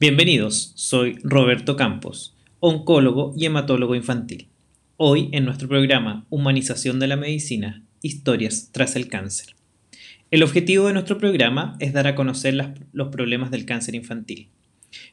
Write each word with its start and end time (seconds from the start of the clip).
Bienvenidos, 0.00 0.72
soy 0.76 1.18
Roberto 1.22 1.76
Campos, 1.76 2.34
oncólogo 2.58 3.34
y 3.36 3.44
hematólogo 3.44 3.94
infantil. 3.94 4.48
Hoy 4.96 5.28
en 5.32 5.44
nuestro 5.44 5.68
programa 5.68 6.24
Humanización 6.30 6.98
de 6.98 7.06
la 7.06 7.16
Medicina, 7.16 7.82
Historias 8.00 8.70
tras 8.72 8.96
el 8.96 9.08
cáncer. 9.08 9.56
El 10.30 10.42
objetivo 10.42 10.86
de 10.86 10.94
nuestro 10.94 11.18
programa 11.18 11.76
es 11.80 11.92
dar 11.92 12.06
a 12.06 12.14
conocer 12.14 12.54
los 12.94 13.08
problemas 13.08 13.50
del 13.50 13.66
cáncer 13.66 13.94
infantil, 13.94 14.48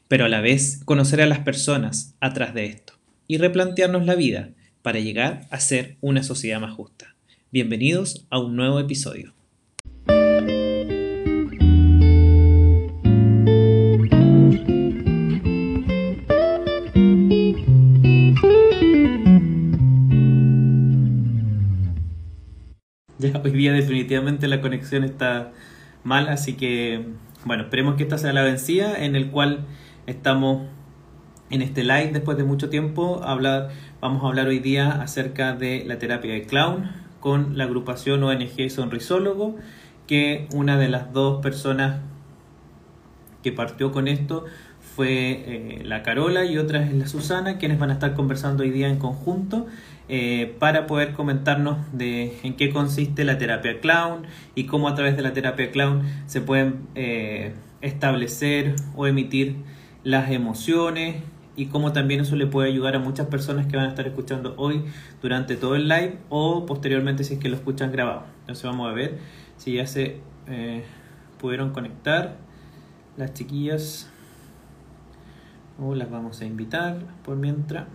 pero 0.08 0.24
a 0.24 0.30
la 0.30 0.40
vez 0.40 0.80
conocer 0.86 1.20
a 1.20 1.26
las 1.26 1.40
personas 1.40 2.14
atrás 2.20 2.54
de 2.54 2.64
esto 2.64 2.94
y 3.26 3.36
replantearnos 3.36 4.06
la 4.06 4.14
vida 4.14 4.52
para 4.80 5.00
llegar 5.00 5.48
a 5.50 5.60
ser 5.60 5.98
una 6.00 6.22
sociedad 6.22 6.62
más 6.62 6.72
justa. 6.72 7.14
Bienvenidos 7.52 8.26
a 8.30 8.38
un 8.38 8.56
nuevo 8.56 8.80
episodio. 8.80 9.34
Hoy 23.48 23.56
día 23.56 23.72
definitivamente 23.72 24.46
la 24.46 24.60
conexión 24.60 25.04
está 25.04 25.52
mal, 26.04 26.28
así 26.28 26.54
que 26.54 27.06
bueno, 27.44 27.64
esperemos 27.64 27.94
que 27.94 28.02
esta 28.02 28.18
sea 28.18 28.32
la 28.32 28.42
vencida 28.42 29.02
en 29.02 29.16
el 29.16 29.30
cual 29.30 29.60
estamos 30.06 30.66
en 31.50 31.62
este 31.62 31.82
live 31.82 32.10
después 32.12 32.36
de 32.36 32.44
mucho 32.44 32.68
tiempo. 32.68 33.22
Hablar, 33.24 33.70
vamos 34.02 34.22
a 34.22 34.26
hablar 34.26 34.48
hoy 34.48 34.58
día 34.58 35.00
acerca 35.00 35.54
de 35.54 35.84
la 35.86 35.98
terapia 35.98 36.32
de 36.34 36.42
clown 36.42 36.90
con 37.20 37.56
la 37.56 37.64
agrupación 37.64 38.22
ONG 38.22 38.70
Sonrisólogo, 38.70 39.56
que 40.06 40.46
una 40.52 40.76
de 40.76 40.88
las 40.88 41.12
dos 41.14 41.40
personas 41.40 42.00
que 43.42 43.52
partió 43.52 43.92
con 43.92 44.08
esto 44.08 44.44
fue 44.94 45.30
eh, 45.46 45.82
la 45.84 46.02
Carola 46.02 46.44
y 46.44 46.58
otra 46.58 46.82
es 46.82 46.92
la 46.92 47.06
Susana, 47.06 47.56
quienes 47.56 47.78
van 47.78 47.90
a 47.90 47.94
estar 47.94 48.14
conversando 48.14 48.62
hoy 48.62 48.70
día 48.70 48.88
en 48.88 48.98
conjunto 48.98 49.66
eh, 50.08 50.56
para 50.58 50.86
poder 50.86 51.12
comentarnos 51.12 51.78
de 51.92 52.38
en 52.42 52.54
qué 52.56 52.70
consiste 52.70 53.24
la 53.24 53.36
terapia 53.36 53.80
clown 53.80 54.22
y 54.54 54.64
cómo 54.64 54.88
a 54.88 54.94
través 54.94 55.16
de 55.16 55.22
la 55.22 55.34
terapia 55.34 55.70
clown 55.70 56.02
se 56.26 56.40
pueden 56.40 56.88
eh, 56.94 57.52
establecer 57.82 58.74
o 58.96 59.06
emitir 59.06 59.56
las 60.04 60.30
emociones 60.30 61.16
y 61.56 61.66
cómo 61.66 61.92
también 61.92 62.20
eso 62.20 62.36
le 62.36 62.46
puede 62.46 62.70
ayudar 62.70 62.96
a 62.96 63.00
muchas 63.00 63.26
personas 63.26 63.66
que 63.66 63.76
van 63.76 63.86
a 63.86 63.88
estar 63.90 64.06
escuchando 64.06 64.54
hoy 64.56 64.84
durante 65.20 65.56
todo 65.56 65.74
el 65.74 65.88
live 65.88 66.16
o 66.28 66.64
posteriormente 66.64 67.24
si 67.24 67.34
es 67.34 67.40
que 67.40 67.48
lo 67.48 67.56
escuchan 67.56 67.92
grabado. 67.92 68.24
Entonces 68.40 68.64
vamos 68.64 68.88
a 68.88 68.94
ver 68.94 69.18
si 69.56 69.74
ya 69.74 69.86
se 69.86 70.20
eh, 70.46 70.84
pudieron 71.38 71.72
conectar 71.72 72.36
las 73.16 73.34
chiquillas 73.34 74.08
o 75.78 75.94
las 75.94 76.10
vamos 76.10 76.40
a 76.40 76.44
invitar 76.44 76.98
por 77.24 77.36
mientras. 77.36 77.86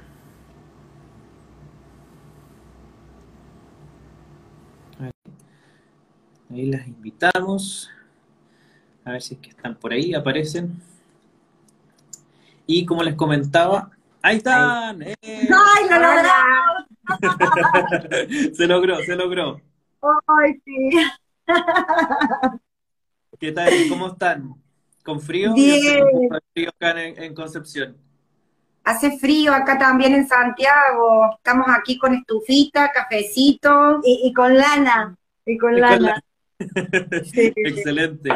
Ahí 6.53 6.67
las 6.67 6.85
invitamos. 6.87 7.89
A 9.03 9.13
ver 9.13 9.23
si 9.23 9.33
es 9.33 9.39
que 9.39 9.49
están 9.49 9.73
por 9.75 9.91
ahí, 9.91 10.13
aparecen. 10.13 10.79
Y 12.67 12.85
como 12.85 13.01
les 13.01 13.15
comentaba, 13.15 13.89
ahí 14.21 14.37
están. 14.37 15.01
¡Eh! 15.01 15.15
¡Ay, 15.23 15.89
lo 15.89 15.95
logramos! 15.97 16.85
se 18.55 18.67
logró, 18.67 18.97
se 18.97 19.15
logró. 19.15 19.61
¡Ay, 20.27 20.61
sí! 20.63 20.89
¿Qué 23.39 23.51
tal? 23.51 23.73
¿Cómo 23.89 24.09
están? 24.09 24.53
¿Con 25.03 25.19
frío? 25.19 25.55
Bien. 25.55 26.05
¿Con 26.29 26.39
frío 26.53 26.69
acá 26.69 27.03
en, 27.03 27.21
en 27.21 27.33
Concepción? 27.33 27.97
Hace 28.83 29.17
frío 29.17 29.55
acá 29.55 29.79
también 29.79 30.13
en 30.13 30.27
Santiago. 30.27 31.31
Estamos 31.35 31.65
aquí 31.75 31.97
con 31.97 32.13
estufita, 32.13 32.91
cafecito 32.91 34.01
Y, 34.03 34.27
y 34.27 34.33
con 34.33 34.55
lana. 34.55 35.17
Y 35.47 35.57
con 35.57 35.75
Y 35.75 35.81
con 35.81 35.89
lana. 35.89 36.23
Sí. 37.23 37.51
Excelente. 37.63 38.29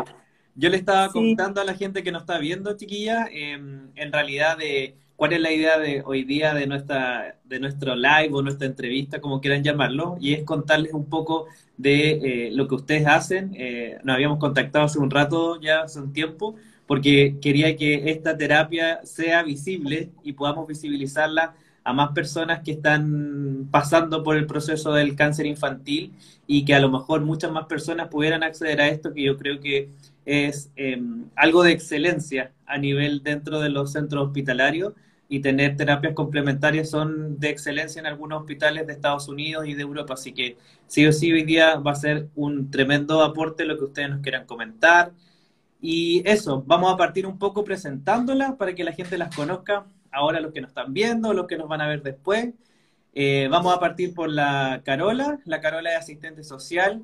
Yo 0.56 0.70
le 0.70 0.78
estaba 0.78 1.08
Sí. 1.08 1.14
contando 1.14 1.62
a 1.62 1.66
la 1.66 1.76
gente 1.76 2.04
que 2.04 2.12
nos 2.12 2.24
está 2.24 2.40
viendo, 2.40 2.76
chiquilla, 2.76 3.28
em, 3.32 3.92
en 3.96 4.12
realidad 4.12 4.58
de 4.58 4.96
cuál 5.16 5.34
es 5.34 5.42
la 5.42 5.52
idea 5.52 5.78
de 5.80 6.02
hoy 6.06 6.24
día 6.24 6.54
de 6.54 6.68
nuestra 6.68 7.36
de 7.44 7.60
nuestro 7.60 7.96
live 7.96 8.30
o 8.34 8.42
nuestra 8.42 8.68
entrevista, 8.68 9.22
como 9.22 9.40
quieran 9.42 9.64
llamarlo, 9.64 10.18
y 10.20 10.34
es 10.34 10.44
contarles 10.44 10.94
un 10.94 11.06
poco 11.10 11.48
de 11.78 12.48
eh, 12.48 12.52
lo 12.52 12.68
que 12.68 12.76
ustedes 12.76 13.08
hacen. 13.08 13.52
Eh, 13.56 13.98
nos 14.04 14.16
habíamos 14.16 14.40
contactado 14.40 14.86
hace 14.86 15.00
un 15.00 15.10
rato, 15.12 15.60
ya 15.62 15.82
hace 15.84 16.00
un 16.00 16.12
tiempo, 16.14 16.56
porque 16.88 17.38
quería 17.42 17.76
que 17.76 18.10
esta 18.12 18.36
terapia 18.38 19.00
sea 19.06 19.44
visible 19.44 20.10
y 20.24 20.34
podamos 20.34 20.68
visibilizarla 20.68 21.56
a 21.88 21.94
más 21.94 22.12
personas 22.12 22.64
que 22.66 22.72
están 22.72 23.70
pasando 23.72 24.22
por 24.22 24.36
el 24.36 24.46
proceso 24.46 24.92
del 24.92 25.16
cáncer 25.16 25.46
infantil 25.46 26.12
y 26.46 26.66
que 26.66 26.76
a 26.76 26.82
lo 26.82 26.90
mejor 26.90 27.22
muchas 27.22 27.50
más 27.50 27.66
personas 27.66 28.10
pudieran 28.10 28.44
acceder 28.44 28.82
a 28.82 28.90
esto, 28.90 29.14
que 29.14 29.24
yo 29.24 29.38
creo 29.38 29.62
que 29.62 29.90
es 30.26 30.70
eh, 30.76 31.02
algo 31.38 31.64
de 31.64 31.72
excelencia 31.72 32.52
a 32.66 32.78
nivel 32.78 33.24
dentro 33.24 33.62
de 33.62 33.70
los 33.70 33.94
centros 33.94 34.28
hospitalarios 34.28 34.96
y 35.30 35.40
tener 35.40 35.78
terapias 35.78 36.14
complementarias 36.14 36.90
son 36.90 37.40
de 37.40 37.52
excelencia 37.52 38.02
en 38.02 38.08
algunos 38.08 38.42
hospitales 38.42 38.86
de 38.86 38.92
Estados 38.92 39.30
Unidos 39.30 39.66
y 39.66 39.74
de 39.74 39.84
Europa. 39.84 40.16
Así 40.16 40.34
que 40.34 40.58
sí 40.88 41.08
o 41.08 41.14
sí 41.14 41.32
hoy 41.32 41.44
día 41.44 41.78
va 41.78 41.92
a 41.92 41.96
ser 41.96 42.28
un 42.36 42.70
tremendo 42.70 43.24
aporte 43.24 43.64
lo 43.64 43.78
que 43.78 43.86
ustedes 43.86 44.10
nos 44.10 44.20
quieran 44.20 44.46
comentar. 44.46 45.14
Y 45.80 46.22
eso, 46.26 46.64
vamos 46.68 46.94
a 46.94 46.98
partir 46.98 47.26
un 47.26 47.40
poco 47.40 47.64
presentándolas 47.64 48.56
para 48.56 48.76
que 48.76 48.84
la 48.84 48.92
gente 48.92 49.18
las 49.18 49.34
conozca. 49.34 49.86
Ahora 50.12 50.40
los 50.40 50.54
que 50.54 50.62
nos 50.62 50.70
están 50.70 50.94
viendo, 50.94 51.34
los 51.34 51.48
que 51.48 51.58
nos 51.58 51.68
van 51.68 51.82
a 51.82 51.88
ver 51.88 52.02
después. 52.04 52.54
Eh, 53.14 53.48
vamos 53.50 53.76
a 53.76 53.80
partir 53.80 54.14
por 54.14 54.30
la 54.30 54.82
Carola. 54.86 55.40
La 55.46 55.62
Carola 55.62 55.92
es 55.92 55.98
asistente 55.98 56.44
social 56.44 57.02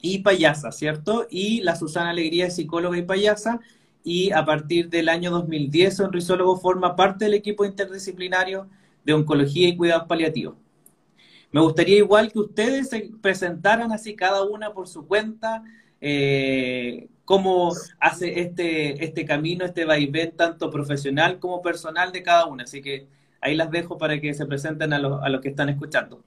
y 0.00 0.18
payasa, 0.18 0.72
¿cierto? 0.72 1.26
Y 1.30 1.60
la 1.62 1.76
Susana 1.76 2.10
Alegría 2.10 2.46
es 2.46 2.56
psicóloga 2.56 2.98
y 2.98 3.02
payasa. 3.02 3.60
Y 4.04 4.32
a 4.32 4.44
partir 4.44 4.90
del 4.90 5.08
año 5.08 5.30
2010, 5.30 5.96
Sonrisólogo 5.96 6.58
forma 6.58 6.96
parte 6.96 7.26
del 7.26 7.34
equipo 7.34 7.64
interdisciplinario 7.64 8.68
de 9.04 9.12
oncología 9.14 9.68
y 9.68 9.76
cuidados 9.76 10.06
paliativos. 10.08 10.56
Me 11.52 11.60
gustaría 11.60 11.98
igual 11.98 12.32
que 12.32 12.40
ustedes 12.40 12.88
se 12.88 13.10
presentaran 13.20 13.92
así 13.92 14.16
cada 14.16 14.42
una 14.42 14.72
por 14.72 14.88
su 14.88 15.06
cuenta, 15.06 15.62
eh, 16.02 17.08
cómo 17.24 17.72
hace 18.00 18.40
este, 18.40 19.04
este 19.04 19.24
camino, 19.24 19.64
este 19.64 19.84
vaivén, 19.84 20.36
tanto 20.36 20.70
profesional 20.70 21.38
como 21.38 21.62
personal 21.62 22.12
de 22.12 22.22
cada 22.22 22.46
una. 22.46 22.64
Así 22.64 22.82
que 22.82 23.06
ahí 23.40 23.54
las 23.54 23.70
dejo 23.70 23.96
para 23.96 24.20
que 24.20 24.34
se 24.34 24.44
presenten 24.44 24.92
a 24.92 24.98
los, 24.98 25.22
a 25.22 25.28
los 25.28 25.40
que 25.40 25.48
están 25.48 25.68
escuchando. 25.68 26.20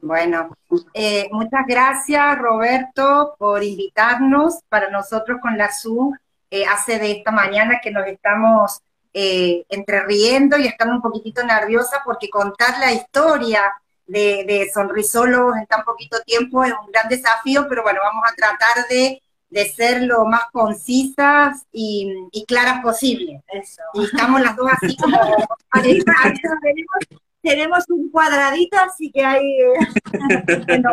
Bueno, 0.00 0.50
eh, 0.92 1.28
muchas 1.30 1.66
gracias 1.66 2.38
Roberto 2.38 3.36
por 3.38 3.62
invitarnos. 3.62 4.60
Para 4.68 4.90
nosotros 4.90 5.38
con 5.40 5.56
la 5.56 5.70
SU 5.70 6.14
eh, 6.50 6.64
hace 6.66 6.98
de 6.98 7.12
esta 7.12 7.30
mañana 7.30 7.80
que 7.82 7.90
nos 7.90 8.06
estamos 8.06 8.80
eh, 9.12 9.64
entre 9.68 10.04
riendo 10.04 10.58
y 10.58 10.66
estamos 10.66 10.96
un 10.96 11.02
poquitito 11.02 11.44
nerviosas 11.44 12.00
porque 12.04 12.28
contar 12.28 12.78
la 12.80 12.92
historia 12.92 13.62
de, 14.06 14.44
de 14.46 14.70
Sonrisólogos 14.72 15.56
en 15.56 15.66
tan 15.66 15.84
poquito 15.84 16.20
tiempo 16.22 16.64
es 16.64 16.72
un 16.72 16.90
gran 16.92 17.08
desafío, 17.08 17.66
pero 17.68 17.82
bueno, 17.82 18.00
vamos 18.02 18.24
a 18.30 18.34
tratar 18.34 18.86
de, 18.88 19.22
de 19.50 19.68
ser 19.70 20.02
lo 20.02 20.24
más 20.24 20.44
concisas 20.52 21.64
y, 21.72 22.12
y 22.32 22.44
claras 22.44 22.82
posible. 22.82 23.42
Eso. 23.48 23.82
Y 23.94 24.04
estamos 24.04 24.40
las 24.40 24.56
dos 24.56 24.70
así 24.70 24.96
como... 24.96 25.16
Tenemos, 25.74 27.22
tenemos 27.44 27.84
un 27.90 28.10
cuadradito, 28.10 28.76
así 28.78 29.10
que 29.12 29.24
hay. 29.24 29.44
eh, 29.44 30.64
bueno, 30.66 30.90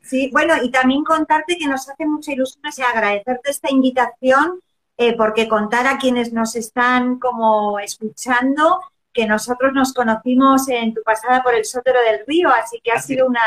sí, 0.00 0.30
bueno, 0.32 0.54
y 0.62 0.70
también 0.70 1.02
contarte 1.04 1.58
que 1.58 1.66
nos 1.66 1.88
hace 1.88 2.06
mucha 2.06 2.32
ilusión 2.32 2.62
y 2.76 2.82
agradecerte 2.82 3.50
esta 3.50 3.70
invitación, 3.70 4.60
eh, 4.96 5.16
porque 5.16 5.48
contar 5.48 5.86
a 5.88 5.98
quienes 5.98 6.32
nos 6.32 6.54
están 6.54 7.18
como 7.18 7.80
escuchando 7.80 8.80
que 9.12 9.26
nosotros 9.26 9.72
nos 9.72 9.92
conocimos 9.92 10.68
en 10.68 10.94
tu 10.94 11.02
pasada 11.02 11.42
por 11.42 11.54
el 11.54 11.64
Sótero 11.64 12.00
del 12.00 12.26
Río, 12.26 12.48
así 12.48 12.80
que 12.82 12.92
ha 12.92 13.00
sido 13.00 13.26
una, 13.26 13.40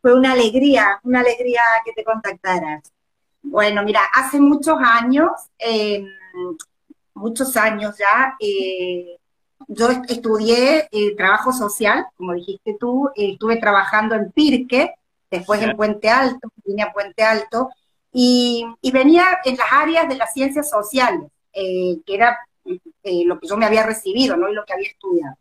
fue 0.00 0.14
una 0.14 0.32
alegría, 0.32 1.00
una 1.02 1.20
alegría 1.20 1.62
que 1.84 1.92
te 1.92 2.04
contactaras. 2.04 2.82
Bueno, 3.42 3.82
mira, 3.82 4.00
hace 4.14 4.40
muchos 4.40 4.78
años, 4.80 5.30
eh, 5.58 6.04
muchos 7.14 7.56
años 7.56 7.96
ya, 7.98 8.34
eh, 8.40 9.18
yo 9.68 9.90
est- 9.90 10.10
estudié 10.10 10.88
eh, 10.90 11.14
trabajo 11.16 11.52
social, 11.52 12.06
como 12.16 12.34
dijiste 12.34 12.76
tú, 12.78 13.08
eh, 13.14 13.32
estuve 13.32 13.56
trabajando 13.56 14.14
en 14.14 14.30
Pirque, 14.32 14.94
después 15.30 15.60
Ya. 15.60 15.68
en 15.68 15.76
Puente 15.76 16.08
Alto, 16.08 16.48
vine 16.64 16.82
a 16.82 16.92
Puente 16.92 17.22
Alto, 17.22 17.70
y, 18.12 18.64
y 18.80 18.90
venía 18.92 19.24
en 19.44 19.56
las 19.56 19.72
áreas 19.72 20.08
de 20.08 20.16
las 20.16 20.32
ciencias 20.32 20.70
sociales, 20.70 21.28
eh, 21.52 21.98
que 22.06 22.14
era 22.14 22.38
eh, 22.66 23.24
lo 23.24 23.38
que 23.38 23.48
yo 23.48 23.56
me 23.56 23.66
había 23.66 23.84
recibido, 23.84 24.36
¿no? 24.36 24.48
Y 24.48 24.54
lo 24.54 24.64
que 24.64 24.72
había 24.72 24.88
estudiado. 24.88 25.36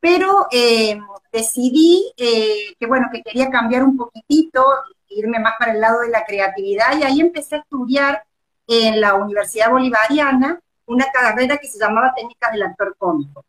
Pero 0.00 0.46
eh, 0.52 0.98
decidí 1.32 2.12
eh, 2.16 2.74
que, 2.78 2.86
bueno, 2.86 3.08
que 3.12 3.22
quería 3.22 3.50
cambiar 3.50 3.82
un 3.82 3.96
poquitito, 3.96 4.64
irme 5.08 5.40
más 5.40 5.54
para 5.58 5.72
el 5.72 5.80
lado 5.80 6.00
de 6.00 6.10
la 6.10 6.24
creatividad, 6.24 6.98
y 6.98 7.02
ahí 7.02 7.20
empecé 7.20 7.56
a 7.56 7.60
estudiar 7.60 8.22
en 8.66 9.00
la 9.00 9.14
Universidad 9.14 9.70
Bolivariana 9.70 10.60
una 10.86 11.06
carrera 11.12 11.56
que 11.58 11.68
se 11.68 11.78
llamaba 11.78 12.14
Técnicas 12.14 12.52
del 12.52 12.62
Actor 12.62 12.96
Cómico. 12.98 13.44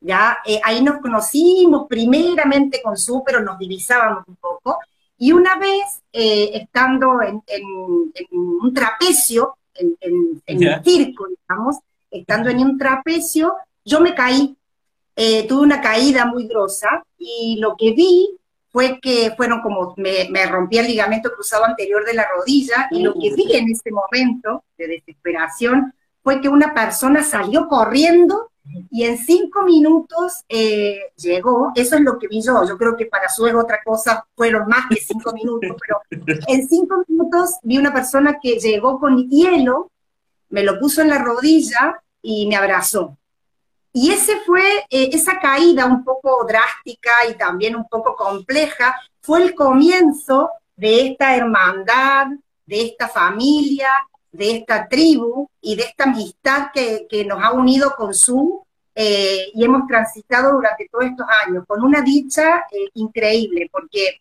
¿ya? 0.00 0.38
Eh, 0.44 0.60
ahí 0.64 0.82
nos 0.82 0.98
conocimos 0.98 1.86
primeramente 1.88 2.80
con 2.82 2.96
Su, 2.96 3.22
pero 3.24 3.40
nos 3.40 3.58
divisábamos 3.58 4.24
un 4.26 4.36
poco. 4.36 4.78
Y 5.18 5.32
una 5.32 5.58
vez, 5.58 6.02
eh, 6.12 6.50
estando 6.54 7.20
en, 7.22 7.42
un 8.32 8.74
trapecio, 8.74 9.56
en, 9.74 10.42
el 10.46 10.82
circo, 10.82 11.26
digamos, 11.28 11.76
estando 12.10 12.50
en 12.50 12.60
un 12.60 12.78
trapecio, 12.78 13.54
yo 13.84 14.00
me 14.00 14.14
caí, 14.14 14.56
eh, 15.16 15.46
tuve 15.46 15.62
una 15.62 15.80
caída 15.80 16.26
muy 16.26 16.46
grosa 16.46 17.04
y 17.18 17.56
lo 17.60 17.76
que 17.76 17.92
vi 17.92 18.36
fue 18.70 19.00
que 19.00 19.32
fueron 19.36 19.60
como, 19.62 19.94
me, 19.96 20.28
me, 20.30 20.46
rompí 20.46 20.78
el 20.78 20.86
ligamento 20.86 21.32
cruzado 21.32 21.64
anterior 21.64 22.04
de 22.04 22.14
la 22.14 22.26
rodilla 22.34 22.88
y 22.90 23.02
lo 23.02 23.14
que 23.14 23.34
vi 23.34 23.52
en 23.54 23.68
ese 23.70 23.90
momento 23.90 24.64
de 24.78 24.86
desesperación 24.86 25.92
fue 26.22 26.40
que 26.40 26.48
una 26.48 26.72
persona 26.72 27.24
salió 27.24 27.66
corriendo 27.66 28.50
y 28.90 29.04
en 29.04 29.18
cinco 29.18 29.62
minutos 29.64 30.44
eh, 30.48 31.00
llegó, 31.16 31.72
eso 31.74 31.96
es 31.96 32.02
lo 32.02 32.18
que 32.18 32.28
vi 32.28 32.42
yo, 32.42 32.64
yo 32.66 32.76
creo 32.76 32.96
que 32.96 33.06
para 33.06 33.28
su 33.28 33.44
otra 33.44 33.80
cosa 33.84 34.24
fueron 34.36 34.68
más 34.68 34.84
que 34.88 34.96
cinco 35.00 35.32
minutos, 35.32 35.76
pero 35.80 36.00
en 36.46 36.68
cinco 36.68 37.02
minutos 37.08 37.56
vi 37.62 37.78
una 37.78 37.92
persona 37.92 38.38
que 38.40 38.58
llegó 38.58 39.00
con 39.00 39.28
hielo, 39.28 39.90
me 40.50 40.62
lo 40.62 40.78
puso 40.78 41.00
en 41.00 41.08
la 41.08 41.18
rodilla 41.18 42.02
y 42.22 42.46
me 42.46 42.56
abrazó. 42.56 43.16
Y 43.92 44.12
ese 44.12 44.40
fue, 44.46 44.62
eh, 44.90 45.10
esa 45.12 45.40
caída 45.40 45.86
un 45.86 46.04
poco 46.04 46.44
drástica 46.46 47.10
y 47.28 47.34
también 47.34 47.74
un 47.74 47.88
poco 47.88 48.14
compleja, 48.14 48.94
fue 49.20 49.42
el 49.42 49.54
comienzo 49.54 50.50
de 50.76 51.08
esta 51.08 51.34
hermandad, 51.34 52.26
de 52.66 52.82
esta 52.82 53.08
familia, 53.08 53.88
de 54.30 54.58
esta 54.58 54.86
tribu 54.86 55.48
y 55.60 55.74
de 55.74 55.82
esta 55.82 56.04
amistad 56.04 56.68
que, 56.72 57.24
nos 57.24 57.42
ha 57.42 57.52
unido 57.52 57.94
con 57.96 58.14
su 58.14 58.64
eh, 58.94 59.50
y 59.54 59.64
hemos 59.64 59.86
transitado 59.88 60.52
durante 60.52 60.88
todos 60.88 61.06
estos 61.06 61.26
años, 61.46 61.64
con 61.66 61.82
una 61.82 62.00
dicha 62.00 62.66
eh, 62.70 62.90
increíble, 62.94 63.68
porque, 63.72 64.20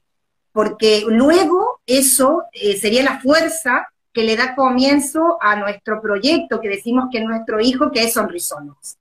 porque 0.51 1.03
luego 1.07 1.81
eso 1.85 2.43
sería 2.79 3.03
la 3.03 3.19
fuerza 3.19 3.87
que 4.13 4.23
le 4.23 4.35
da 4.35 4.55
comienzo 4.55 5.37
a 5.41 5.55
nuestro 5.55 6.01
proyecto, 6.01 6.59
que 6.59 6.69
decimos 6.69 7.05
que 7.11 7.19
es 7.19 7.25
nuestro 7.25 7.59
hijo, 7.59 7.91
que 7.91 8.03
es 8.03 8.13
Sonrisonos. 8.13 8.97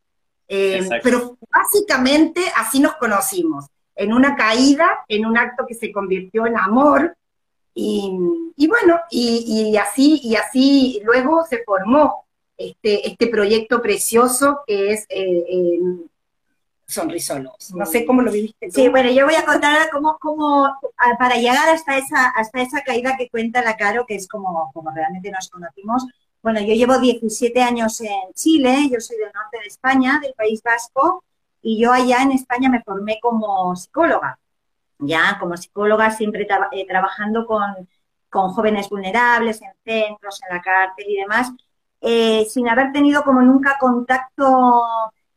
Eh, 0.49 0.89
pero 1.03 1.37
básicamente 1.51 2.41
así 2.57 2.81
nos 2.81 2.97
conocimos, 2.97 3.67
en 3.95 4.13
una 4.13 4.37
caída, 4.37 5.05
en 5.09 5.27
un 5.27 5.37
acto 5.37 5.67
que 5.67 5.75
se 5.75 5.93
convirtió 5.93 6.47
en 6.47 6.57
amor, 6.57 7.15
y, 7.81 8.67
bueno, 8.67 8.99
y, 9.09 9.77
así, 9.77 10.21
y 10.25 10.35
así 10.35 11.01
luego 11.05 11.45
se 11.49 11.63
formó 11.65 12.25
este, 12.57 13.07
este 13.07 13.29
proyecto 13.29 13.81
precioso 13.81 14.63
que 14.67 14.91
es 14.91 15.07
eh, 15.09 15.45
Sonrisolos. 16.89 17.75
No 17.75 17.85
sé 17.85 18.07
cómo 18.07 18.23
lo 18.23 18.33
viviste. 18.33 18.71
Sí, 18.71 18.89
bueno, 18.89 19.11
yo 19.11 19.27
voy 19.27 19.35
a 19.35 19.45
contar 19.45 19.91
cómo, 19.91 20.17
cómo 20.19 20.67
para 21.19 21.37
llegar 21.37 21.69
hasta 21.69 21.99
esa, 21.99 22.29
hasta 22.31 22.63
esa 22.63 22.83
caída 22.83 23.17
que 23.19 23.29
cuenta 23.29 23.63
la 23.63 23.77
Caro, 23.77 24.07
que 24.07 24.15
es 24.15 24.27
como, 24.27 24.71
como 24.73 24.91
realmente 24.91 25.31
nos 25.31 25.51
conocimos, 25.51 26.07
bueno, 26.43 26.61
yo 26.61 26.75
llevo 26.75 26.99
17 26.99 27.61
años 27.61 28.01
en 28.01 28.33
Chile, 28.35 28.89
yo 28.91 29.01
soy 29.01 29.17
del 29.19 29.33
norte 29.35 29.59
de 29.59 29.67
España, 29.67 30.19
del 30.23 30.35
País 30.35 30.63
Vasco, 30.63 31.25
y 31.61 31.79
yo 31.79 31.93
allá 31.93 32.23
en 32.23 32.33
España 32.33 32.71
me 32.71 32.83
formé 32.83 33.19
como 33.21 33.75
psicóloga. 33.75 34.39
Ya, 35.01 35.37
como 35.39 35.57
psicóloga, 35.57 36.11
siempre 36.11 36.47
eh, 36.73 36.87
trabajando 36.87 37.47
con, 37.47 37.89
jóvenes 38.31 38.89
vulnerables 38.89 39.61
en 39.63 39.73
centros, 39.85 40.41
en 40.43 40.57
la 40.57 40.63
cárcel 40.63 41.07
y 41.09 41.17
demás, 41.17 41.51
eh, 42.01 42.47
sin 42.49 42.69
haber 42.69 42.93
tenido 42.93 43.23
como 43.25 43.43
nunca 43.43 43.77
contacto 43.79 44.85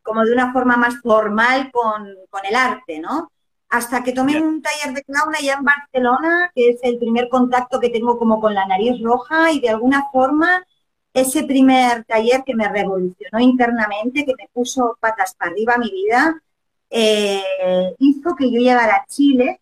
como 0.03 0.24
de 0.24 0.33
una 0.33 0.51
forma 0.53 0.77
más 0.77 1.00
formal 1.01 1.71
con, 1.71 2.07
con 2.30 2.45
el 2.45 2.56
arte, 2.56 3.00
¿no? 3.00 3.31
Hasta 3.69 4.03
que 4.03 4.12
tomé 4.12 4.42
un 4.42 4.62
taller 4.62 4.94
de 4.94 5.03
clown 5.03 5.33
allá 5.33 5.53
en 5.53 5.63
Barcelona, 5.63 6.51
que 6.53 6.69
es 6.69 6.80
el 6.83 6.98
primer 6.98 7.30
contacto 7.30 7.80
que 7.80 7.89
tengo 7.89 8.18
como 8.18 8.42
con 8.42 8.53
la 8.53 8.65
nariz 8.65 9.01
roja 9.01 9.51
y 9.51 9.62
de 9.62 9.69
alguna 9.69 10.07
forma 10.12 10.65
ese 11.13 11.44
primer 11.44 12.03
taller 12.06 12.44
que 12.45 12.56
me 12.56 12.69
revolucionó 12.69 13.39
internamente, 13.39 14.25
que 14.25 14.33
me 14.38 14.50
puso 14.53 14.98
patas 15.00 15.36
para 15.36 15.51
arriba 15.51 15.77
mi 15.77 15.89
vida, 15.92 16.42
eh, 16.89 17.95
hizo 18.00 18.36
que 18.36 18.51
yo 18.51 18.59
llegara 18.59 18.95
a 18.95 19.06
Chile 19.07 19.62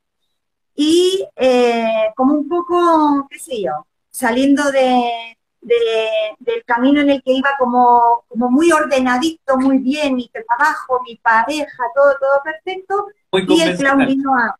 y 0.76 1.26
eh, 1.36 2.12
como 2.16 2.34
un 2.34 2.48
poco, 2.48 3.28
qué 3.30 3.40
sé 3.40 3.62
yo, 3.62 3.86
saliendo 4.10 4.72
de, 4.72 5.38
del 5.62 6.64
camino 6.66 7.02
en 7.02 7.10
el 7.10 7.24
que 7.24 7.34
iba 7.34 7.50
como, 7.58 8.24
como 8.28 8.50
muy 8.50 8.72
ordenadito, 8.72 9.58
muy 9.58 9.80
bien, 9.80 10.16
mi 10.16 10.30
trabajo, 10.30 11.02
mi 11.06 11.18
pareja, 11.18 11.84
todo, 11.94 12.16
todo 12.20 12.42
perfecto, 12.44 13.08
y 13.32 13.62
el 13.62 13.78
clown 13.78 14.06
vino 14.06 14.34
a, 14.36 14.56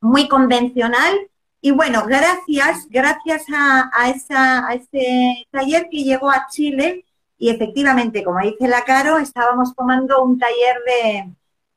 muy 0.00 0.28
convencional, 0.28 1.14
y 1.60 1.70
bueno, 1.70 2.04
gracias, 2.06 2.86
gracias 2.90 3.44
a, 3.54 4.10
esa, 4.10 4.66
a 4.66 4.74
ese 4.74 5.46
taller 5.50 5.88
que 5.90 6.02
llegó 6.02 6.30
a 6.30 6.46
Chile 6.50 7.04
y 7.38 7.50
efectivamente, 7.50 8.22
como 8.22 8.40
dice 8.40 8.68
la 8.68 8.84
Caro, 8.84 9.18
estábamos 9.18 9.74
tomando 9.74 10.22
un 10.22 10.38
taller 10.38 10.76
de 10.86 11.32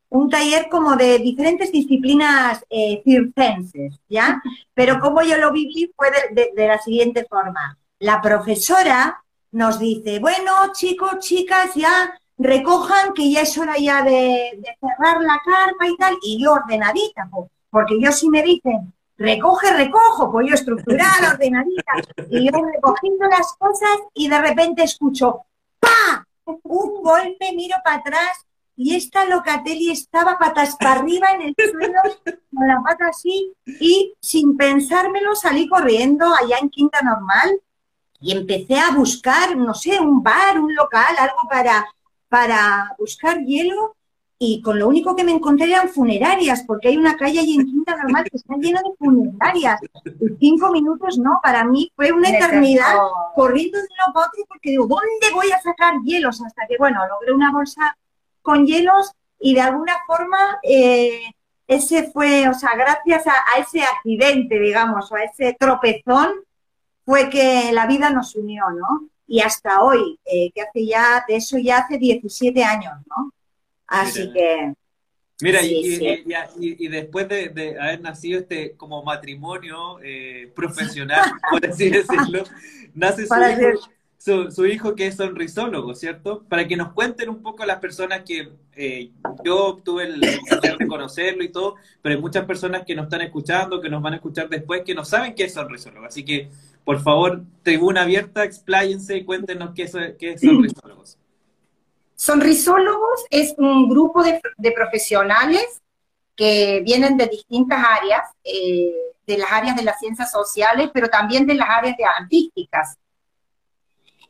un 0.10 0.30
taller 0.30 0.69
como 0.69 0.95
de 0.95 1.19
diferentes 1.19 1.72
disciplinas 1.72 2.63
eh, 2.69 3.01
circenses, 3.04 4.00
¿ya? 4.07 4.42
Pero 4.74 5.00
como 5.00 5.22
yo 5.24 5.38
lo 5.38 5.51
viví 5.51 5.92
fue 5.95 6.07
de, 6.31 6.68
la 6.68 6.80
siguiente 6.80 7.25
forma. 7.25 7.77
La 8.05 8.21
profesora 8.21 9.23
nos 9.53 9.79
dice, 9.79 10.19
bueno, 10.19 10.51
chicos, 10.73 11.17
chicas, 11.21 11.73
ya 11.73 12.13
recojan 12.37 13.13
que 13.15 13.31
ya 13.31 13.41
es 13.41 13.57
hora 13.57 13.79
ya 13.79 14.03
de, 14.03 14.59
de 14.59 14.77
cerrar 14.79 15.23
la 15.23 15.41
carpa 15.43 15.87
y 15.87 15.97
tal, 15.97 16.15
y 16.21 16.39
yo 16.39 16.51
ordenadita, 16.53 17.27
porque 17.71 17.99
yo 17.99 18.11
si 18.11 18.29
me 18.29 18.43
dicen, 18.43 18.93
recoge, 19.17 19.73
recojo, 19.73 20.31
pollo 20.31 20.53
estructural, 20.53 21.07
ordenadita, 21.33 21.93
y 22.29 22.45
yo 22.45 22.51
recogiendo 22.75 23.25
las 23.27 23.53
cosas 23.57 23.97
y 24.13 24.29
de 24.29 24.39
repente 24.39 24.83
escucho 24.83 25.39
¡pa! 25.79 26.27
Un 26.45 27.01
golpe, 27.01 27.53
miro 27.55 27.77
para 27.83 27.97
atrás 27.97 28.45
y 28.75 28.93
esta 28.93 29.25
Locatelli 29.25 29.89
estaba 29.89 30.38
patas 30.38 30.75
para 30.75 31.00
arriba 31.00 31.29
en 31.31 31.41
el 31.41 31.55
suelo, 31.55 32.00
con 32.53 32.67
la 32.67 32.83
pata 32.83 33.07
así, 33.07 33.51
y 33.65 34.13
sin 34.19 34.55
pensármelo 34.57 35.33
salí 35.33 35.67
corriendo 35.67 36.27
allá 36.35 36.59
en 36.62 36.69
Quinta 36.69 37.01
Normal 37.01 37.62
y 38.25 38.32
empecé 38.32 38.79
a 38.79 38.89
buscar, 38.89 39.55
no 39.55 39.75
sé, 39.75 40.00
un 40.00 40.24
bar, 40.24 40.60
un 40.60 40.74
local, 40.74 41.15
algo 41.20 41.48
para, 41.48 41.86
para 42.27 42.96
buscar 42.98 43.39
hielo 43.44 43.96
y 44.39 44.63
con 44.63 44.79
lo 44.79 44.88
único 44.88 45.15
que 45.15 45.24
me 45.24 45.32
encontré 45.32 45.67
eran 45.67 45.89
funerarias, 45.89 46.63
porque 46.65 46.88
hay 46.88 46.98
una 46.98 47.15
calle 47.17 47.39
allí 47.39 47.53
en 47.53 47.67
Quinta 47.67 47.96
Normal 47.96 48.24
que 48.24 48.38
está 48.38 48.55
llena 48.55 48.82
de 48.82 48.96
funerarias. 48.98 49.79
Y 50.20 50.27
cinco 50.39 50.72
minutos 50.72 51.20
no, 51.20 51.39
para 51.44 51.65
mí 51.65 51.91
fue 51.96 52.12
una 52.12 52.29
eternidad 52.29 52.96
corriendo 53.36 53.77
de 53.77 53.84
uno 53.84 54.13
para 54.13 54.27
otro 54.27 54.44
porque 54.48 54.72
digo, 54.72 54.88
¿dónde 54.88 55.32
voy 55.32 55.51
a 55.51 55.62
sacar 55.62 55.94
hielos? 56.03 56.41
Hasta 56.41 56.65
que, 56.67 56.77
bueno, 56.79 57.01
logré 57.08 57.32
una 57.32 57.51
bolsa 57.51 57.96
con 58.41 58.65
hielos 58.65 59.12
y 59.39 59.53
de 59.53 59.62
alguna 59.62 59.94
forma 60.08 60.38
eh, 60.63 61.22
ese 61.67 62.10
fue, 62.12 62.50
o 62.50 62.55
sea, 62.55 62.72
gracias 62.75 63.27
a, 63.27 63.60
ese 63.60 63.84
accidente, 63.84 64.60
digamos, 64.60 65.12
o 65.12 65.15
a 65.15 65.24
ese 65.25 65.55
tropezón, 65.60 66.32
fue 67.05 67.29
que 67.29 67.71
la 67.71 67.85
vida 67.85 68.09
nos 68.09 68.35
unió, 68.35 68.63
¿no? 68.71 69.09
Y 69.27 69.39
hasta 69.39 69.81
hoy, 69.81 70.19
eh, 70.25 70.51
que 70.53 70.62
hace 70.62 70.85
ya, 70.85 71.24
de 71.27 71.35
eso 71.35 71.57
ya 71.57 71.79
hace 71.79 71.97
17 71.97 72.63
años, 72.63 72.93
¿no? 73.07 73.31
Así 73.88 74.31
que... 74.33 74.74
Mira, 75.41 75.59
y, 75.63 76.88
después 76.88 77.27
de, 77.27 77.77
haber 77.79 78.01
nacido 78.01 78.39
este 78.39 78.71
como 78.77 79.03
matrimonio 79.03 80.00
eh, 80.01 80.51
profesional, 80.55 81.29
por 81.51 81.65
así 81.65 81.89
decirlo, 81.89 82.43
nace 82.93 83.27
su 84.50 84.65
hijo, 84.65 84.95
que 84.95 85.07
es 85.07 85.17
sonrisólogo, 85.17 85.93
¿cierto? 85.93 86.43
Para 86.47 86.67
que 86.67 86.77
nos 86.77 86.93
cuenten 86.93 87.29
un 87.29 87.43
poco 87.43 87.65
las 87.65 87.79
personas 87.79 88.24
que 88.24 88.50
eh, 88.75 89.12
yo 89.43 89.79
tuve 89.83 90.05
el 90.05 90.19
placer 90.19 90.77
de 90.77 90.88
conocerlo 90.88 91.43
y 91.43 91.50
todo, 91.50 91.75
pero 92.01 92.15
hay 92.15 92.21
muchas 92.21 92.45
personas 92.45 92.83
que 92.85 92.95
nos 92.95 93.05
están 93.05 93.21
escuchando, 93.21 93.81
que 93.81 93.89
nos 93.89 94.01
van 94.01 94.13
a 94.13 94.15
escuchar 94.17 94.50
después, 94.50 94.83
que 94.83 94.95
no 94.95 95.05
saben 95.05 95.35
qué 95.35 95.43
es 95.43 95.53
sonrisólogo. 95.53 96.05
Así 96.05 96.24
que, 96.25 96.50
por 96.86 97.01
favor, 97.01 97.44
tribuna 97.63 98.04
abierta, 98.04 98.44
expláyense 98.44 99.18
y 99.18 99.25
cuéntenos 99.25 99.74
qué 99.75 99.88
sonrisólogos. 100.38 101.18
Sonrisólogos 102.15 103.25
es 103.30 103.56
un 103.58 103.89
grupo 103.89 104.24
de, 104.24 104.72
profesionales 104.72 105.82
que 106.36 106.82
vienen 106.86 107.18
de 107.18 107.27
distintas 107.27 107.84
áreas, 107.84 108.30
eh, 108.44 108.94
de 109.25 109.38
las 109.38 109.51
áreas 109.51 109.75
de 109.75 109.84
las 109.84 110.00
ciencias 110.00 110.32
sociales, 110.32 110.92
pero 110.94 111.10
también 111.10 111.48
de 111.48 111.56
las 111.56 111.70
áreas 111.70 111.98
de 111.98 112.06
artísticas, 112.06 112.98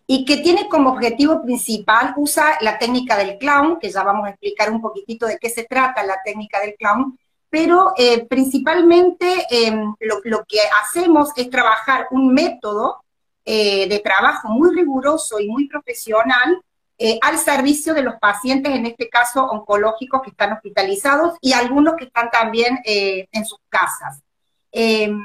y 0.08 0.24
que 0.24 0.38
tiene 0.38 0.70
como 0.70 0.92
objetivo 0.92 1.42
principal, 1.42 2.14
usa 2.16 2.58
la 2.62 2.78
técnica 2.78 3.18
del 3.18 3.38
clown, 3.38 3.80
que 3.80 3.90
ya 3.90 4.04
vamos 4.04 4.28
a 4.28 4.30
explicar 4.30 4.72
un 4.72 4.82
poquitito 4.82 5.26
de 5.26 5.38
qué 5.40 5.50
se 5.50 5.64
trata 5.64 6.06
la 6.06 6.22
técnica 6.24 6.62
del 6.62 6.76
clown, 6.76 7.18
pero 7.56 7.94
eh, 7.96 8.26
principalmente 8.26 9.46
em, 9.50 9.96
lo, 10.02 10.44
que 10.46 10.60
hacemos 10.84 11.30
es 11.38 11.50
trabajar 11.50 12.06
un 12.12 12.34
método 12.34 13.02
eh, 13.46 13.88
de 13.88 14.00
trabajo 14.00 14.50
muy 14.50 14.76
riguroso 14.76 15.40
y 15.40 15.48
muy 15.48 15.66
profesional 15.70 16.62
eh, 16.98 17.18
al 17.22 17.38
servicio 17.38 17.94
de 17.94 18.02
los 18.02 18.16
pacientes, 18.16 18.76
en 18.76 18.86
este 18.88 19.08
caso 19.08 19.46
oncológicos 19.46 20.22
que 20.22 20.32
están 20.32 20.52
hospitalizados 20.52 21.38
y 21.40 21.54
algunos 21.54 21.96
que 21.96 22.04
están 22.04 22.30
también 22.30 22.78
en 22.84 23.46
sus 23.46 23.60
casas. 23.70 24.22
Em, 24.70 25.18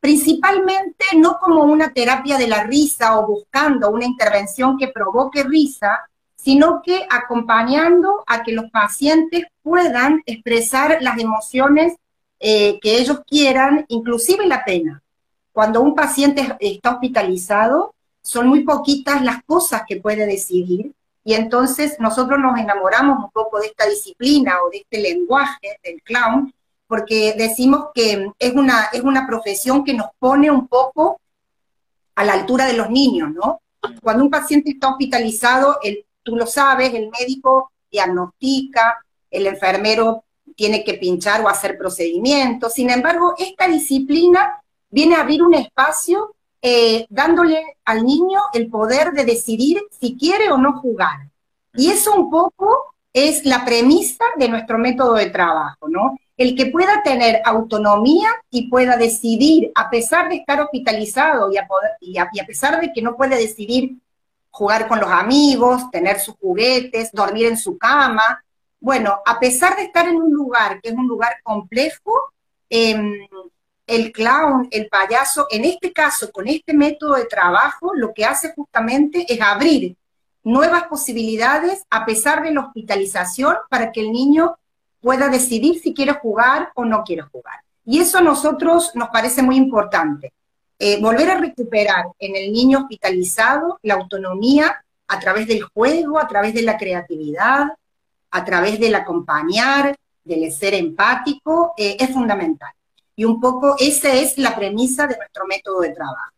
principalmente 0.00 1.04
no 1.14 1.38
como 1.38 1.62
una 1.62 1.92
terapia 1.92 2.36
de 2.36 2.48
la 2.48 2.64
risa 2.64 3.16
o 3.16 3.28
buscando 3.28 3.90
una 3.90 4.06
intervención 4.06 4.76
que 4.76 4.88
provoque 4.88 5.44
risa, 5.44 6.04
sino 6.48 6.80
que 6.82 7.06
acompañando 7.10 8.24
a 8.26 8.42
que 8.42 8.52
los 8.52 8.70
pacientes 8.70 9.44
puedan 9.62 10.22
expresar 10.24 10.96
las 11.02 11.18
emociones 11.18 11.96
eh, 12.40 12.80
que 12.80 12.96
ellos 12.96 13.20
quieran, 13.26 13.84
inclusive 13.88 14.46
la 14.46 14.64
pena. 14.64 15.02
Cuando 15.52 15.82
un 15.82 15.94
paciente 15.94 16.56
está 16.58 16.92
hospitalizado, 16.92 17.94
son 18.22 18.46
muy 18.46 18.64
poquitas 18.64 19.22
las 19.22 19.44
cosas 19.44 19.82
que 19.86 20.00
puede 20.00 20.24
decidir 20.24 20.92
y 21.22 21.34
entonces 21.34 22.00
nosotros 22.00 22.38
nos 22.38 22.58
enamoramos 22.58 23.24
un 23.24 23.30
poco 23.30 23.60
de 23.60 23.66
esta 23.66 23.86
disciplina 23.86 24.54
o 24.64 24.70
de 24.70 24.78
este 24.78 25.02
lenguaje 25.02 25.78
del 25.84 26.00
clown 26.02 26.50
porque 26.86 27.34
decimos 27.36 27.88
que 27.94 28.32
es 28.38 28.54
una, 28.54 28.88
es 28.94 29.02
una 29.02 29.26
profesión 29.26 29.84
que 29.84 29.92
nos 29.92 30.06
pone 30.18 30.50
un 30.50 30.66
poco 30.66 31.20
a 32.14 32.24
la 32.24 32.32
altura 32.32 32.64
de 32.64 32.72
los 32.72 32.88
niños, 32.88 33.34
¿no? 33.34 33.60
Cuando 34.02 34.24
un 34.24 34.30
paciente 34.30 34.70
está 34.70 34.88
hospitalizado, 34.88 35.78
el, 35.82 36.06
tú 36.28 36.36
lo 36.36 36.46
sabes, 36.46 36.92
el 36.92 37.08
médico 37.08 37.72
diagnostica, 37.90 39.02
el 39.30 39.46
enfermero 39.46 40.24
tiene 40.54 40.84
que 40.84 40.94
pinchar 40.94 41.40
o 41.42 41.48
hacer 41.48 41.78
procedimientos. 41.78 42.74
Sin 42.74 42.90
embargo, 42.90 43.34
esta 43.38 43.66
disciplina 43.66 44.62
viene 44.90 45.14
a 45.14 45.22
abrir 45.22 45.42
un 45.42 45.54
espacio 45.54 46.34
eh, 46.60 47.06
dándole 47.08 47.78
al 47.84 48.04
niño 48.04 48.40
el 48.52 48.68
poder 48.68 49.12
de 49.12 49.24
decidir 49.24 49.80
si 49.98 50.18
quiere 50.18 50.50
o 50.50 50.58
no 50.58 50.78
jugar. 50.80 51.30
Y 51.74 51.90
eso 51.90 52.14
un 52.14 52.30
poco 52.30 52.94
es 53.12 53.46
la 53.46 53.64
premisa 53.64 54.24
de 54.36 54.48
nuestro 54.48 54.76
método 54.76 55.14
de 55.14 55.30
trabajo, 55.30 55.88
¿no? 55.88 56.18
El 56.36 56.54
que 56.54 56.66
pueda 56.66 57.02
tener 57.02 57.40
autonomía 57.44 58.28
y 58.50 58.68
pueda 58.68 58.96
decidir, 58.96 59.72
a 59.74 59.88
pesar 59.88 60.28
de 60.28 60.36
estar 60.36 60.60
hospitalizado 60.60 61.50
y 61.50 61.56
a, 61.56 61.66
poder, 61.66 61.92
y 62.00 62.18
a 62.18 62.46
pesar 62.46 62.80
de 62.80 62.92
que 62.92 63.00
no 63.00 63.16
puede 63.16 63.36
decidir 63.36 63.96
jugar 64.58 64.88
con 64.88 64.98
los 64.98 65.10
amigos, 65.10 65.88
tener 65.92 66.18
sus 66.18 66.34
juguetes, 66.34 67.12
dormir 67.12 67.46
en 67.46 67.56
su 67.56 67.78
cama, 67.78 68.42
bueno, 68.80 69.20
a 69.24 69.38
pesar 69.38 69.76
de 69.76 69.82
estar 69.84 70.08
en 70.08 70.16
un 70.16 70.32
lugar 70.32 70.80
que 70.80 70.88
es 70.88 70.94
un 70.94 71.06
lugar 71.06 71.36
complejo, 71.44 72.12
em, 72.68 73.12
el 73.86 74.12
clown, 74.12 74.68
el 74.70 74.88
payaso, 74.88 75.46
en 75.50 75.64
este 75.64 75.92
caso, 75.92 76.30
con 76.32 76.48
este 76.48 76.74
método 76.74 77.14
de 77.14 77.24
trabajo, 77.24 77.94
lo 77.94 78.12
que 78.12 78.24
hace 78.24 78.52
justamente 78.54 79.24
es 79.32 79.40
abrir 79.40 79.96
nuevas 80.42 80.84
posibilidades 80.84 81.84
a 81.88 82.04
pesar 82.04 82.42
de 82.42 82.52
la 82.52 82.60
hospitalización 82.60 83.56
para 83.70 83.92
que 83.92 84.00
el 84.00 84.12
niño 84.12 84.56
pueda 85.00 85.28
decidir 85.28 85.80
si 85.80 85.94
quiere 85.94 86.14
jugar 86.14 86.72
o 86.74 86.84
no 86.84 87.04
quiere 87.04 87.22
jugar. 87.22 87.60
Y 87.84 88.00
eso 88.00 88.18
a 88.18 88.22
nosotros 88.22 88.92
nos 88.94 89.08
parece 89.08 89.42
muy 89.42 89.56
importante. 89.56 90.32
Eh, 90.78 91.00
volver 91.00 91.30
a 91.30 91.38
recuperar 91.38 92.06
en 92.18 92.36
el 92.36 92.52
niño 92.52 92.80
hospitalizado 92.80 93.80
la 93.82 93.94
autonomía 93.94 94.84
a 95.08 95.18
través 95.18 95.48
del 95.48 95.62
juego, 95.62 96.18
a 96.18 96.28
través 96.28 96.54
de 96.54 96.62
la 96.62 96.76
creatividad, 96.76 97.66
a 98.30 98.44
través 98.44 98.78
del 98.78 98.94
acompañar, 98.94 99.96
del 100.22 100.52
ser 100.52 100.74
empático, 100.74 101.74
eh, 101.76 101.96
es 101.98 102.10
fundamental. 102.10 102.70
Y 103.16 103.24
un 103.24 103.40
poco 103.40 103.74
esa 103.78 104.12
es 104.12 104.38
la 104.38 104.54
premisa 104.54 105.06
de 105.06 105.16
nuestro 105.16 105.46
método 105.46 105.80
de 105.80 105.90
trabajo. 105.90 106.32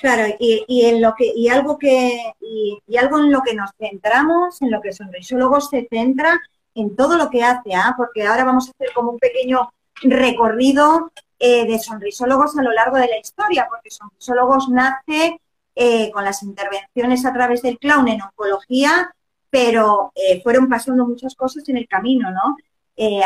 Claro, 0.00 0.34
y, 0.38 0.84
en 0.86 1.02
lo 1.02 1.14
que, 1.14 1.30
y 1.34 1.48
algo 1.48 1.76
que, 1.76 2.32
y, 2.40 2.96
algo 2.96 3.18
en 3.18 3.30
lo 3.30 3.42
que 3.42 3.54
nos 3.54 3.70
centramos, 3.76 4.62
en 4.62 4.70
lo 4.70 4.80
que 4.80 4.94
Sonrisólogos 4.94 5.68
se 5.68 5.86
centra 5.90 6.40
en 6.74 6.96
todo 6.96 7.18
lo 7.18 7.28
que 7.28 7.42
hace, 7.42 7.74
¿ah? 7.74 7.92
porque 7.96 8.26
ahora 8.26 8.44
vamos 8.44 8.68
a 8.68 8.70
hacer 8.70 8.94
como 8.94 9.10
un 9.10 9.18
pequeño 9.18 9.70
recorrido 10.02 11.10
eh, 11.42 11.64
de 11.64 11.78
sonrisólogos 11.78 12.58
a 12.58 12.62
lo 12.62 12.70
largo 12.70 12.98
de 12.98 13.08
la 13.08 13.18
historia, 13.18 13.66
porque 13.66 13.90
sonrisólogos 13.90 14.68
nace 14.68 15.40
eh, 15.74 16.10
con 16.10 16.22
las 16.22 16.42
intervenciones 16.42 17.24
a 17.24 17.32
través 17.32 17.62
del 17.62 17.78
clown 17.78 18.08
en 18.08 18.20
oncología 18.20 19.10
pero 19.48 20.12
eh, 20.14 20.42
fueron 20.42 20.68
pasando 20.68 21.06
muchas 21.06 21.34
cosas 21.34 21.66
en 21.70 21.78
el 21.78 21.88
camino, 21.88 22.30
¿no? 22.30 22.56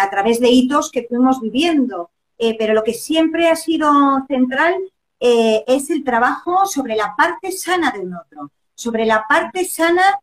A 0.00 0.08
través 0.08 0.38
de 0.40 0.48
hitos 0.48 0.90
que 0.90 1.02
fuimos 1.02 1.40
viviendo. 1.40 2.10
Pero 2.38 2.72
lo 2.72 2.82
que 2.82 2.94
siempre 2.94 3.50
ha 3.50 3.56
sido 3.56 3.90
central 4.26 4.74
es 5.18 5.90
el 5.90 6.02
trabajo 6.02 6.64
sobre 6.64 6.96
la 6.96 7.14
parte 7.14 7.52
sana 7.52 7.90
de 7.90 8.00
un 8.00 8.14
otro, 8.14 8.52
sobre 8.74 9.04
la 9.04 9.26
parte 9.28 9.66
sana 9.66 10.20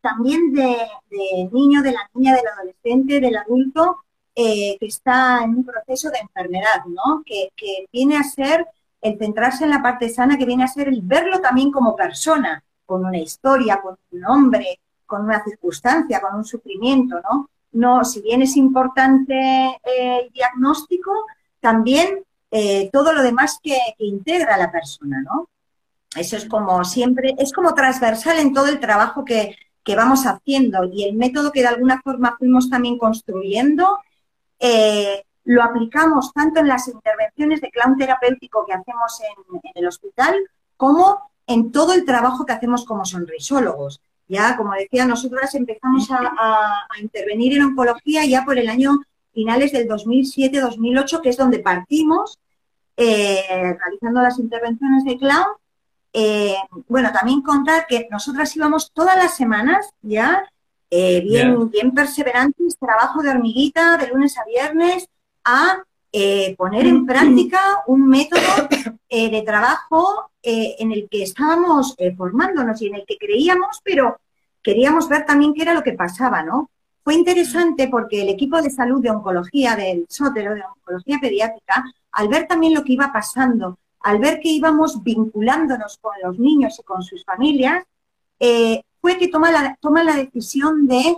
también 0.00 0.52
del 0.52 1.50
niño, 1.52 1.82
de 1.82 1.92
la 1.92 2.08
niña, 2.14 2.36
del 2.36 2.46
adolescente, 2.46 3.20
del 3.20 3.36
adulto 3.36 3.98
que 4.34 4.78
está 4.80 5.42
en 5.44 5.56
un 5.56 5.64
proceso 5.64 6.10
de 6.10 6.18
enfermedad, 6.18 6.84
¿no? 6.86 7.22
Que, 7.24 7.50
que 7.54 7.86
viene 7.92 8.16
a 8.16 8.22
ser 8.22 8.66
el 9.02 9.18
centrarse 9.18 9.64
en 9.64 9.70
la 9.70 9.82
parte 9.82 10.08
sana, 10.08 10.38
que 10.38 10.46
viene 10.46 10.64
a 10.64 10.68
ser 10.68 10.88
el 10.88 11.00
verlo 11.02 11.40
también 11.40 11.70
como 11.70 11.96
persona, 11.96 12.62
con 12.86 13.04
una 13.04 13.18
historia, 13.18 13.80
con 13.80 13.96
un 14.10 14.20
nombre, 14.20 14.80
con 15.06 15.22
una 15.22 15.42
circunstancia, 15.42 16.20
con 16.20 16.36
un 16.36 16.44
sufrimiento, 16.44 17.20
¿no? 17.20 17.50
No, 17.72 18.04
si 18.04 18.20
bien 18.20 18.42
es 18.42 18.56
importante 18.56 19.34
eh, 19.34 20.20
el 20.24 20.32
diagnóstico, 20.32 21.12
también 21.60 22.24
eh, 22.50 22.90
todo 22.92 23.12
lo 23.12 23.22
demás 23.22 23.58
que, 23.62 23.78
integra 23.98 24.54
a 24.54 24.58
la 24.58 24.72
persona, 24.72 25.22
¿no? 25.22 25.48
Eso 26.16 26.36
es 26.36 26.46
como 26.46 26.84
siempre, 26.84 27.34
es 27.38 27.52
como 27.52 27.74
transversal 27.74 28.38
en 28.38 28.52
todo 28.52 28.66
el 28.66 28.80
trabajo 28.80 29.24
que, 29.24 29.56
vamos 29.96 30.24
haciendo 30.24 30.84
y 30.84 31.02
el 31.02 31.16
método 31.16 31.50
que 31.50 31.62
de 31.62 31.66
alguna 31.66 32.00
forma 32.00 32.36
fuimos 32.38 32.70
también 32.70 32.96
construyendo, 32.96 33.98
eh, 34.60 35.24
lo 35.44 35.62
aplicamos 35.62 36.32
tanto 36.32 36.60
en 36.60 36.68
las 36.68 36.86
intervenciones 36.86 37.60
de 37.60 37.70
clown 37.70 37.96
terapéutico 37.96 38.64
que 38.66 38.74
hacemos 38.74 39.20
en, 39.20 39.60
el 39.74 39.88
hospital 39.88 40.36
como 40.76 41.30
en 41.46 41.72
todo 41.72 41.94
el 41.94 42.04
trabajo 42.04 42.46
que 42.46 42.52
hacemos 42.52 42.84
como 42.84 43.04
sonrisólogos. 43.04 44.00
Ya, 44.28 44.56
como 44.56 44.74
decía, 44.74 45.06
nosotras 45.06 45.54
empezamos 45.56 46.08
a, 46.12 46.86
intervenir 47.00 47.56
en 47.56 47.64
oncología 47.64 48.24
ya 48.24 48.44
por 48.44 48.58
el 48.58 48.68
año 48.68 49.00
finales 49.32 49.72
del 49.72 49.88
2007-2008, 49.88 51.20
que 51.20 51.30
es 51.30 51.36
donde 51.36 51.58
partimos, 51.58 52.38
eh, 52.96 53.76
realizando 53.82 54.20
las 54.20 54.38
intervenciones 54.38 55.04
de 55.04 55.18
clown. 55.18 55.46
Eh, 56.12 56.54
bueno, 56.86 57.10
también 57.12 57.42
contar 57.42 57.86
que 57.88 58.06
nosotras 58.10 58.54
íbamos 58.54 58.92
todas 58.92 59.16
las 59.16 59.36
semanas 59.36 59.90
ya, 60.02 60.44
eh, 60.90 61.20
bien, 61.20 61.70
bien 61.70 61.92
perseverantes, 61.92 62.76
trabajo 62.78 63.22
de 63.22 63.30
hormiguita 63.30 63.96
de 63.96 64.08
lunes 64.08 64.36
a 64.38 64.44
viernes, 64.44 65.08
a 65.44 65.82
eh, 66.12 66.56
poner 66.56 66.86
en 66.86 67.06
práctica 67.06 67.60
un 67.86 68.08
método 68.08 68.40
eh, 69.08 69.30
de 69.30 69.42
trabajo 69.42 70.32
eh, 70.42 70.74
en 70.80 70.90
el 70.90 71.08
que 71.08 71.22
estábamos 71.22 71.94
formándonos 72.16 72.82
y 72.82 72.88
en 72.88 72.96
el 72.96 73.04
que 73.06 73.16
creíamos, 73.16 73.80
pero 73.84 74.18
queríamos 74.60 75.08
ver 75.08 75.24
también 75.24 75.54
qué 75.54 75.62
era 75.62 75.74
lo 75.74 75.84
que 75.84 75.92
pasaba, 75.92 76.42
¿no? 76.42 76.70
Fue 77.04 77.14
interesante 77.14 77.86
porque 77.88 78.22
el 78.22 78.28
equipo 78.28 78.60
de 78.60 78.70
salud 78.70 79.00
de 79.00 79.10
oncología 79.10 79.76
del 79.76 80.04
Sótero, 80.08 80.54
de 80.54 80.62
oncología 80.62 81.18
pediátrica, 81.20 81.84
al 82.10 82.28
ver 82.28 82.48
también 82.48 82.74
lo 82.74 82.82
que 82.82 82.94
iba 82.94 83.12
pasando, 83.12 83.78
al 84.00 84.18
ver 84.18 84.40
que 84.40 84.48
íbamos 84.48 85.04
vinculándonos 85.04 85.98
con 85.98 86.12
los 86.24 86.38
niños 86.40 86.76
y 86.80 86.82
con 86.82 87.02
sus 87.02 87.24
familias, 87.24 87.84
fue 89.00 89.18
que 89.18 89.28
toma 89.28 89.50
la, 89.50 89.76
toma 89.80 90.04
la 90.04 90.16
decisión 90.16 90.86
de 90.86 91.16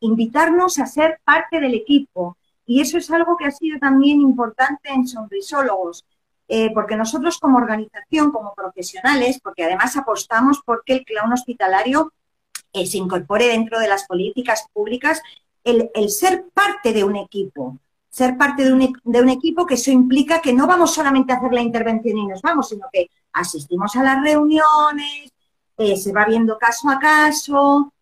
invitarnos 0.00 0.78
a 0.78 0.86
ser 0.86 1.20
parte 1.24 1.60
del 1.60 1.74
equipo, 1.74 2.36
y 2.70 2.80
eso 2.80 2.98
es 2.98 3.10
algo 3.10 3.36
que 3.36 3.46
ha 3.46 3.50
sido 3.50 3.80
también 3.80 4.20
importante 4.20 4.90
en 4.90 5.08
Sonrisólogos, 5.08 6.04
eh, 6.46 6.70
porque 6.72 6.94
nosotros 6.94 7.38
como 7.38 7.58
organización, 7.58 8.30
como 8.30 8.54
profesionales, 8.54 9.40
porque 9.42 9.64
además 9.64 9.96
apostamos 9.96 10.60
por 10.64 10.84
que 10.84 10.92
el 10.92 11.04
clown 11.04 11.32
hospitalario 11.32 12.12
eh, 12.72 12.86
se 12.86 12.98
incorpore 12.98 13.48
dentro 13.48 13.80
de 13.80 13.88
las 13.88 14.04
políticas 14.06 14.66
públicas, 14.72 15.20
el, 15.64 15.90
ser 16.10 16.44
parte 16.54 16.92
de 16.92 17.02
un 17.02 17.16
equipo, 17.16 17.76
ser 18.08 18.36
parte 18.36 18.62
de 18.64 18.72
un, 18.72 18.96
de 19.02 19.20
un, 19.20 19.30
equipo 19.30 19.66
que 19.66 19.74
eso 19.74 19.90
implica 19.90 20.40
que 20.40 20.52
no 20.52 20.68
vamos 20.68 20.94
solamente 20.94 21.32
a 21.32 21.36
hacer 21.36 21.52
la 21.52 21.62
intervención 21.62 22.18
y 22.18 22.26
nos 22.28 22.40
vamos, 22.40 22.68
sino 22.68 22.86
que 22.92 23.10
asistimos 23.32 23.96
a 23.96 24.04
las 24.04 24.22
reuniones, 24.22 25.32
eh, 25.80 25.96
se 25.96 26.12
va 26.12 26.26
viendo 26.26 26.58
caso 26.58 26.88
a 26.88 26.98
caso, 26.98 27.92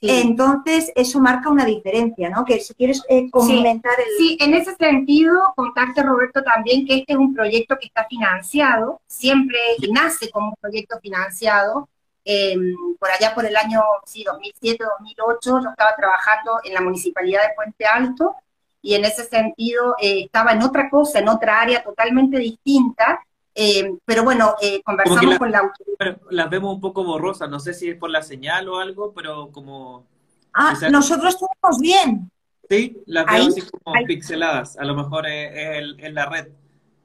entonces, 0.00 0.92
eso 0.94 1.20
marca 1.20 1.50
una 1.50 1.64
diferencia, 1.64 2.30
¿no? 2.30 2.44
Que 2.44 2.60
si 2.60 2.74
quieres 2.74 3.02
eh, 3.08 3.28
comentar 3.30 3.98
el... 3.98 4.16
Sí, 4.16 4.36
en 4.40 4.54
ese 4.54 4.74
sentido, 4.76 5.34
contarte, 5.56 6.02
Roberto, 6.02 6.42
también 6.42 6.86
que 6.86 6.98
este 6.98 7.14
es 7.14 7.18
un 7.18 7.34
proyecto 7.34 7.76
que 7.78 7.86
está 7.86 8.06
financiado, 8.08 9.00
siempre 9.06 9.58
nace 9.92 10.30
como 10.30 10.50
un 10.50 10.56
proyecto 10.60 10.98
financiado. 11.00 11.88
Em, 12.24 12.74
por 12.98 13.10
allá 13.10 13.34
por 13.34 13.46
el 13.46 13.56
año 13.56 13.80
sí, 14.04 14.22
2007, 14.22 14.84
2008, 14.98 15.60
yo 15.62 15.70
estaba 15.70 15.96
trabajando 15.96 16.58
en 16.62 16.74
la 16.74 16.82
Municipalidad 16.82 17.42
de 17.42 17.54
Puente 17.56 17.86
Alto 17.86 18.36
y 18.82 18.94
en 18.94 19.06
ese 19.06 19.24
sentido 19.24 19.94
eh, 19.98 20.24
estaba 20.24 20.52
en 20.52 20.62
otra 20.62 20.90
cosa, 20.90 21.20
en 21.20 21.28
otra 21.28 21.58
área 21.58 21.82
totalmente 21.82 22.38
distinta, 22.38 23.24
Eh, 23.60 23.92
pero 24.04 24.22
bueno, 24.22 24.54
eh, 24.62 24.80
conversamos 24.84 25.36
con 25.36 25.50
la 25.50 25.58
autoridad. 25.58 26.20
Las 26.30 26.48
vemos 26.48 26.76
un 26.76 26.80
poco 26.80 27.02
borrosas, 27.02 27.50
no 27.50 27.58
sé 27.58 27.74
si 27.74 27.88
es 27.90 27.96
por 27.96 28.08
la 28.08 28.22
señal 28.22 28.68
o 28.68 28.78
algo, 28.78 29.12
pero 29.12 29.50
como... 29.50 30.06
Ah, 30.52 30.76
nosotros 30.92 31.34
estamos 31.34 31.80
bien. 31.80 32.30
Sí, 32.70 33.02
las 33.06 33.26
veo 33.26 33.48
así 33.48 33.62
como 33.62 33.96
pixeladas, 34.06 34.78
a 34.78 34.84
lo 34.84 34.94
mejor 34.94 35.26
es, 35.26 35.96
en 35.98 36.14
la 36.14 36.26
red 36.26 36.48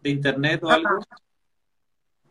de 0.03 0.09
internet 0.11 0.63
o 0.63 0.69
algo. 0.69 0.99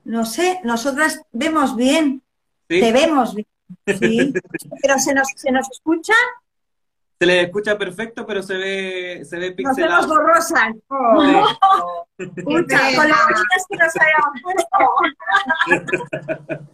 No 0.04 0.24
sé, 0.24 0.60
nosotras 0.62 1.20
vemos 1.32 1.74
bien, 1.74 2.22
te 2.68 2.92
vemos 2.92 3.34
bien, 3.34 3.48
sí, 3.98 4.32
pero 4.82 5.00
se 5.00 5.14
nos, 5.14 5.28
se 5.34 5.50
nos 5.50 5.68
escucha 5.68 6.14
se 7.22 7.26
le 7.26 7.42
escucha 7.42 7.78
perfecto, 7.78 8.26
pero 8.26 8.42
se 8.42 8.56
ve, 8.56 9.24
se 9.24 9.38
ve 9.38 9.52
pixelado. 9.52 10.08
Nos 10.08 10.08
vemos 10.08 10.24
borrosas. 10.24 10.74
Oh. 10.88 12.04
Escucha, 12.18 12.80
con 12.96 13.08
las 13.08 13.24
bolitas 13.26 13.66
que 13.68 13.76
nos 13.76 13.92
habíamos 13.96 14.42
puesto. 14.42 14.78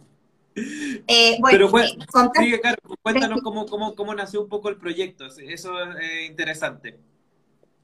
Eh, 1.07 1.37
bueno, 1.39 1.69
pero 1.71 1.79
eh, 1.79 1.97
sigue, 2.33 2.59
cuéntanos 3.01 3.39
cómo, 3.41 3.65
cómo, 3.65 3.95
cómo, 3.95 4.13
nació 4.13 4.41
un 4.41 4.49
poco 4.49 4.67
el 4.67 4.75
proyecto, 4.75 5.25
eso 5.27 5.41
es 5.47 5.65
eh, 6.01 6.25
interesante. 6.25 6.99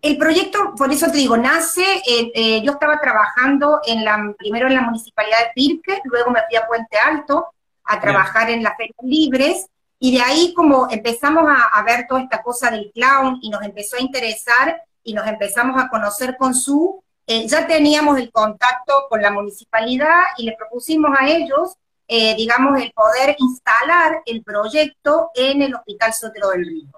El 0.02 0.18
proyecto, 0.18 0.74
por 0.76 0.92
eso 0.92 1.10
te 1.10 1.20
digo, 1.20 1.38
nace, 1.38 1.86
eh, 2.06 2.32
eh, 2.36 2.62
yo 2.66 2.74
estaba 2.74 3.00
trabajando 3.00 3.80
en 3.86 4.04
la, 4.04 4.34
primero 4.38 4.68
en 4.68 4.74
la 4.74 4.82
municipalidad 4.82 5.38
de 5.40 5.52
Pirque, 5.56 6.02
luego 6.04 6.32
me 6.32 6.42
fui 6.50 6.58
a 6.58 6.68
Puente 6.68 6.98
Alto 6.98 7.46
a 7.86 8.02
trabajar 8.02 8.50
en 8.50 8.62
las 8.62 8.76
ferias 8.76 8.98
libres, 9.04 9.68
y 10.00 10.16
de 10.16 10.22
ahí 10.22 10.54
como 10.54 10.88
empezamos 10.90 11.46
a, 11.48 11.84
ver 11.84 12.06
toda 12.08 12.22
esta 12.22 12.44
cosa 12.44 12.70
del 12.70 12.92
clown 12.94 13.40
y 13.42 13.50
nos 13.50 13.64
empezó 13.64 13.98
a 13.98 14.02
interesar 14.02 14.82
y 15.04 15.14
nos 15.14 15.26
empezamos 15.28 15.82
a 15.82 15.88
conocer 15.88 16.36
con 16.38 16.54
su, 16.54 17.04
eh, 17.28 17.48
ya 17.48 17.66
teníamos 17.66 18.20
el 18.20 18.32
contacto 18.32 19.06
con 19.10 19.22
la 19.22 19.32
municipalidad 19.32 20.22
y 20.38 20.46
le 20.46 20.56
propusimos 20.58 21.12
a 21.18 21.28
ellos, 21.28 21.76
eh, 22.08 22.36
digamos, 22.36 22.80
el 22.82 22.92
poder 22.92 23.36
instalar 23.40 24.22
el 24.26 24.44
proyecto 24.44 25.30
en 25.34 25.62
el 25.62 25.76
Hospital 25.76 26.14
Sotero 26.14 26.50
del 26.50 26.66
Río. 26.66 26.90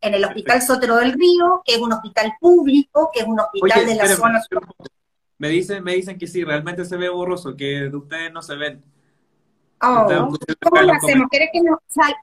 En 0.00 0.14
el 0.14 0.24
Hospital 0.24 0.62
Sotero 0.62 0.96
del 0.96 1.12
Río, 1.12 1.62
que 1.64 1.74
es 1.74 1.80
un 1.80 1.92
hospital 1.92 2.34
público, 2.38 3.10
que 3.12 3.20
es 3.20 3.26
un 3.26 3.40
hospital 3.40 3.86
de 3.86 3.94
la 3.94 4.06
zona... 4.08 4.42
Me 5.38 5.48
dicen, 5.48 5.82
me 5.82 5.94
dicen 5.94 6.16
que 6.16 6.26
sí, 6.26 6.44
realmente 6.44 6.84
se 6.84 6.96
ve 6.96 7.08
borroso, 7.08 7.56
que 7.56 7.88
de 7.90 7.96
ustedes 7.96 8.32
no 8.32 8.40
se 8.40 8.54
ven. 8.54 8.84
Oh, 9.80 10.36
¿Cómo 10.62 10.82
lo 10.82 10.92
hacemos? 10.92 11.28
¿Quieres 11.30 11.50
que 11.52 11.60
nos 11.60 11.78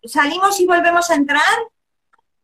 salimos 0.06 0.60
y 0.60 0.66
volvemos 0.66 1.10
a 1.10 1.16
entrar? 1.16 1.42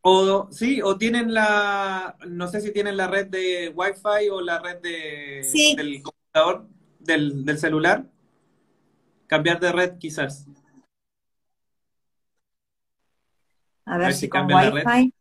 O 0.02 0.48
sí, 0.52 0.82
o 0.82 0.98
tienen 0.98 1.34
la, 1.34 2.16
no 2.28 2.48
sé 2.48 2.62
si 2.62 2.72
tienen 2.72 2.98
la 2.98 3.08
red 3.08 3.28
de 3.28 3.74
Wi-Fi 3.76 4.30
o 4.30 4.42
la 4.42 4.60
red 4.60 4.78
de, 4.78 5.76
del 5.76 6.04
computador, 6.04 6.68
del, 7.00 7.44
del 7.44 7.58
celular. 7.58 8.06
Cambiar 9.28 9.60
de 9.60 9.72
red 9.72 9.98
quizás. 9.98 10.46
A 13.86 13.98
ver, 13.98 14.14
si, 14.14 14.30
con 14.30 14.52
Wi-Fi. 14.52 15.14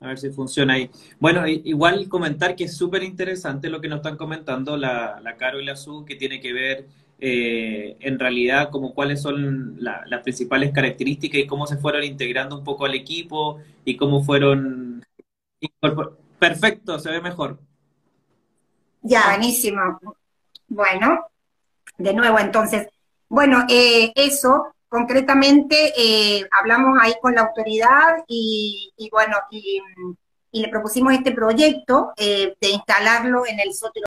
A 0.00 0.08
ver 0.08 0.18
si 0.18 0.30
funciona 0.30 0.74
ahí. 0.74 0.90
Bueno, 1.18 1.46
igual 1.46 2.08
comentar 2.08 2.56
que 2.56 2.64
es 2.64 2.76
súper 2.76 3.02
interesante 3.02 3.68
lo 3.68 3.82
que 3.82 3.88
nos 3.88 3.98
están 3.98 4.16
comentando 4.16 4.76
la, 4.76 5.20
la 5.20 5.36
Caro 5.36 5.60
y 5.60 5.64
la 5.66 5.76
Su, 5.76 6.06
que 6.06 6.16
tiene 6.16 6.40
que 6.40 6.54
ver 6.54 6.86
eh, 7.18 7.98
en 8.00 8.18
realidad 8.18 8.70
como 8.70 8.94
cuáles 8.94 9.20
son 9.20 9.76
las 9.78 10.22
principales 10.22 10.72
características 10.72 11.40
y 11.40 11.46
cómo 11.46 11.66
se 11.66 11.76
fueron 11.76 12.02
integrando 12.02 12.56
un 12.56 12.64
poco 12.64 12.86
al 12.86 12.94
equipo 12.94 13.60
y 13.84 13.96
cómo 13.96 14.24
fueron... 14.24 15.04
Perfecto, 16.38 16.98
se 16.98 17.10
ve 17.10 17.20
mejor. 17.20 17.58
Ya, 19.02 19.26
buenísimo. 19.28 20.00
Bueno, 20.66 21.26
de 21.98 22.14
nuevo 22.14 22.38
entonces, 22.38 22.88
bueno, 23.28 23.66
eh, 23.68 24.12
eso, 24.14 24.74
concretamente 24.90 25.92
eh, 25.96 26.46
hablamos 26.50 26.98
ahí 27.00 27.14
con 27.22 27.34
la 27.34 27.42
autoridad 27.42 28.24
y, 28.26 28.92
bueno, 29.10 29.36
y, 29.50 29.80
le 30.52 30.68
propusimos 30.68 31.14
este 31.14 31.30
proyecto 31.30 32.12
eh, 32.16 32.56
de 32.60 32.70
instalarlo 32.70 33.46
en 33.46 33.60
el 33.60 33.72
sótano. 33.72 34.06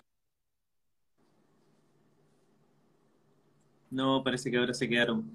No, 3.89 4.21
parece 4.23 4.51
que 4.51 4.57
ahora 4.57 4.73
se 4.73 4.89
quedaron 4.89 5.31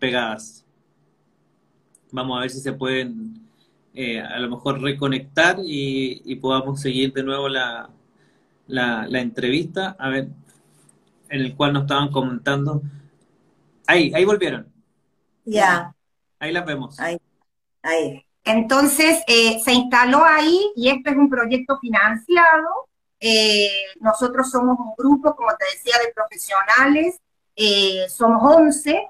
pegadas. 0.00 0.64
Vamos 2.10 2.36
a 2.36 2.40
ver 2.40 2.50
si 2.50 2.58
se 2.58 2.72
pueden 2.72 3.46
eh, 3.94 4.20
a 4.20 4.40
lo 4.40 4.50
mejor 4.50 4.80
reconectar 4.82 5.58
y, 5.62 6.34
podamos 6.36 6.80
seguir 6.80 7.12
de 7.12 7.22
nuevo 7.22 7.48
la, 7.48 7.90
la, 8.66 9.06
la 9.06 9.20
entrevista. 9.20 9.94
A 10.00 10.08
ver, 10.08 10.28
en 11.28 11.40
el 11.40 11.54
cual 11.54 11.74
nos 11.74 11.82
estaban 11.82 12.10
comentando 12.10 12.82
Ahí, 13.86 14.12
ahí 14.14 14.24
volvieron. 14.24 14.72
Ya. 15.44 15.94
Ahí 16.38 16.52
las 16.52 16.64
vemos. 16.64 16.98
Ahí. 16.98 17.18
Ahí. 17.82 18.24
Entonces, 18.44 19.22
eh, 19.26 19.60
se 19.64 19.72
instaló 19.72 20.24
ahí 20.24 20.70
y 20.76 20.90
esto 20.90 21.10
es 21.10 21.16
un 21.16 21.30
proyecto 21.30 21.78
financiado. 21.78 22.68
Eh, 23.18 23.70
nosotros 24.00 24.50
somos 24.50 24.78
un 24.78 24.94
grupo, 24.96 25.34
como 25.34 25.50
te 25.56 25.64
decía, 25.72 25.94
de 26.04 26.12
profesionales. 26.12 27.20
Eh, 27.56 28.06
somos 28.08 28.42
11, 28.42 29.08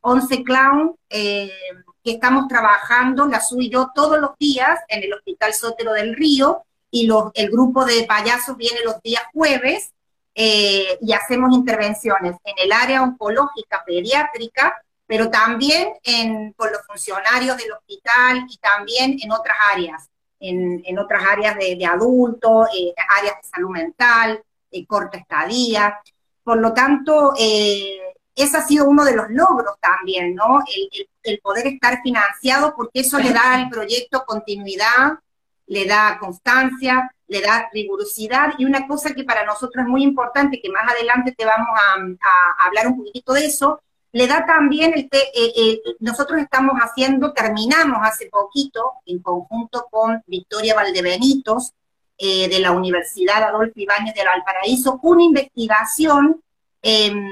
11 0.00 0.44
clown 0.44 0.94
que 1.08 2.12
estamos 2.12 2.46
trabajando, 2.46 3.26
la 3.26 3.40
SU 3.40 3.62
y 3.62 3.70
yo, 3.70 3.90
todos 3.92 4.20
los 4.20 4.30
días 4.38 4.78
en 4.88 5.02
el 5.02 5.12
Hospital 5.12 5.52
Sótero 5.54 5.92
del 5.92 6.14
Río 6.14 6.62
y 6.88 7.06
los, 7.06 7.32
el 7.34 7.50
grupo 7.50 7.84
de 7.84 8.04
payasos 8.04 8.56
viene 8.56 8.78
los 8.84 9.02
días 9.02 9.24
jueves 9.32 9.92
eh, 10.38 10.98
y 11.00 11.14
hacemos 11.14 11.54
intervenciones 11.54 12.36
en 12.44 12.54
el 12.58 12.70
área 12.70 13.02
oncológica 13.02 13.82
pediátrica, 13.86 14.76
pero 15.06 15.30
también 15.30 15.94
en, 16.02 16.52
con 16.52 16.70
los 16.70 16.82
funcionarios 16.86 17.56
del 17.56 17.72
hospital 17.72 18.44
y 18.46 18.58
también 18.58 19.16
en 19.22 19.32
otras 19.32 19.56
áreas, 19.72 20.10
en, 20.38 20.98
otras 20.98 21.24
áreas 21.26 21.56
de, 21.56 21.86
adultos, 21.86 22.68
eh, 22.76 22.92
áreas 23.18 23.36
de 23.36 23.48
salud 23.48 23.70
mental, 23.70 24.42
de 24.70 24.86
corta 24.86 25.16
estadía. 25.16 25.98
Por 26.44 26.58
lo 26.58 26.74
tanto, 26.74 27.32
eh, 27.38 27.98
ese 28.34 28.58
ha 28.58 28.62
sido 28.62 28.86
uno 28.90 29.06
de 29.06 29.16
los 29.16 29.30
logros 29.30 29.76
también, 29.80 30.34
¿no? 30.34 30.58
El, 30.66 31.08
el, 31.22 31.40
poder 31.40 31.66
estar 31.68 32.02
financiado, 32.02 32.74
porque 32.76 33.00
eso 33.00 33.18
le 33.18 33.32
da 33.32 33.54
al 33.54 33.70
proyecto 33.70 34.24
continuidad, 34.26 35.18
le 35.66 35.86
da 35.86 36.18
constancia, 36.20 37.10
le 37.28 37.40
da 37.40 37.68
rigurosidad 37.72 38.54
y 38.58 38.64
una 38.64 38.86
cosa 38.86 39.14
que 39.14 39.24
para 39.24 39.44
nosotros 39.44 39.84
es 39.84 39.88
muy 39.88 40.02
importante, 40.02 40.60
que 40.60 40.70
más 40.70 40.90
adelante 40.90 41.34
te 41.36 41.44
vamos 41.44 41.68
a, 41.68 42.66
hablar 42.66 42.88
un 42.88 42.98
poquitito 42.98 43.32
de 43.32 43.46
eso, 43.46 43.80
le 44.12 44.26
da 44.26 44.46
también, 44.46 44.94
el 44.94 45.08
eh, 45.12 45.30
eh, 45.34 45.80
nosotros 46.00 46.40
estamos 46.40 46.74
haciendo, 46.76 47.32
terminamos 47.32 47.98
hace 48.02 48.26
poquito, 48.26 48.92
en 49.04 49.18
conjunto 49.18 49.86
con 49.90 50.22
Victoria 50.26 50.74
Valdebenitos, 50.74 51.72
eh, 52.18 52.48
de 52.48 52.60
la 52.60 52.70
Universidad 52.70 53.42
Adolfo 53.42 53.78
Ibáñez 53.78 54.14
de 54.14 54.24
Valparaíso, 54.24 54.98
una 55.02 55.22
investigación 55.22 56.40
em, 56.80 57.28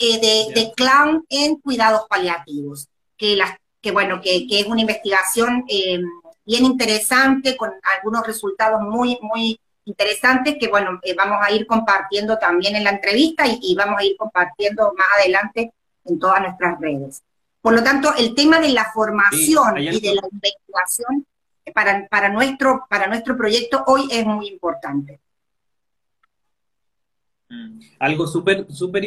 de, 0.00 0.72
clown 0.74 1.26
en 1.28 1.56
cuidados 1.56 2.06
paliativos, 2.08 2.88
que, 3.18 3.36
las, 3.36 3.50
que 3.82 3.90
bueno, 3.90 4.22
que, 4.22 4.46
que 4.46 4.60
es 4.60 4.66
una 4.66 4.80
investigación 4.80 5.64
em, 5.68 6.06
bien 6.44 6.64
interesante, 6.64 7.56
con 7.56 7.72
algunos 7.96 8.26
resultados 8.26 8.80
muy, 8.82 9.18
muy 9.22 9.60
interesantes 9.84 10.56
que, 10.58 10.68
bueno, 10.68 11.00
eh, 11.02 11.14
vamos 11.14 11.38
a 11.42 11.50
ir 11.50 11.66
compartiendo 11.66 12.38
también 12.38 12.76
en 12.76 12.84
la 12.84 12.90
entrevista 12.90 13.44
y, 13.46 13.74
vamos 13.74 14.00
a 14.00 14.04
ir 14.04 14.16
compartiendo 14.16 14.92
más 14.96 15.06
adelante 15.18 15.72
en 16.04 16.18
todas 16.18 16.40
nuestras 16.40 16.80
redes. 16.80 17.22
Por 17.60 17.74
lo 17.74 17.82
tanto, 17.82 18.14
el 18.16 18.34
tema 18.34 18.60
de 18.60 18.70
la 18.70 18.92
formación 18.92 19.78
y 19.78 20.00
de 20.00 20.14
la 20.14 20.22
investigación 20.30 21.26
para, 21.72 22.06
para, 22.08 22.28
nuestro, 22.28 22.86
para 22.88 23.06
nuestro 23.06 23.36
proyecto 23.36 23.82
hoy 23.86 24.08
es 24.10 24.26
muy 24.26 24.48
importante. 24.48 25.20
Mm. 27.48 27.80
Algo 27.98 28.26
súper, 28.26 28.66
súper 28.70 29.04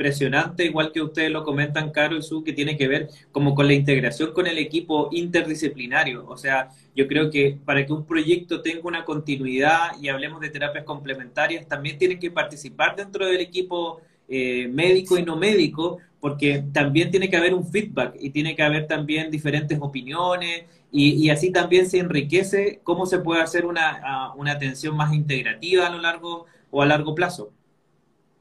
impresionante, 0.00 0.64
igual 0.64 0.92
que 0.92 1.02
ustedes 1.02 1.30
lo 1.30 1.44
comentan, 1.44 1.90
Caro 1.90 2.16
y 2.16 2.22
Su, 2.22 2.42
que 2.42 2.54
tiene 2.54 2.78
que 2.78 2.88
ver 2.88 3.10
como 3.32 3.54
con 3.54 3.66
la 3.66 3.74
integración 3.74 4.32
con 4.32 4.46
el 4.46 4.56
equipo 4.56 5.10
interdisciplinario. 5.12 6.26
O 6.26 6.38
sea, 6.38 6.70
yo 6.96 7.06
creo 7.06 7.30
que 7.30 7.58
para 7.66 7.84
que 7.84 7.92
un 7.92 8.06
proyecto 8.06 8.62
tenga 8.62 8.80
una 8.84 9.04
continuidad 9.04 9.90
y 10.00 10.08
hablemos 10.08 10.40
de 10.40 10.48
terapias 10.48 10.84
complementarias, 10.84 11.68
también 11.68 11.98
tienen 11.98 12.18
que 12.18 12.30
participar 12.30 12.96
dentro 12.96 13.26
del 13.26 13.40
equipo 13.40 14.00
eh, 14.26 14.68
médico 14.68 15.18
y 15.18 15.22
no 15.22 15.36
médico, 15.36 15.98
porque 16.18 16.64
también 16.72 17.10
tiene 17.10 17.28
que 17.28 17.36
haber 17.36 17.52
un 17.52 17.66
feedback 17.66 18.16
y 18.18 18.30
tiene 18.30 18.56
que 18.56 18.62
haber 18.62 18.86
también 18.86 19.30
diferentes 19.30 19.78
opiniones 19.82 20.64
y, 20.92 21.28
así 21.30 21.52
también 21.52 21.88
se 21.88 21.98
enriquece 21.98 22.80
cómo 22.82 23.06
se 23.06 23.18
puede 23.18 23.42
hacer 23.42 23.64
una, 23.64 24.32
una 24.36 24.52
atención 24.52 24.96
más 24.96 25.12
integrativa 25.14 25.86
a 25.86 25.90
lo 25.90 25.98
largo 26.00 26.46
o 26.70 26.82
a 26.82 26.86
largo 26.86 27.14
plazo. 27.14 27.52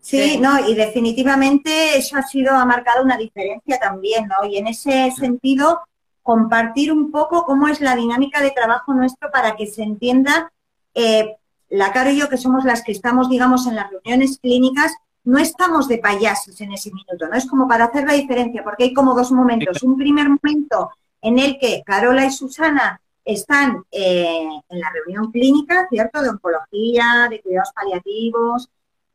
Sí, 0.02 0.38
no, 0.40 0.68
y 0.68 0.76
definitivamente 0.76 1.98
eso 1.98 2.18
ha 2.18 2.24
sido, 2.24 2.56
ha 2.56 2.66
marcado 2.66 3.04
una 3.04 3.18
diferencia 3.18 3.78
también, 3.80 4.28
¿no? 4.28 4.48
Y 4.48 4.58
en 4.58 4.68
ese 4.68 5.12
sentido, 5.12 5.82
compartir 6.24 6.92
un 6.92 7.12
poco 7.12 7.44
cómo 7.44 7.68
es 7.68 7.82
la 7.82 7.96
dinámica 7.96 8.42
de 8.42 8.52
trabajo 8.52 8.94
nuestro 8.94 9.30
para 9.32 9.56
que 9.56 9.68
se 9.68 9.84
entienda 9.84 10.52
eh, 10.94 11.36
la 11.70 11.92
Caro 11.92 12.12
y 12.12 12.18
yo, 12.18 12.30
que 12.30 12.38
somos 12.38 12.64
las 12.64 12.84
que 12.84 12.92
estamos, 12.92 13.30
digamos, 13.30 13.68
en 13.68 13.76
las 13.76 13.92
reuniones 13.92 14.40
clínicas, 14.40 14.94
no 15.26 15.38
estamos 15.38 15.88
de 15.88 15.98
payasos 15.98 16.60
en 16.62 16.72
ese 16.72 16.92
minuto, 16.92 17.28
¿no? 17.28 17.36
Es 17.36 17.46
como 17.46 17.68
para 17.68 17.86
hacer 17.86 18.06
la 18.06 18.14
diferencia, 18.14 18.64
porque 18.64 18.86
hay 18.86 18.94
como 18.94 19.14
dos 19.14 19.32
momentos. 19.32 19.84
Un 19.84 19.98
primer 19.98 20.28
momento 20.30 20.92
en 21.22 21.38
el 21.38 21.60
que 21.60 21.84
Carola 21.86 22.26
y 22.26 22.32
Susana 22.32 23.00
están 23.26 23.84
eh, 23.92 24.48
en 24.70 24.80
la 24.80 24.90
reunión 24.92 25.30
clínica, 25.32 25.88
¿cierto? 25.90 26.22
De 26.22 26.30
oncología, 26.30 27.28
de 27.30 27.42
cuidados 27.42 27.72
paliativos 27.74 28.70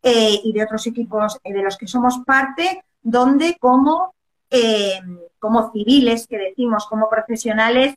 eh, 0.04 0.40
y 0.44 0.52
de 0.52 0.62
otros 0.62 0.86
equipos 0.86 1.40
de 1.42 1.62
los 1.62 1.76
que 1.76 1.88
somos 1.88 2.20
parte, 2.24 2.84
donde 3.02 3.56
como, 3.58 4.14
como 5.40 5.72
civiles, 5.72 6.28
que 6.28 6.38
decimos, 6.38 6.86
como 6.86 7.08
profesionales, 7.08 7.96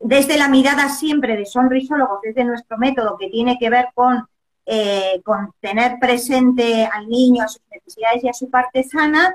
desde 0.00 0.36
la 0.36 0.48
mirada 0.48 0.88
siempre 0.88 1.36
de 1.36 1.46
sonrisólogos, 1.46 2.20
desde 2.22 2.44
nuestro 2.44 2.78
método 2.78 3.16
que 3.18 3.28
tiene 3.28 3.58
que 3.58 3.70
ver 3.70 3.88
con, 3.94 4.26
eh, 4.66 5.20
con 5.24 5.52
tener 5.60 5.98
presente 5.98 6.86
al 6.86 7.08
niño, 7.08 7.44
a 7.44 7.48
sus 7.48 7.62
necesidades 7.70 8.22
y 8.22 8.28
a 8.28 8.32
su 8.32 8.48
parte 8.48 8.84
sana, 8.84 9.34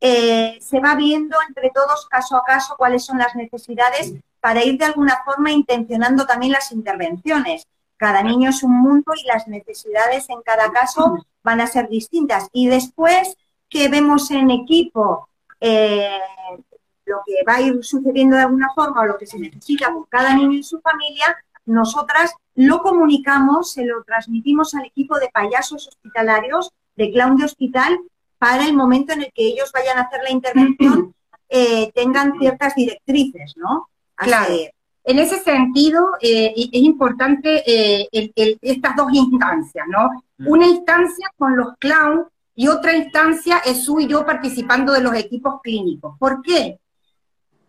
eh, 0.00 0.58
se 0.60 0.80
va 0.80 0.94
viendo 0.94 1.36
entre 1.46 1.70
todos 1.70 2.06
caso 2.08 2.36
a 2.36 2.44
caso 2.44 2.76
cuáles 2.78 3.04
son 3.04 3.18
las 3.18 3.34
necesidades 3.34 4.14
para 4.40 4.64
ir 4.64 4.78
de 4.78 4.84
alguna 4.84 5.22
forma 5.24 5.50
intencionando 5.50 6.24
también 6.24 6.52
las 6.52 6.70
intervenciones. 6.72 7.66
Cada 7.96 8.22
niño 8.22 8.50
es 8.50 8.62
un 8.62 8.80
mundo 8.80 9.12
y 9.16 9.26
las 9.26 9.48
necesidades 9.48 10.30
en 10.30 10.40
cada 10.42 10.70
caso 10.70 11.16
van 11.48 11.62
a 11.62 11.66
ser 11.66 11.88
distintas. 11.88 12.48
Y 12.52 12.68
después 12.68 13.34
que 13.70 13.88
vemos 13.88 14.30
en 14.30 14.50
equipo 14.50 15.28
eh, 15.60 16.18
lo 17.06 17.16
que 17.26 17.42
va 17.48 17.54
a 17.56 17.62
ir 17.62 17.82
sucediendo 17.82 18.36
de 18.36 18.42
alguna 18.42 18.68
forma 18.74 19.00
o 19.00 19.06
lo 19.06 19.16
que 19.16 19.26
se 19.26 19.38
necesita 19.38 19.90
por 19.90 20.06
cada 20.10 20.34
niño 20.34 20.52
y 20.52 20.62
su 20.62 20.78
familia, 20.80 21.34
nosotras 21.64 22.34
lo 22.54 22.82
comunicamos, 22.82 23.72
se 23.72 23.86
lo 23.86 24.04
transmitimos 24.04 24.74
al 24.74 24.84
equipo 24.84 25.18
de 25.18 25.30
payasos 25.32 25.88
hospitalarios, 25.88 26.70
de 26.96 27.12
clown 27.12 27.36
de 27.38 27.46
hospital, 27.46 27.98
para 28.38 28.66
el 28.66 28.74
momento 28.74 29.14
en 29.14 29.22
el 29.22 29.32
que 29.32 29.46
ellos 29.46 29.72
vayan 29.72 29.96
a 29.96 30.02
hacer 30.02 30.20
la 30.22 30.30
intervención, 30.30 31.14
eh, 31.48 31.90
tengan 31.94 32.38
ciertas 32.38 32.74
directrices, 32.74 33.56
¿no? 33.56 33.88
claro. 34.16 34.54
En 35.04 35.18
ese 35.18 35.38
sentido, 35.38 36.04
eh, 36.20 36.52
es 36.54 36.82
importante 36.82 37.62
eh, 37.66 38.06
estas 38.60 38.94
dos 38.94 39.10
instancias, 39.10 39.86
¿no? 39.88 40.10
Una 40.38 40.66
instancia 40.66 41.30
con 41.36 41.56
los 41.56 41.76
clowns 41.78 42.28
y 42.54 42.68
otra 42.68 42.96
instancia 42.96 43.58
es 43.58 43.84
su 43.84 44.00
y 44.00 44.06
yo 44.06 44.24
participando 44.24 44.92
de 44.92 45.00
los 45.00 45.14
equipos 45.14 45.60
clínicos. 45.62 46.16
¿Por 46.18 46.42
qué? 46.42 46.78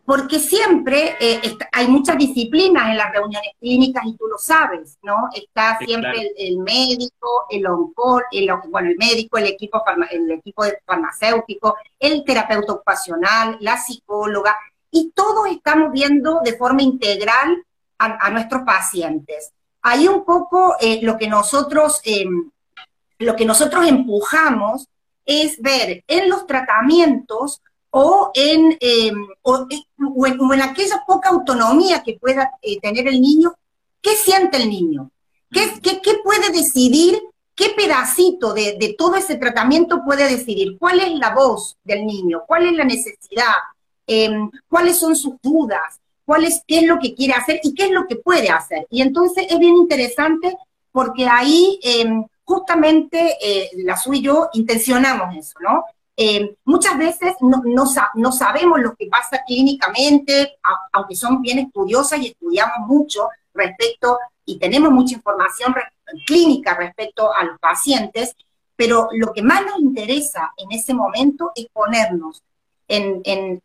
porque 0.09 0.39
siempre 0.39 1.17
eh, 1.19 1.55
hay 1.71 1.87
muchas 1.87 2.17
disciplinas 2.17 2.89
en 2.89 2.97
las 2.97 3.11
reuniones 3.11 3.51
clínicas 3.59 4.03
y 4.07 4.17
tú 4.17 4.25
lo 4.25 4.39
sabes, 4.39 4.97
¿no? 5.03 5.29
Está 5.31 5.77
siempre 5.85 6.31
el, 6.35 6.57
médico, 6.57 7.45
el 7.47 7.67
oncólogo, 7.67 8.23
el, 8.31 8.49
bueno, 8.69 8.89
el 8.89 8.97
médico, 8.97 9.37
el 9.37 9.45
equipo, 9.45 9.83
el 10.09 10.31
equipo 10.31 10.63
farmacéutico, 10.83 11.75
el 11.99 12.23
terapeuta 12.23 12.73
ocupacional, 12.73 13.57
la 13.59 13.77
psicóloga, 13.77 14.57
y 14.89 15.11
todos 15.11 15.45
estamos 15.45 15.91
viendo 15.91 16.39
de 16.43 16.57
forma 16.57 16.81
integral 16.81 17.63
a, 17.99 18.31
nuestros 18.31 18.63
pacientes. 18.63 19.53
Ahí 19.83 20.07
un 20.07 20.25
poco 20.25 20.75
eh, 20.81 21.01
lo 21.03 21.19
que 21.19 21.27
nosotros, 21.27 22.01
em, 22.03 22.49
lo 23.19 23.35
que 23.35 23.45
nosotros 23.45 23.87
empujamos 23.87 24.87
es 25.25 25.61
ver 25.61 26.03
en 26.07 26.29
los 26.29 26.47
tratamientos 26.47 27.61
o 27.91 28.31
en, 28.33 28.77
em, 28.79 29.27
o, 29.41 29.67
en, 30.25 30.61
aquella 30.61 31.03
poca 31.05 31.29
autonomía 31.29 32.01
que 32.03 32.17
pueda 32.19 32.51
eh, 32.61 32.79
tener 32.79 33.07
el 33.07 33.21
niño, 33.21 33.53
¿qué 34.01 34.15
siente 34.15 34.57
el 34.57 34.69
niño? 34.69 35.11
¿Qué, 35.51 35.79
qué, 35.81 36.13
puede 36.23 36.51
decidir? 36.51 37.19
¿Qué 37.55 37.69
pedacito 37.75 38.53
de, 38.53 38.95
todo 38.97 39.15
ese 39.15 39.35
tratamiento 39.35 40.03
puede 40.05 40.29
decidir? 40.29 40.77
¿Cuál 40.77 40.99
es 40.99 41.13
la 41.15 41.33
voz 41.33 41.77
del 41.83 42.05
niño? 42.05 42.43
¿Cuál 42.47 42.67
es 42.67 42.73
la 42.73 42.85
necesidad? 42.85 43.55
Em, 44.07 44.49
¿Cuáles 44.67 44.97
son 44.97 45.15
sus 45.15 45.33
dudas? 45.41 45.99
¿Cuál 46.25 46.45
es, 46.45 46.61
¿Qué 46.67 46.79
es 46.79 46.83
lo 46.83 46.99
que 46.99 47.15
quiere 47.15 47.33
hacer 47.33 47.59
y 47.63 47.73
qué 47.73 47.85
es 47.85 47.91
lo 47.91 48.05
que 48.07 48.15
puede 48.15 48.49
hacer? 48.49 48.85
Y 48.89 49.01
entonces 49.01 49.47
es 49.49 49.59
bien 49.59 49.75
interesante 49.75 50.55
porque 50.91 51.27
ahí 51.27 51.79
em, 51.81 52.23
justamente 52.49 53.37
eh, 53.39 53.69
la 53.83 53.95
SU 53.95 54.15
y 54.15 54.21
yo 54.21 54.49
intencionamos 54.53 55.35
eso, 55.37 55.59
¿no? 55.59 55.85
Eh, 56.17 56.55
muchas 56.65 56.97
veces 56.97 57.35
no, 57.41 57.61
no, 57.63 58.31
sabemos 58.31 58.79
lo 58.79 58.95
que 58.95 59.05
pasa 59.05 59.43
clínicamente, 59.45 60.57
aunque 60.91 61.15
somos 61.15 61.41
bien 61.41 61.59
estudiosas 61.59 62.19
y 62.19 62.29
estudiamos 62.29 62.87
mucho 62.87 63.29
respecto 63.53 64.17
y 64.45 64.57
tenemos 64.57 64.91
mucha 64.91 65.13
información 65.13 65.75
clínica 66.25 66.73
respecto 66.73 67.31
a 67.31 67.43
los 67.43 67.59
pacientes, 67.59 68.35
pero 68.75 69.09
lo 69.13 69.31
que 69.31 69.43
más 69.43 69.61
nos 69.63 69.79
interesa 69.79 70.51
en 70.57 70.71
ese 70.71 70.95
momento 70.95 71.51
es 71.55 71.67
ponernos 71.71 72.41
en, 72.87 73.61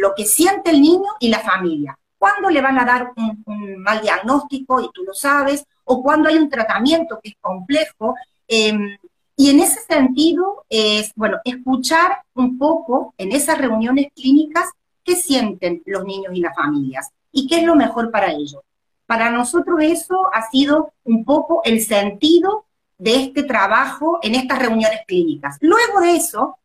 lo 0.00 0.14
que 0.14 0.26
siente 0.26 0.70
el 0.70 0.82
niño 0.82 1.12
y 1.18 1.30
la 1.30 1.40
familia. 1.40 1.98
¿Cuándo 2.18 2.50
le 2.50 2.60
van 2.60 2.78
a 2.78 2.84
dar 2.84 3.12
un, 3.16 3.78
mal 3.78 4.02
diagnóstico, 4.02 4.82
y 4.82 4.90
tú 4.92 5.02
lo 5.02 5.14
sabes, 5.14 5.64
o 5.92 6.02
cuando 6.02 6.30
hay 6.30 6.36
un 6.36 6.48
tratamiento 6.48 7.20
que 7.22 7.30
es 7.30 7.36
complejo, 7.38 8.14
em, 8.48 8.96
y 9.36 9.50
en 9.50 9.60
ese 9.60 9.80
sentido 9.82 10.64
es, 10.70 11.12
bueno, 11.14 11.36
escuchar 11.44 12.22
un 12.34 12.56
poco 12.56 13.12
en 13.18 13.32
esas 13.32 13.58
reuniones 13.58 14.06
clínicas 14.14 14.70
qué 15.04 15.16
sienten 15.16 15.82
los 15.84 16.04
niños 16.04 16.32
y 16.34 16.40
las 16.40 16.54
familias 16.54 17.10
y 17.30 17.46
qué 17.46 17.56
es 17.58 17.64
lo 17.64 17.74
mejor 17.74 18.10
para 18.10 18.32
ellos. 18.32 18.60
Para 19.06 19.30
nosotros 19.30 19.80
eso 19.82 20.30
ha 20.32 20.48
sido 20.50 20.92
un 21.04 21.24
poco 21.24 21.60
el 21.64 21.82
sentido 21.82 22.64
de 22.96 23.16
este 23.16 23.42
trabajo 23.42 24.18
en 24.22 24.34
estas 24.34 24.60
reuniones 24.60 25.00
clínicas. 25.06 25.58
Luego 25.60 26.00
de 26.00 26.16
eso, 26.16 26.58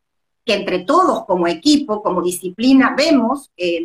que 0.45 0.53
entre 0.53 0.79
todos 0.79 1.25
como 1.25 1.47
equipo, 1.47 2.01
como 2.01 2.21
disciplina, 2.21 2.95
vemos, 2.95 3.51
eh, 3.57 3.83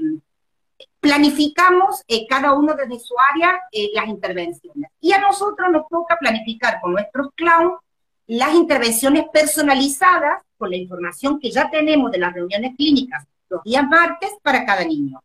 planificamos 1.02 2.04
eh, 2.06 2.28
cada 2.28 2.52
uno 2.52 2.74
desde 2.74 3.00
su 3.00 3.14
área 3.34 3.60
eh, 3.72 3.90
las 3.92 4.06
intervenciones. 4.06 4.88
Y 5.00 5.12
a 5.12 5.18
nosotros 5.18 5.68
nos 5.72 5.88
toca 5.88 6.16
planificar 6.16 6.80
con 6.80 6.92
nuestros 6.92 7.30
clowns 7.34 7.80
las 8.28 8.54
intervenciones 8.54 9.24
personalizadas 9.32 10.42
con 10.56 10.70
la 10.70 10.76
información 10.76 11.40
que 11.40 11.50
ya 11.50 11.68
tenemos 11.68 12.12
de 12.12 12.18
las 12.18 12.32
reuniones 12.32 12.76
clínicas 12.76 13.26
los 13.48 13.64
días 13.64 13.84
martes 13.88 14.30
para 14.42 14.64
cada 14.64 14.84
niño. 14.84 15.20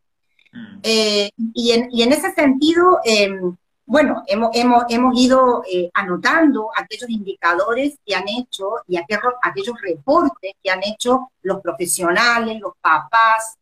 Mm. 0.52 0.78
Eh, 0.82 1.30
y, 1.54 1.70
en, 1.70 2.12
ese 2.12 2.32
sentido, 2.32 2.98
em, 3.04 3.56
bueno, 3.86 4.24
hemos, 4.26 4.50
hemos, 4.88 5.18
ido 5.18 5.62
eh, 5.72 5.90
anotando 5.94 6.70
aquellos 6.76 7.08
indicadores 7.08 7.98
que 8.04 8.16
han 8.16 8.28
hecho 8.28 8.82
y 8.88 8.96
aquellos, 8.96 9.32
aquellos 9.42 9.80
reportes 9.80 10.54
que 10.60 10.70
han 10.70 10.82
hecho 10.82 11.30
los 11.42 11.60
profesionales, 11.60 12.60
los 12.60 12.72
papás, 12.80 13.56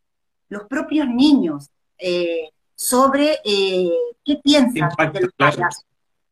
los 0.49 0.65
propios 0.65 1.07
niños 1.09 1.69
eh, 1.99 2.51
sobre 2.75 3.39
qué 4.25 4.37
piensan 4.43 4.91
de 5.13 5.31
claro, 5.37 5.69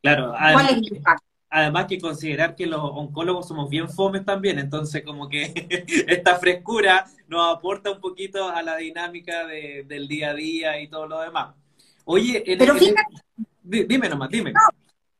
claro. 0.02 0.34
¿Cuál 0.36 0.66
es 0.66 0.76
el 0.76 0.96
impacto? 0.96 1.24
además 1.54 1.86
que 1.86 2.00
considerar 2.00 2.56
que 2.56 2.66
los 2.66 2.80
oncólogos 2.80 3.46
somos 3.46 3.70
bien 3.70 3.88
fomes 3.88 4.24
también, 4.24 4.58
entonces 4.58 5.04
como 5.04 5.28
que 5.28 5.52
esta 6.08 6.36
frescura 6.36 7.06
nos 7.28 7.56
aporta 7.56 7.92
un 7.92 8.00
poquito 8.00 8.48
a 8.48 8.60
la 8.62 8.76
dinámica 8.76 9.46
del 9.46 10.08
día 10.08 10.30
a 10.30 10.34
día 10.34 10.80
y 10.80 10.88
todo 10.88 11.06
lo 11.06 11.20
demás. 11.20 11.54
Oye, 12.06 12.42
Pero 12.58 12.74
fíjate, 12.74 13.02
dime 13.62 14.08
nomás, 14.08 14.30
dime. 14.30 14.52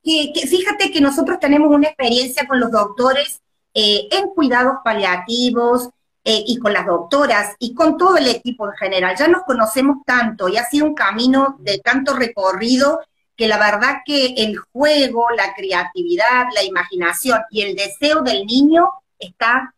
que, 0.03 0.47
fíjate 0.49 0.91
que 0.91 1.01
nosotros 1.01 1.39
tenemos 1.39 1.71
una 1.71 1.87
experiencia 1.87 2.49
con 2.49 2.59
los 2.59 2.73
doctores 2.73 3.41
eh, 3.73 4.09
en 4.11 4.31
cuidados 4.31 4.79
paliativos 4.83 5.89
eh, 6.25 6.43
y 6.47 6.59
con 6.59 6.73
las 6.73 6.87
doctoras 6.87 7.55
y 7.59 7.75
con 7.75 7.97
todo 7.97 8.17
el 8.17 8.29
equipo 8.29 8.67
en 8.67 8.73
general. 8.73 9.15
Ya 9.17 9.29
nos 9.29 9.43
conocemos 9.43 9.99
tanto 10.05 10.49
y 10.49 10.57
ha 10.57 10.65
sido 10.65 10.87
un 10.87 10.95
camino 10.95 11.57
de 11.61 11.79
tanto 11.79 12.15
recorrido 12.15 13.01
que 13.37 13.49
la 13.49 13.59
verdad 13.59 13.99
que 14.05 14.35
el 14.39 14.57
juego, 14.57 15.27
la 15.37 15.55
creatividad, 15.55 16.47
la 16.55 16.63
imaginación 16.63 17.41
y 17.51 17.63
el 17.63 17.77
deseo 17.77 18.23
del 18.23 18.47
niño 18.47 18.89
está 19.19 19.75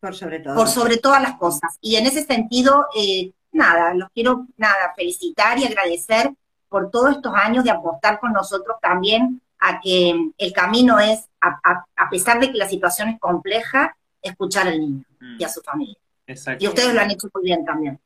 por 0.00 0.14
sobre 0.14 0.40
todo. 0.40 0.54
Por 0.54 0.68
sobre 0.68 0.98
todas 0.98 1.22
las 1.22 1.36
cosas. 1.36 1.78
Y 1.80 1.96
en 1.96 2.06
ese 2.06 2.24
sentido, 2.24 2.86
eh, 2.96 3.32
nada, 3.52 3.94
los 3.94 4.08
quiero 4.10 4.46
nada, 4.56 4.92
felicitar 4.94 5.58
y 5.58 5.64
agradecer 5.64 6.32
por 6.68 6.90
todos 6.90 7.16
estos 7.16 7.34
años 7.34 7.64
de 7.64 7.70
apostar 7.70 8.20
con 8.20 8.32
nosotros 8.32 8.76
también 8.80 9.40
a 9.58 9.80
que 9.80 10.14
el 10.36 10.52
camino 10.52 10.98
es, 11.00 11.28
a, 11.40 12.08
pesar 12.10 12.38
de 12.40 12.52
que 12.52 12.58
la 12.58 12.68
situación 12.68 13.08
es 13.08 13.18
compleja, 13.18 13.96
escuchar 14.26 14.68
al 14.68 14.78
niño 14.78 15.04
y 15.38 15.44
a 15.44 15.48
su 15.48 15.60
familia. 15.60 15.96
Exacto. 16.26 16.64
Y 16.64 16.68
ustedes 16.68 16.94
lo 16.94 17.00
han 17.00 17.10
hecho 17.10 17.28
muy 17.34 17.44
bien 17.44 17.64
también. 17.64 18.00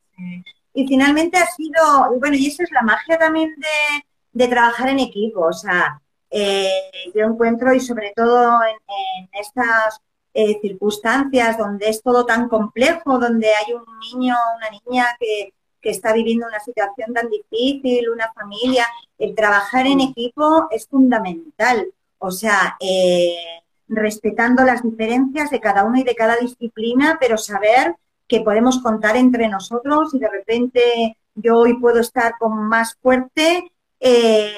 Y 0.75 0.87
finalmente 0.87 1.39
ha 1.39 1.47
sido, 1.47 2.19
bueno, 2.19 2.37
y 2.37 2.47
esa 2.47 2.63
es 2.63 2.71
la 2.71 2.83
magia 2.83 3.19
también 3.19 3.55
de, 3.57 4.05
de 4.33 4.49
trabajar 4.49 4.89
en 4.89 5.01
equipo. 5.01 5.41
O 5.41 5.53
sea, 5.53 6.01
eh, 6.31 6.71
yo 7.15 7.27
encuentro, 7.27 7.73
y 7.75 7.81
sobre 7.81 8.13
todo 8.15 8.61
en, 8.63 9.29
estas 9.33 10.01
eh, 10.33 10.59
circunstancias 10.61 11.59
donde 11.59 11.89
es 11.89 12.03
todo 12.03 12.25
tan 12.25 12.49
complejo, 12.49 13.19
donde 13.19 13.49
hay 13.49 13.73
un 13.73 13.85
niño, 13.99 14.37
una 14.57 14.71
niña 14.71 15.07
que, 15.19 15.53
que 15.81 15.91
está 15.91 16.13
viviendo 16.13 16.47
una 16.47 16.61
situación 16.61 17.13
tan 17.13 17.29
difícil, 17.29 18.11
una 18.11 18.33
familia, 18.33 18.87
el 19.19 19.35
trabajar 19.35 19.87
en 19.87 20.01
equipo 20.01 20.69
es 20.71 20.87
fundamental. 20.87 21.93
O 22.19 22.31
sea, 22.31 22.77
eh, 22.81 23.63
respetando 23.91 24.63
las 24.65 24.83
diferencias 24.83 25.51
de 25.51 25.61
cada 25.61 25.85
uno 25.85 25.99
y 25.99 26.05
de 26.05 26.15
cada 26.15 26.37
disciplina, 26.37 27.19
pero 27.21 27.37
saber 27.37 27.97
que 28.29 28.41
podemos 28.41 28.81
contar 28.81 29.17
entre 29.17 29.49
nosotros 29.49 30.15
y 30.15 30.21
de 30.21 30.31
repente 30.31 31.17
yo 31.35 31.59
hoy 31.59 31.77
puedo 31.79 31.99
estar 31.99 32.35
con 32.39 32.69
más 32.69 32.97
fuerte 33.03 33.73
eh, 33.99 34.53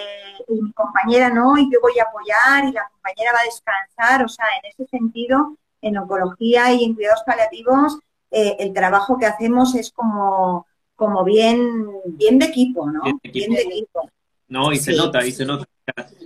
y 0.49 0.61
mi 0.61 0.73
compañera 0.73 1.31
no, 1.31 1.57
y 1.57 1.65
yo 1.73 1.79
voy 1.81 1.99
a 1.99 2.05
apoyar 2.05 2.69
y 2.69 2.73
la 2.73 2.87
compañera 2.93 3.33
va 3.33 3.41
a 3.41 3.45
descansar. 3.45 4.25
O 4.25 4.29
sea, 4.29 4.45
en 4.63 4.71
ese 4.71 4.87
sentido, 4.87 5.57
en 5.81 5.97
oncología 5.97 6.73
y 6.75 6.85
en 6.85 6.95
cuidados 6.95 7.23
paliativos, 7.25 7.99
eh, 8.31 8.57
el 8.59 8.75
trabajo 8.75 9.19
que 9.19 9.27
hacemos 9.27 9.75
es 9.75 9.91
como, 9.93 10.67
como 10.95 11.25
bien, 11.25 11.87
bien 12.05 12.39
de 12.39 12.47
equipo, 12.47 12.91
¿no? 12.91 13.03
Bien 13.23 13.53
de 13.53 13.63
equipo. 13.63 14.11
No, 14.49 14.73
y 14.73 14.77
se 14.77 14.95
nota, 14.95 15.25
y 15.25 15.33
se 15.33 15.47
nota. 15.47 15.65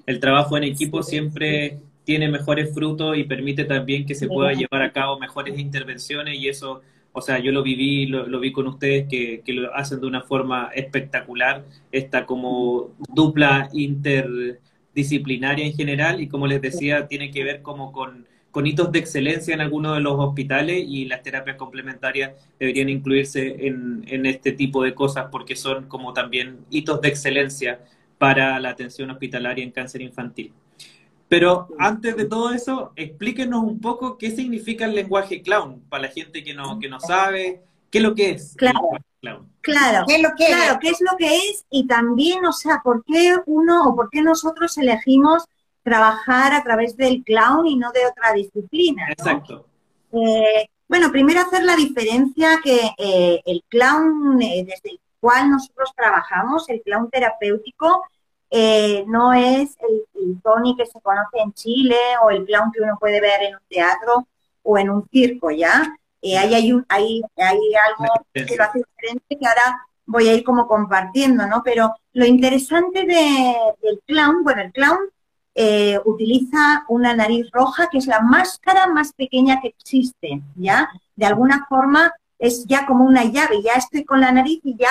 El 0.06 0.18
trabajo 0.18 0.56
en 0.56 0.64
equipo 0.64 1.04
siempre 1.04 1.80
tiene 2.06 2.28
mejores 2.28 2.72
frutos 2.72 3.18
y 3.18 3.24
permite 3.24 3.64
también 3.64 4.06
que 4.06 4.14
se 4.14 4.28
pueda 4.28 4.52
llevar 4.52 4.80
a 4.82 4.92
cabo 4.92 5.18
mejores 5.18 5.58
intervenciones 5.58 6.38
y 6.38 6.48
eso, 6.48 6.80
o 7.12 7.20
sea, 7.20 7.40
yo 7.40 7.50
lo 7.50 7.64
viví, 7.64 8.06
lo, 8.06 8.38
vi 8.38 8.52
con 8.52 8.68
ustedes 8.68 9.08
que, 9.08 9.42
que, 9.44 9.52
lo 9.52 9.74
hacen 9.74 10.00
de 10.00 10.06
una 10.06 10.22
forma 10.22 10.70
espectacular, 10.72 11.64
esta 11.90 12.24
como 12.24 12.94
dupla 13.12 13.68
interdisciplinaria 13.72 15.66
en 15.66 15.72
general 15.74 16.20
y 16.20 16.28
como 16.28 16.46
les 16.46 16.62
decía, 16.62 17.08
tiene 17.08 17.32
que 17.32 17.42
ver 17.42 17.60
como 17.60 17.90
con 17.92 18.24
con 18.52 18.66
hitos 18.66 18.90
de 18.90 19.00
excelencia 19.00 19.52
en 19.52 19.60
algunos 19.60 19.96
de 19.96 20.00
los 20.00 20.14
hospitales 20.14 20.82
y 20.88 21.04
las 21.04 21.22
terapias 21.22 21.56
complementarias 21.56 22.32
deberían 22.58 22.88
incluirse 22.88 23.66
en, 23.66 24.02
en, 24.08 24.24
este 24.24 24.52
tipo 24.52 24.82
de 24.82 24.94
cosas 24.94 25.26
porque 25.30 25.54
son 25.56 25.88
como 25.88 26.14
también 26.14 26.60
hitos 26.70 27.02
de 27.02 27.08
excelencia 27.08 27.80
para 28.16 28.58
la 28.58 28.70
atención 28.70 29.10
hospitalaria 29.10 29.62
en 29.62 29.72
cáncer 29.72 30.00
infantil. 30.00 30.54
Pero 31.28 31.68
antes 31.78 32.16
de 32.16 32.26
todo 32.26 32.52
eso, 32.52 32.92
explíquenos 32.94 33.64
un 33.64 33.80
poco 33.80 34.16
qué 34.16 34.30
significa 34.30 34.84
el 34.84 34.94
lenguaje 34.94 35.42
clown 35.42 35.80
para 35.88 36.04
la 36.04 36.08
gente 36.08 36.44
que 36.44 36.54
no, 36.54 36.78
que 36.78 36.88
no 36.88 37.00
sabe, 37.00 37.62
qué 37.90 37.98
es 37.98 38.04
lo 38.04 38.14
que 38.14 38.30
es. 38.30 38.54
Claro. 38.56 38.80
Claro, 39.60 40.04
¿Qué 40.06 40.16
es 40.16 40.22
lo 40.22 40.28
que 40.36 40.46
claro, 40.46 40.78
qué 40.80 40.90
es 40.90 41.00
lo 41.00 41.16
que 41.16 41.36
es 41.36 41.64
y 41.70 41.88
también, 41.88 42.44
o 42.46 42.52
sea, 42.52 42.80
por 42.84 43.04
qué 43.04 43.34
uno 43.46 43.88
o 43.88 43.96
por 43.96 44.08
qué 44.10 44.22
nosotros 44.22 44.78
elegimos 44.78 45.44
trabajar 45.82 46.52
a 46.52 46.62
través 46.62 46.96
del 46.96 47.24
clown 47.24 47.66
y 47.66 47.76
no 47.76 47.90
de 47.90 48.06
otra 48.06 48.32
disciplina. 48.32 49.06
Exacto. 49.10 49.66
Eh, 50.12 50.68
bueno, 50.88 51.10
primero 51.10 51.40
hacer 51.40 51.64
la 51.64 51.74
diferencia 51.74 52.60
que 52.62 52.92
eh, 52.96 53.40
el 53.44 53.64
clown 53.68 54.40
eh, 54.40 54.64
desde 54.64 54.90
el 54.90 55.00
cual 55.18 55.50
nosotros 55.50 55.90
trabajamos, 55.96 56.68
el 56.68 56.82
clown 56.82 57.10
terapéutico, 57.10 58.04
no 59.06 59.32
es 59.32 59.76
el, 59.80 60.04
el, 60.14 60.40
Tony 60.42 60.76
que 60.76 60.86
se 60.86 61.00
conoce 61.00 61.38
en 61.38 61.52
Chile 61.52 61.96
o 62.22 62.30
el 62.30 62.44
clown 62.44 62.70
que 62.72 62.82
uno 62.82 62.96
puede 62.98 63.20
ver 63.20 63.42
en 63.42 63.54
un 63.54 63.60
teatro 63.68 64.26
o 64.62 64.78
en 64.78 64.90
un 64.90 65.08
circo, 65.08 65.50
¿ya? 65.50 65.96
ahí 66.22 66.54
hay, 66.54 66.72
un, 66.72 66.84
hay, 66.88 67.22
hay 67.36 67.58
algo 67.86 68.12
que 68.32 68.56
lo 68.56 68.64
hace 68.64 68.78
diferente 68.78 69.38
que 69.38 69.46
ahora 69.46 69.86
voy 70.06 70.28
a 70.28 70.34
ir 70.34 70.44
como 70.44 70.66
compartiendo, 70.66 71.46
¿no? 71.46 71.62
Pero 71.64 71.94
lo 72.12 72.24
interesante 72.24 73.04
del 73.04 74.00
clown, 74.06 74.42
bueno, 74.42 74.62
el 74.62 74.72
clown 74.72 74.98
eh, 75.54 75.98
utiliza 76.04 76.84
una 76.88 77.14
nariz 77.14 77.50
roja, 77.52 77.88
que 77.90 77.98
es 77.98 78.06
la 78.06 78.20
máscara 78.20 78.86
más 78.86 79.12
pequeña 79.12 79.60
que 79.60 79.68
existe, 79.68 80.42
¿ya? 80.54 80.88
De 81.14 81.26
alguna 81.26 81.66
forma 81.68 82.12
es 82.38 82.66
ya 82.66 82.86
como 82.86 83.04
una 83.04 83.24
llave, 83.24 83.62
ya 83.62 83.72
estoy 83.72 84.04
con 84.04 84.20
la 84.20 84.32
nariz 84.32 84.60
y 84.64 84.76
ya 84.76 84.90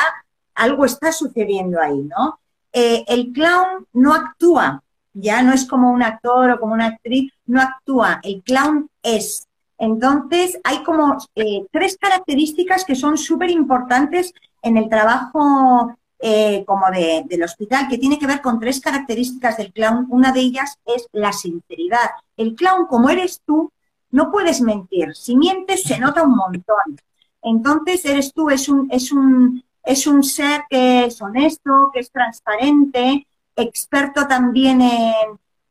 algo 0.56 0.86
está 0.86 1.12
sucediendo 1.12 1.80
ahí, 1.80 2.02
¿no? 2.02 2.40
Eh, 2.78 3.06
el 3.08 3.32
clown 3.32 3.88
no 3.94 4.14
actúa, 4.14 4.84
ya 5.14 5.42
no 5.42 5.54
es 5.54 5.66
como 5.66 5.92
un 5.92 6.04
actor 6.04 6.52
o 6.52 6.60
como 6.60 6.74
una 6.74 6.88
actriz, 6.88 7.32
no 7.46 7.62
actúa, 7.62 8.20
el 8.22 8.44
clown 8.44 8.90
es. 9.02 9.48
Entonces, 9.78 10.60
hay 10.62 10.84
como 10.84 11.18
eh, 11.36 11.66
tres 11.72 11.98
características 11.98 12.84
que 12.84 12.96
son 12.96 13.18
súper 13.18 13.50
importantes 13.50 14.34
en 14.62 14.76
el 14.76 14.90
trabajo 14.90 15.96
eh, 16.20 16.66
como 16.68 16.88
del 16.92 17.44
hospital, 17.44 17.88
que 17.88 17.98
tiene 17.98 18.20
que 18.20 18.28
ver 18.28 18.42
con 18.42 18.60
tres 18.60 18.82
características 18.82 19.56
del 19.56 19.72
clown. 19.72 20.08
Una 20.10 20.34
de 20.34 20.42
ellas 20.42 20.78
es 20.86 21.08
la 21.14 21.32
sinceridad. 21.32 22.10
El 22.36 22.56
clown, 22.56 22.88
como 22.88 23.10
eres 23.10 23.42
tú, 23.46 23.72
no 24.12 24.30
puedes 24.34 24.60
mentir. 24.60 25.16
Si 25.16 25.38
mientes, 25.38 25.84
se 25.84 25.98
nota 25.98 26.24
un 26.24 26.36
montón. 26.36 27.00
Entonces, 27.42 28.04
eres 28.04 28.34
tú, 28.34 28.50
es 28.50 28.68
un, 28.68 28.90
es 28.92 29.14
un, 29.14 29.64
es 29.86 30.08
un 30.08 30.24
ser 30.24 30.64
que 30.70 31.06
es 31.06 31.22
honesto, 31.22 31.92
que 31.94 32.00
es 32.00 32.12
transparente, 32.12 33.28
experto 33.56 34.28
también 34.28 34.82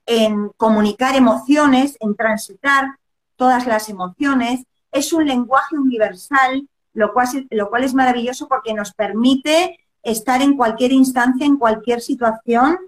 en, 0.06 0.48
comunicar 0.56 1.16
emociones, 1.16 1.96
en 2.00 2.14
transitar 2.14 2.96
todas 3.36 3.66
las 3.66 3.88
emociones. 3.88 4.64
Es 4.92 5.12
un 5.12 5.26
lenguaje 5.26 5.76
universal, 5.76 6.68
lo 6.92 7.12
cual, 7.12 7.46
lo 7.50 7.68
cual 7.70 7.84
es 7.84 7.94
maravilloso 7.94 8.46
porque 8.48 8.74
nos 8.74 8.92
permite 8.92 9.78
estar 10.02 10.42
en 10.42 10.56
cualquier 10.56 10.92
instancia, 10.92 11.46
en 11.46 11.56
cualquier 11.56 12.00
situación, 12.00 12.78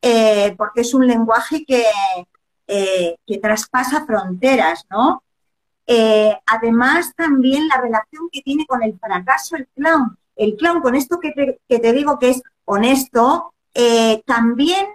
eh, 0.00 0.54
porque 0.56 0.80
es 0.80 0.94
un 0.94 1.06
lenguaje 1.06 1.64
que, 1.64 1.84
eh, 2.66 3.16
que 3.26 3.38
traspasa 3.38 4.06
fronteras, 4.06 4.86
¿no? 4.88 5.22
Eh, 5.86 6.34
además, 6.46 7.12
también 7.14 7.68
la 7.68 7.80
relación 7.80 8.28
que 8.30 8.40
tiene 8.40 8.66
con 8.66 8.82
el 8.82 8.98
fracaso 8.98 9.56
el 9.56 9.68
clown. 9.74 10.16
El 10.36 10.56
clown, 10.56 10.80
con 10.80 10.94
esto 10.94 11.18
que 11.20 11.58
te, 11.68 11.92
digo 11.92 12.18
que 12.18 12.30
es 12.30 12.42
honesto, 12.64 13.52
también 14.24 14.86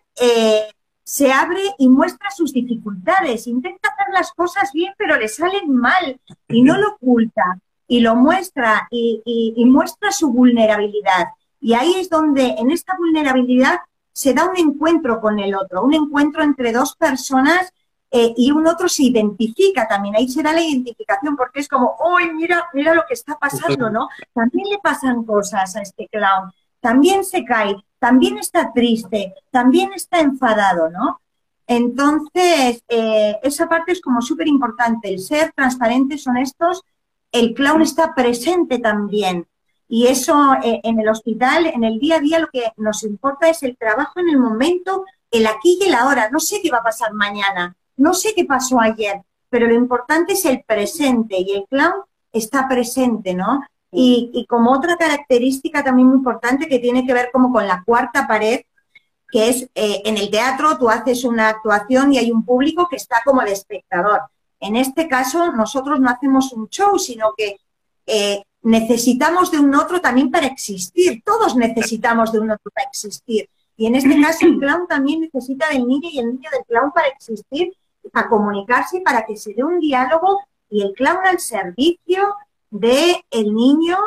se 1.04 1.32
abre 1.32 1.62
y 1.78 1.90
muestra 1.90 2.30
sus 2.32 2.54
dificultades. 2.54 3.48
Intenta 3.48 3.90
hacer 3.90 4.14
las 4.14 4.32
cosas 4.34 4.72
bien, 4.74 4.94
pero 4.98 5.18
le 5.18 5.28
salen 5.28 5.74
mal 5.74 6.20
y 6.48 6.62
no 6.64 6.78
lo 6.78 6.90
oculta 6.90 7.60
y 7.88 8.02
lo 8.02 8.16
muestra 8.16 8.88
y 8.92 9.64
muestra 9.66 10.12
su 10.12 10.32
vulnerabilidad. 10.32 11.28
Y 11.60 11.74
ahí 11.74 11.96
es 11.96 12.10
donde 12.10 12.56
en 12.58 12.72
esta 12.72 12.96
vulnerabilidad 12.98 13.80
se 14.14 14.34
da 14.34 14.50
un 14.50 14.58
encuentro 14.58 15.22
con 15.22 15.40
el 15.40 15.54
otro, 15.56 15.84
un 15.84 15.94
encuentro 15.94 16.44
entre 16.44 16.72
dos 16.72 16.96
personas 16.96 17.72
eh, 18.12 18.34
y 18.38 18.52
un 18.52 18.66
otro 18.68 18.88
se 18.88 19.04
identifica 19.04 19.88
también. 19.88 20.16
Ahí 20.16 20.28
se 20.28 20.42
da 20.42 20.54
la 20.54 20.62
identificación 20.62 21.36
porque 21.36 21.60
es 21.60 21.68
como, 21.68 21.96
¡ay, 22.18 22.32
mira, 22.34 22.68
mira 22.74 22.94
lo 22.94 23.04
que 23.08 23.14
está 23.14 23.38
pasando, 23.38 23.90
¿no? 23.90 24.10
También 24.34 24.70
le 24.70 24.80
pasan 24.80 25.24
cosas 25.24 25.76
a 25.76 25.82
este 25.82 26.08
clown, 26.08 26.52
también 26.80 27.24
se 27.24 27.44
cae, 27.44 27.76
también 28.00 28.38
está 28.38 28.72
triste, 28.74 29.34
también 29.52 29.92
está 29.94 30.20
enfadado, 30.20 30.90
¿no? 30.90 31.20
Entonces, 31.68 32.82
eh, 32.88 33.38
esa 33.44 33.68
parte 33.68 33.92
es 33.92 34.02
como 34.02 34.22
súper 34.22 34.48
importante, 34.48 35.10
el 35.10 35.20
ser 35.20 35.52
transparentes, 35.54 36.26
honestos, 36.26 36.84
el 37.32 37.54
clown 37.54 37.82
está 37.82 38.16
presente 38.16 38.80
también 38.80 39.46
y 39.90 40.08
eso 40.08 40.54
eh, 40.64 40.82
en 40.84 41.00
el 41.00 41.08
hospital, 41.08 41.68
en 41.68 41.84
el 41.84 42.00
día 42.00 42.18
a 42.18 42.20
día, 42.20 42.40
lo 42.40 42.48
que 42.48 42.72
nos 42.78 43.04
importa 43.04 43.50
es 43.50 43.64
el 43.64 43.78
trabajo 43.78 44.20
en 44.20 44.30
el 44.30 44.38
momento, 44.38 45.06
el 45.32 45.48
aquí 45.48 45.78
y 45.82 45.86
el 45.86 45.96
ahora. 45.96 46.30
No 46.30 46.40
sé 46.40 46.62
qué 46.62 46.70
va 46.70 46.80
a 46.80 46.84
pasar 46.84 47.14
mañana, 47.14 47.76
no 47.98 48.14
sé 48.14 48.34
qué 48.36 48.46
pasó 48.46 48.80
ayer, 48.80 49.22
pero 49.50 49.68
lo 49.68 49.74
importante 49.74 50.34
es 50.34 50.46
el 50.46 50.64
presente 50.64 51.38
y 51.40 51.52
el 51.54 51.66
clown 51.70 52.04
está 52.32 52.68
presente, 52.68 53.34
¿no? 53.34 53.62
Y, 53.92 54.46
como 54.50 54.72
otra 54.72 54.98
característica 54.98 55.84
también 55.84 56.10
muy 56.10 56.18
importante 56.18 56.68
que 56.68 56.80
tiene 56.80 57.06
que 57.06 57.14
ver 57.14 57.30
como 57.32 57.52
con 57.52 57.66
la 57.66 57.84
cuarta 57.86 58.28
pared, 58.28 58.62
que 59.32 59.50
es 59.50 59.64
eh, 59.76 60.02
en 60.06 60.18
el 60.18 60.30
teatro 60.30 60.78
tú 60.78 60.90
haces 60.90 61.24
una 61.24 61.50
actuación 61.50 62.14
y 62.14 62.18
hay 62.18 62.32
un 62.32 62.46
público 62.46 62.88
que 62.90 62.98
está 62.98 63.22
como 63.26 63.42
de 63.42 63.54
espectador. 63.54 64.22
En 64.60 64.76
este 64.76 65.08
caso, 65.08 65.52
nosotros 65.52 66.00
no 66.00 66.10
hacemos 66.10 66.52
un 66.54 66.68
show, 66.70 66.98
sino 67.00 67.34
que 67.36 67.58
eh, 68.06 68.44
necesitamos 68.62 69.52
de 69.52 69.60
un 69.60 69.74
otro 69.76 70.02
también 70.02 70.32
para 70.32 70.48
existir. 70.48 71.22
Todos 71.24 71.56
necesitamos 71.56 72.32
de 72.32 72.40
un 72.40 72.52
otro 72.52 72.72
para 72.74 72.88
existir. 72.88 73.50
Y 73.78 73.86
en 73.86 73.96
este 73.96 74.20
caso 74.20 74.46
el 74.46 74.58
clown 74.58 74.88
también 74.88 75.22
necesita 75.22 75.70
del 75.70 75.88
niño 75.88 76.10
y 76.12 76.20
el 76.20 76.28
niño 76.28 76.50
del 76.52 76.66
clown 76.68 76.92
para 76.92 77.08
existir, 77.10 77.72
para 78.12 78.30
comunicarse, 78.30 79.02
para 79.02 79.26
que 79.26 79.38
se 79.38 79.54
dé 79.54 79.64
un 79.64 79.80
diálogo 79.80 80.40
y 80.70 80.82
el 80.82 80.94
clown 80.94 81.26
al 81.26 81.40
servicio 81.40 82.36
del 82.70 83.16
el 83.32 83.54
niño, 83.54 83.98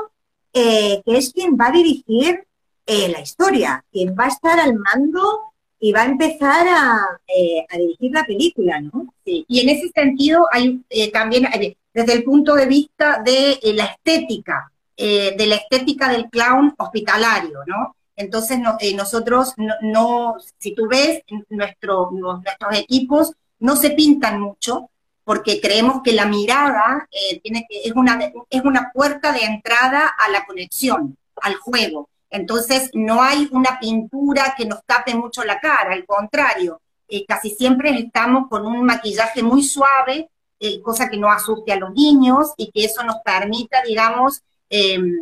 eh, 0.53 1.03
que 1.05 1.17
es 1.17 1.33
quien 1.33 1.57
va 1.57 1.69
a 1.69 1.73
dirigir 1.73 2.45
eh, 2.87 3.09
la 3.09 3.21
historia, 3.21 3.85
quien 3.93 4.15
va 4.19 4.25
a 4.25 4.29
estar 4.29 4.59
al 4.59 4.75
mando 4.75 5.53
y 5.79 5.93
va 5.93 6.03
a 6.03 6.07
empezar 6.07 6.67
a, 6.69 7.21
eh, 7.27 7.65
dirigir 7.79 8.13
la 8.13 8.25
película, 8.25 8.81
¿no? 8.81 9.15
Y 9.25 9.61
en 9.61 9.69
ese 9.71 9.89
sentido 9.95 10.47
hay 10.51 10.83
también 11.13 11.49
desde 11.95 12.13
el 12.13 12.25
punto 12.25 12.55
de 12.55 12.67
vista 12.67 13.23
de 13.25 13.59
la 13.75 13.85
estética, 13.87 14.71
de 14.97 15.47
la 15.47 15.55
estética 15.55 16.11
del 16.11 16.29
clown 16.29 16.75
hospitalario, 16.77 17.61
¿no? 17.67 17.97
Entonces 18.17 18.59
nosotros 18.95 19.55
no, 19.57 20.37
si 20.59 20.75
tú 20.75 20.87
ves, 20.89 21.23
nuestro, 21.49 22.11
nuestros 22.11 22.79
equipos 22.79 23.33
no 23.61 23.77
se 23.77 23.91
pintan 23.91 24.41
mucho 24.41 24.91
porque 25.25 25.61
creemos 25.61 26.03
que 26.03 26.13
la 26.13 26.27
mirada 26.27 27.09
tiene 27.43 27.67
que, 27.69 27.83
es, 27.83 27.93
una, 27.93 28.19
es 28.49 28.63
una 28.63 28.91
puerta 28.93 29.33
de 29.33 29.45
entrada 29.45 30.09
a 30.19 30.29
la 30.31 30.45
conexión, 30.45 31.17
al 31.41 31.55
juego. 31.55 32.09
Entonces 32.31 32.91
no 32.95 33.23
hay 33.23 33.49
una 33.53 33.79
pintura 33.79 34.55
que 34.57 34.65
nos 34.65 34.85
tape 34.85 35.15
mucho 35.15 35.45
la 35.45 35.61
cara, 35.61 35.93
al 35.93 36.05
contrario, 36.05 36.81
eh, 37.11 37.25
casi 37.27 37.51
siempre 37.51 37.91
estamos 37.91 38.49
con 38.49 38.65
un 38.65 38.85
maquillaje 38.85 39.43
muy 39.43 39.65
suave, 39.65 40.31
eh, 40.61 40.81
cosa 40.81 41.11
que 41.11 41.17
no 41.17 41.31
asuste 41.31 41.73
a 41.73 41.77
los 41.77 41.93
niños 41.93 42.53
y 42.57 42.71
que 42.71 42.85
eso 42.85 43.03
nos 43.03 43.17
permita, 43.25 43.83
digamos, 43.83 44.43
em, 44.69 45.17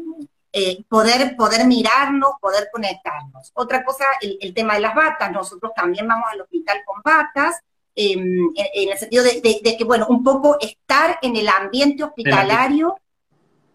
eh, 0.52 0.84
poder, 0.88 1.34
poder 1.34 1.66
mirarnos, 1.66 2.32
poder 2.40 2.68
conectarnos. 2.70 3.50
Otra 3.54 3.84
cosa, 3.84 4.04
el, 4.20 4.52
tema 4.52 4.74
de 4.74 4.80
las 4.80 4.94
batas. 4.94 5.32
Nosotros 5.32 5.72
también 5.74 6.06
vamos 6.06 6.26
al 6.30 6.42
hospital 6.42 6.82
con 6.84 7.00
batas, 7.02 7.60
em, 8.00 8.50
en, 8.54 8.88
el 8.90 8.96
sentido 8.96 9.24
de, 9.24 9.76
que, 9.76 9.84
bueno, 9.84 10.06
un 10.08 10.22
poco 10.22 10.56
estar 10.60 11.18
en 11.20 11.34
el 11.34 11.48
ambiente 11.48 12.04
hospitalario 12.04 12.96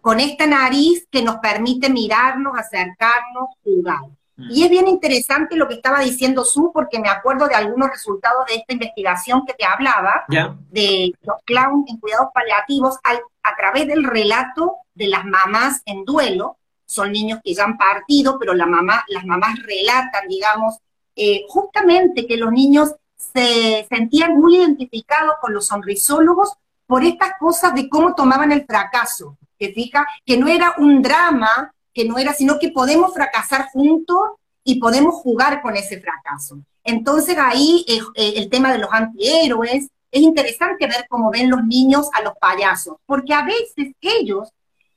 con 0.00 0.18
esta 0.18 0.46
nariz 0.46 1.06
que 1.10 1.22
nos 1.22 1.36
permite 1.36 1.90
mirarnos, 1.90 2.58
acercarnos, 2.58 3.50
jugar. 3.62 4.00
Mm. 4.36 4.50
Y 4.50 4.64
es 4.64 4.70
bien 4.70 4.88
interesante 4.88 5.56
lo 5.56 5.68
que 5.68 5.74
estaba 5.74 6.00
diciendo 6.00 6.42
Su, 6.44 6.72
porque 6.72 6.98
me 6.98 7.10
acuerdo 7.10 7.48
de 7.48 7.54
algunos 7.54 7.90
resultados 7.90 8.46
de 8.46 8.54
esta 8.56 8.72
investigación 8.72 9.44
que 9.46 9.52
te 9.52 9.66
hablaba, 9.66 10.24
de 10.70 11.12
los 11.20 11.36
clowns 11.44 11.90
en 11.90 11.98
cuidados 11.98 12.28
paliativos, 12.32 12.96
a 13.04 13.56
través 13.56 13.86
del 13.86 14.04
relato 14.04 14.76
de 14.94 15.08
las 15.08 15.26
mamás 15.26 15.82
en 15.84 16.06
duelo, 16.06 16.56
son 16.86 17.12
niños 17.12 17.40
que 17.44 17.54
ya 17.54 17.64
han 17.64 17.76
partido, 17.76 18.38
pero 18.38 18.54
la 18.54 18.66
mamá, 18.66 19.04
las 19.08 19.26
mamás 19.26 19.58
relatan, 19.62 20.28
digamos, 20.28 20.78
eh, 21.14 21.44
justamente 21.48 22.26
que 22.26 22.36
los 22.36 22.50
niños 22.50 22.94
se 23.34 23.86
sentían 23.88 24.38
muy 24.38 24.56
identificados 24.56 25.34
con 25.40 25.52
los 25.52 25.66
sonrisólogos 25.66 26.52
por 26.86 27.04
estas 27.04 27.32
cosas 27.38 27.74
de 27.74 27.88
cómo 27.88 28.14
tomaban 28.14 28.52
el 28.52 28.64
fracaso, 28.64 29.36
que 29.58 29.72
fija, 29.72 30.06
que 30.24 30.36
no 30.36 30.46
era 30.46 30.74
un 30.78 31.02
drama, 31.02 31.74
que 31.92 32.04
no 32.04 32.18
era, 32.18 32.32
sino 32.32 32.58
que 32.58 32.70
podemos 32.70 33.12
fracasar 33.12 33.68
juntos 33.72 34.18
y 34.62 34.78
podemos 34.78 35.14
jugar 35.14 35.62
con 35.62 35.76
ese 35.76 36.00
fracaso. 36.00 36.58
Entonces 36.84 37.36
ahí 37.38 37.84
eh, 37.88 38.34
el 38.36 38.48
tema 38.48 38.72
de 38.72 38.78
los 38.78 38.92
antihéroes, 38.92 39.88
es 40.10 40.22
interesante 40.22 40.86
ver 40.86 41.06
cómo 41.08 41.30
ven 41.30 41.50
los 41.50 41.64
niños 41.64 42.08
a 42.12 42.22
los 42.22 42.34
payasos, 42.38 42.98
porque 43.04 43.34
a 43.34 43.44
veces 43.44 43.94
ellos 44.00 44.48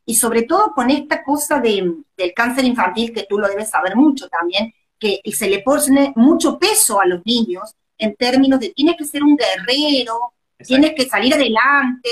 y 0.05 0.15
sobre 0.15 0.43
todo 0.43 0.73
con 0.73 0.91
esta 0.91 1.23
cosa 1.23 1.59
del 1.59 2.05
cáncer 2.35 2.65
infantil, 2.65 3.11
que 3.11 3.25
tú 3.27 3.39
lo 3.39 3.47
debes 3.47 3.71
saber 3.71 3.95
mucho 3.95 4.29
también, 4.29 4.73
que 4.99 5.21
se 5.33 5.49
le 5.49 5.59
pone 5.59 6.13
mucho 6.15 6.57
peso 6.59 7.01
a 7.01 7.05
los 7.05 7.25
niños 7.25 7.73
en 7.97 8.15
términos 8.15 8.59
de 8.59 8.69
tienes 8.69 8.95
que 8.97 9.05
ser 9.05 9.23
un 9.23 9.37
guerrero, 9.37 10.33
tienes 10.65 10.93
que 10.93 11.07
salir 11.07 11.33
adelante, 11.33 12.09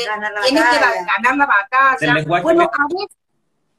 tienes 0.47 0.63
que 0.63 0.79
ganar 0.79 1.37
la 1.37 1.45
batalla. 1.45 2.41
bueno, 2.41 2.63
a 2.63 2.87
veces 2.87 3.17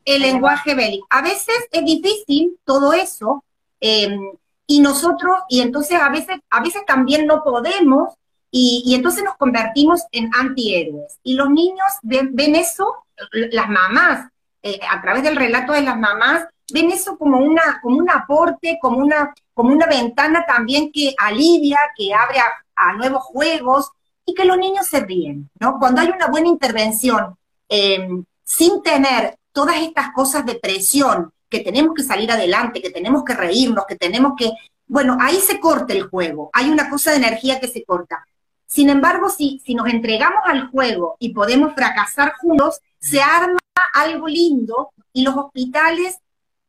el 0.07 0.23
lenguaje 0.23 0.75
bélico. 0.75 1.07
A 1.11 1.21
veces 1.21 1.69
es 1.71 1.85
difícil 1.85 2.59
todo 2.65 2.93
eso, 2.93 3.45
em, 3.81 4.21
y 4.67 4.81
nosotros, 4.81 5.41
y 5.49 5.61
entonces 5.61 6.01
a 6.01 6.09
veces, 6.09 6.39
a 6.51 6.61
veces 6.61 6.83
también 6.87 7.27
no 7.27 7.43
podemos, 7.43 8.15
y, 8.51 8.95
entonces 8.95 9.23
nos 9.23 9.37
convertimos 9.37 10.05
en 10.13 10.31
antihéroes. 10.35 11.19
Y 11.23 11.35
los 11.35 11.51
niños 11.51 11.87
ven 12.03 12.57
eso 12.57 13.05
las 13.33 13.69
mamás, 13.69 14.31
eh, 14.63 14.81
a 14.89 15.01
través 15.03 15.23
del 15.23 15.37
relato 15.37 15.73
de 15.73 15.83
las 15.83 15.99
mamás, 15.99 16.47
ven 16.73 16.91
eso 16.91 17.19
como, 17.19 17.39
una, 17.39 17.81
como 17.83 17.99
un 17.99 18.11
aporte, 18.11 18.79
como 18.81 18.99
una, 18.99 19.35
como 19.57 19.73
una 19.73 19.87
ventana 19.87 20.45
también 20.47 20.93
que 20.93 21.15
alivia, 21.17 21.79
que 21.97 22.13
abre 22.13 22.41
a, 22.41 22.93
nuevos 22.93 23.23
juegos 23.25 23.91
y 24.27 24.35
que 24.35 24.45
los 24.45 24.59
niños 24.59 24.87
se 24.87 25.01
ríen, 25.01 25.49
¿no? 25.59 25.79
Cuando 25.79 26.03
hay 26.03 26.09
una 26.09 26.27
buena 26.27 26.49
intervención, 26.49 27.39
em, 27.67 28.23
sin 28.45 28.83
tener 28.83 29.39
todas 29.53 29.77
estas 29.77 30.13
cosas 30.13 30.45
de 30.45 30.57
presión, 30.57 31.33
que 31.49 31.61
tenemos 31.61 31.95
que 31.95 32.03
salir 32.03 32.31
adelante, 32.31 32.83
que 32.83 32.91
tenemos 32.91 33.25
que 33.25 33.33
reírnos, 33.33 33.87
que 33.87 33.97
tenemos 33.97 34.35
que... 34.37 34.53
Bueno, 34.87 35.17
ahí 35.19 35.37
se 35.37 35.59
corta 35.59 35.95
el 35.95 36.03
juego, 36.03 36.51
hay 36.53 36.69
una 36.69 36.91
cosa 36.91 37.13
de 37.13 37.17
energía 37.17 37.59
que 37.59 37.69
se 37.69 37.83
corta. 37.83 38.27
Sin 38.67 38.91
embargo, 38.91 39.31
si, 39.31 39.63
si 39.65 39.75
nos 39.75 39.89
entregamos 39.89 40.43
al 40.45 40.69
juego 40.69 41.17
y 41.19 41.33
podemos 41.33 41.73
fracasar 41.73 42.35
juntos, 42.35 42.81
se 42.99 43.23
arma 43.23 43.59
algo 43.95 44.29
lindo 44.29 44.91
y 45.15 45.23
los 45.23 45.35
hospitales 45.35 46.19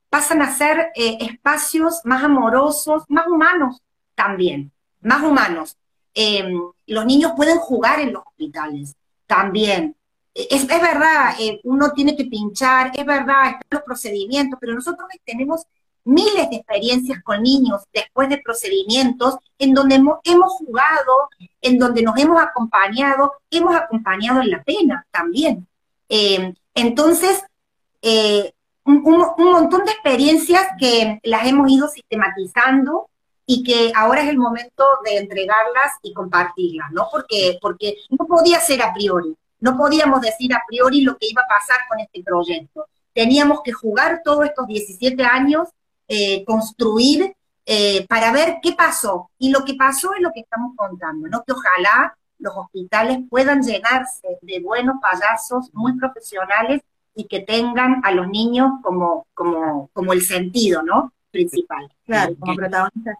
pasan 0.09 0.41
a 0.41 0.53
ser 0.53 0.91
eh, 0.95 1.17
espacios 1.21 2.01
más 2.03 2.23
amorosos, 2.23 3.03
más 3.09 3.27
humanos 3.27 3.81
también, 4.15 4.71
más 5.01 5.23
humanos. 5.23 5.77
Em, 6.13 6.59
los 6.87 7.05
niños 7.05 7.33
pueden 7.35 7.57
jugar 7.59 7.99
en 7.99 8.13
los 8.13 8.23
hospitales 8.25 8.95
también. 9.25 9.95
E, 10.33 10.47
es, 10.49 10.67
verdad, 10.67 11.35
eh, 11.39 11.59
uno 11.63 11.91
tiene 11.91 12.15
que 12.15 12.25
pinchar, 12.25 12.91
es 12.95 13.05
verdad, 13.05 13.59
los 13.69 13.81
procedimientos, 13.83 14.57
pero 14.59 14.73
nosotros 14.73 15.07
tenemos 15.25 15.65
miles 16.07 16.49
de 16.49 16.55
experiencias 16.55 17.21
con 17.21 17.43
niños 17.43 17.83
después 17.93 18.29
de 18.29 18.37
procedimientos 18.37 19.35
en 19.59 19.73
donde 19.73 19.95
hemos, 19.95 20.51
jugado, 20.53 21.29
en 21.61 21.77
donde 21.77 22.01
nos 22.01 22.17
hemos 22.17 22.41
acompañado, 22.41 23.33
hemos 23.51 23.75
acompañado 23.75 24.41
en 24.41 24.51
la 24.51 24.63
pena 24.63 25.05
también. 25.11 25.67
Eh, 26.07 26.53
entonces, 26.73 27.43
eh, 28.01 28.53
un, 28.87 29.03
montón 29.37 29.85
de 29.85 29.91
experiencias 29.91 30.65
que 30.79 31.19
las 31.23 31.45
hemos 31.45 31.69
ido 31.69 31.87
sistematizando 31.87 33.09
y 33.45 33.63
que 33.63 33.91
ahora 33.95 34.23
es 34.23 34.29
el 34.29 34.37
momento 34.37 34.83
de 35.03 35.17
entregarlas 35.17 35.93
y 36.01 36.13
compartirlas, 36.13 36.91
¿no? 36.91 37.07
Porque, 37.11 37.57
porque 37.61 37.95
no 38.09 38.25
podía 38.25 38.59
ser 38.59 38.81
a 38.81 38.93
priori, 38.93 39.35
no 39.59 39.77
podíamos 39.77 40.21
decir 40.21 40.53
a 40.53 40.61
priori 40.67 41.01
lo 41.01 41.17
que 41.17 41.27
iba 41.29 41.41
a 41.41 41.47
pasar 41.47 41.87
con 41.89 41.99
este 41.99 42.23
proyecto. 42.23 42.87
Teníamos 43.13 43.61
que 43.63 43.71
jugar 43.71 44.21
todos 44.23 44.45
estos 44.45 44.67
17 44.67 45.23
años, 45.23 45.69
eh, 46.07 46.43
construir 46.45 47.33
para 48.07 48.31
ver 48.31 48.59
qué 48.63 48.71
pasó. 48.71 49.29
Y 49.37 49.49
lo 49.49 49.65
que 49.65 49.73
pasó 49.73 50.13
es 50.13 50.21
lo 50.21 50.31
que 50.31 50.39
estamos 50.39 50.73
contando, 50.77 51.27
¿no? 51.27 51.43
Que 51.43 51.51
ojalá 51.51 52.17
los 52.39 52.55
hospitales 52.55 53.19
puedan 53.29 53.61
llenarse 53.61 54.37
de 54.41 54.61
buenos 54.61 54.95
payasos 55.01 55.69
muy 55.73 55.97
profesionales 55.97 56.81
y 57.17 57.25
que 57.25 57.39
tengan 57.39 58.01
a 58.03 58.11
los 58.11 58.29
niños 58.29 58.69
como, 58.83 59.25
como, 59.33 59.89
como 59.91 60.13
el 60.13 60.21
sentido, 60.21 60.83
¿no? 60.83 61.11
Principal. 61.31 61.91
Claro, 62.05 62.35
como 62.39 62.55
protagonistas. 62.55 63.15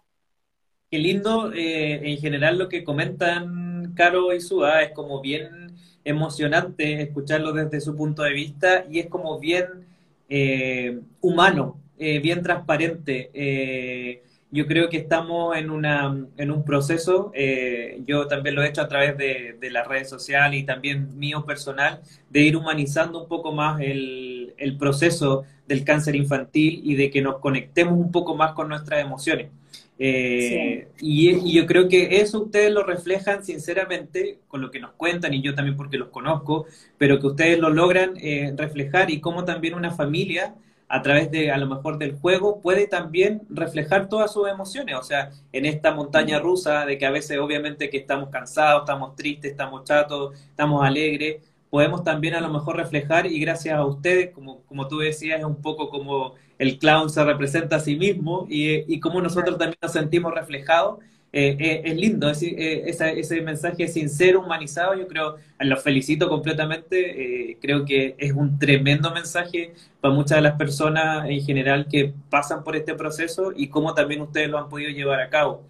Qué 0.88 0.98
lindo, 0.98 1.52
eh, 1.52 2.12
en 2.12 2.16
general 2.18 2.58
lo 2.58 2.68
que 2.68 2.84
comentan 2.84 3.92
Caro 3.94 4.32
y 4.32 4.40
Sua 4.40 4.82
es 4.84 4.92
como 4.92 5.20
bien 5.20 5.74
emocionante 6.04 7.02
escucharlo 7.02 7.52
desde 7.52 7.80
su 7.80 7.96
punto 7.96 8.22
de 8.22 8.32
vista 8.32 8.86
y 8.88 9.00
es 9.00 9.08
como 9.08 9.38
bien 9.40 9.66
eh, 10.28 11.00
humano, 11.20 11.80
eh, 11.98 12.20
bien 12.20 12.40
transparente. 12.42 14.22
Yo 14.50 14.66
creo 14.66 14.88
que 14.88 14.96
estamos 14.96 15.56
en, 15.56 15.70
una, 15.70 16.26
en 16.36 16.50
un 16.50 16.64
proceso, 16.64 17.30
eh, 17.34 18.00
yo 18.06 18.26
también 18.28 18.54
lo 18.54 18.62
he 18.62 18.68
hecho 18.68 18.80
a 18.80 18.88
través 18.88 19.16
de, 19.18 19.58
las 19.70 19.86
redes 19.86 20.08
sociales 20.08 20.60
y 20.60 20.64
también 20.64 21.18
mío 21.18 21.44
personal, 21.44 22.00
de 22.30 22.40
ir 22.40 22.56
humanizando 22.56 23.22
un 23.22 23.28
poco 23.28 23.52
más 23.52 23.80
el, 23.80 24.54
el 24.56 24.78
proceso 24.78 25.44
del 25.66 25.84
cáncer 25.84 26.16
infantil 26.16 26.80
y 26.82 26.94
de 26.94 27.10
que 27.10 27.20
nos 27.20 27.38
conectemos 27.38 27.94
un 27.98 28.10
poco 28.10 28.34
más 28.34 28.52
con 28.52 28.68
nuestras 28.68 29.00
emociones. 29.00 29.50
Eh, 30.00 30.88
y, 31.00 31.52
yo 31.52 31.66
creo 31.66 31.88
que 31.88 32.20
eso 32.20 32.44
ustedes 32.44 32.70
lo 32.72 32.84
reflejan 32.84 33.44
sinceramente 33.44 34.38
con 34.46 34.60
lo 34.60 34.70
que 34.70 34.78
nos 34.78 34.92
cuentan 34.92 35.34
y 35.34 35.42
yo 35.42 35.54
también 35.54 35.76
porque 35.76 35.98
los 35.98 36.10
conozco, 36.10 36.66
pero 36.98 37.18
que 37.18 37.26
ustedes 37.26 37.58
lo 37.58 37.70
logran 37.70 38.14
eh, 38.16 38.54
reflejar 38.56 39.10
y 39.10 39.20
cómo 39.20 39.44
también 39.44 39.74
una 39.74 39.90
familia 39.90 40.54
a 40.88 41.02
través 41.02 41.30
de 41.30 41.50
a 41.50 41.58
lo 41.58 41.66
mejor 41.66 41.98
del 41.98 42.16
juego 42.16 42.60
puede 42.60 42.86
también 42.86 43.42
reflejar 43.50 44.08
todas 44.08 44.32
sus 44.32 44.48
emociones, 44.48 44.96
o 44.96 45.02
sea, 45.02 45.30
en 45.52 45.66
esta 45.66 45.92
montaña 45.92 46.38
rusa 46.38 46.86
de 46.86 46.96
que 46.98 47.06
a 47.06 47.10
veces 47.10 47.38
obviamente 47.38 47.90
que 47.90 47.98
estamos 47.98 48.30
cansados, 48.30 48.82
estamos 48.82 49.14
tristes, 49.14 49.50
estamos 49.50 49.84
chatos, 49.84 50.34
estamos 50.50 50.84
alegres, 50.84 51.42
podemos 51.70 52.02
también 52.04 52.34
a 52.34 52.40
lo 52.40 52.48
mejor 52.48 52.76
reflejar 52.76 53.26
y 53.26 53.38
gracias 53.40 53.76
a 53.76 53.84
ustedes, 53.84 54.30
como, 54.30 54.62
como 54.62 54.88
tú 54.88 54.98
decías, 54.98 55.38
es 55.40 55.44
un 55.44 55.60
poco 55.60 55.90
como 55.90 56.34
el 56.58 56.78
clown 56.78 57.10
se 57.10 57.22
representa 57.24 57.76
a 57.76 57.80
sí 57.80 57.96
mismo 57.96 58.46
y, 58.48 58.92
y 58.92 59.00
como 59.00 59.20
nosotros 59.20 59.58
también 59.58 59.78
nos 59.82 59.92
sentimos 59.92 60.34
reflejados 60.34 60.98
eh, 61.30 61.56
eh, 61.60 61.82
es 61.84 61.96
lindo, 61.96 62.30
es, 62.30 62.42
eh, 62.42 62.84
ese 62.88 63.42
mensaje 63.42 63.86
sincero, 63.88 64.40
humanizado, 64.40 64.94
yo 64.94 65.06
creo, 65.06 65.36
lo 65.60 65.76
felicito 65.76 66.28
completamente, 66.28 67.58
creo 67.60 67.84
que 67.84 68.14
es 68.16 68.32
un 68.32 68.58
tremendo 68.58 69.12
mensaje 69.12 69.74
para 70.00 70.14
muchas 70.14 70.38
de 70.38 70.42
las 70.42 70.56
personas 70.56 71.28
en 71.28 71.42
general 71.44 71.86
que 71.90 72.14
pasan 72.30 72.64
por 72.64 72.76
este 72.76 72.94
proceso 72.94 73.52
y 73.54 73.68
cómo 73.68 73.92
también 73.92 74.22
ustedes 74.22 74.48
lo 74.48 74.58
han 74.58 74.68
podido 74.70 74.90
llevar 74.90 75.20
a 75.20 75.28
cabo. 75.28 75.64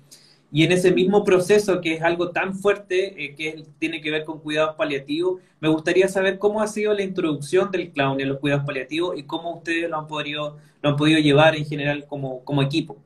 Y 0.51 0.65
en 0.65 0.73
ese 0.73 0.93
mismo 0.93 1.25
proceso, 1.25 1.81
que 1.81 1.95
es 1.95 2.03
algo 2.03 2.31
tan 2.31 2.55
fuerte, 2.55 3.35
que 3.37 3.65
tiene 3.79 4.01
que 4.01 4.11
ver 4.11 4.25
con 4.25 4.41
cuidados 4.41 4.77
paliativos, 4.77 5.43
me 5.61 5.69
gustaría 5.69 6.09
saber 6.09 6.39
cómo 6.39 6.63
ha 6.63 6.69
sido 6.69 6.95
la 6.95 7.03
introducción 7.03 7.71
del 7.71 7.91
clown 7.91 8.21
en 8.21 8.29
los 8.29 8.39
cuidados 8.39 8.65
paliativos 8.65 9.19
y 9.19 9.25
cómo 9.25 9.57
ustedes 9.57 9.91
lo 9.91 9.99
han 9.99 10.07
podido, 10.07 10.57
lo 10.83 10.91
han 10.91 10.97
podido 10.97 11.19
llevar 11.19 11.57
en 11.57 11.67
general 11.67 12.07
como, 12.07 12.45
como 12.45 12.63
equipo. 12.63 12.97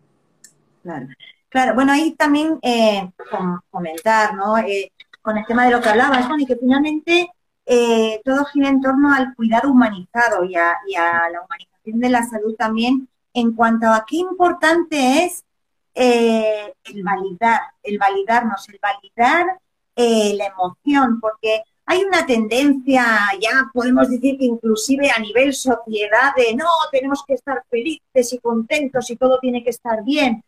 Claro. 0.82 1.09
Claro, 1.53 1.74
bueno, 1.74 1.92
ahí 1.92 2.14
también 2.14 2.59
eh, 2.62 3.11
comentar, 3.70 4.34
¿no? 4.34 4.57
Eh, 4.57 4.90
con 5.20 5.36
el 5.36 5.44
tema 5.44 5.66
de 5.66 5.72
lo 5.72 5.82
que 5.82 5.90
hablabas, 5.90 6.26
y 6.38 6.46
que 6.46 6.57
finalmente 6.57 7.30
eh, 7.66 8.20
todo 8.24 8.44
gira 8.46 8.70
en 8.70 8.80
torno 8.80 9.14
al 9.14 9.34
cuidado 9.34 9.70
humanizado 9.70 10.44
y 10.44 10.57
a, 10.57 10.74
la 11.30 11.42
humanización 11.42 12.00
de 12.00 12.09
la 12.09 12.24
salud 12.24 12.55
también 12.57 13.09
en 13.34 13.53
cuanto 13.55 13.86
a 13.86 14.05
qué 14.07 14.16
importante 14.16 15.24
es 15.24 15.44
eh, 15.94 16.72
el 16.84 17.03
validar, 17.03 17.61
el 17.82 17.98
validarnos, 17.98 18.68
el 18.68 18.80
validar 18.82 19.46
eh, 19.94 20.34
la 20.36 20.46
emoción, 20.46 21.20
porque 21.20 21.62
hay 21.84 22.03
una 22.03 22.24
tendencia, 22.24 23.05
ya 23.40 23.70
podemos 23.74 24.09
decir 24.09 24.38
que 24.38 24.46
inclusive 24.46 25.11
a 25.11 25.20
nivel 25.20 25.53
sociedad, 25.53 26.34
de 26.34 26.55
no, 26.55 26.66
tenemos 26.90 27.22
que 27.26 27.34
estar 27.34 27.62
felices 27.68 28.32
y 28.32 28.38
contentos 28.38 29.11
y 29.11 29.16
todo 29.16 29.38
tiene 29.38 29.62
que 29.62 29.70
estar 29.70 30.03
bien. 30.03 30.42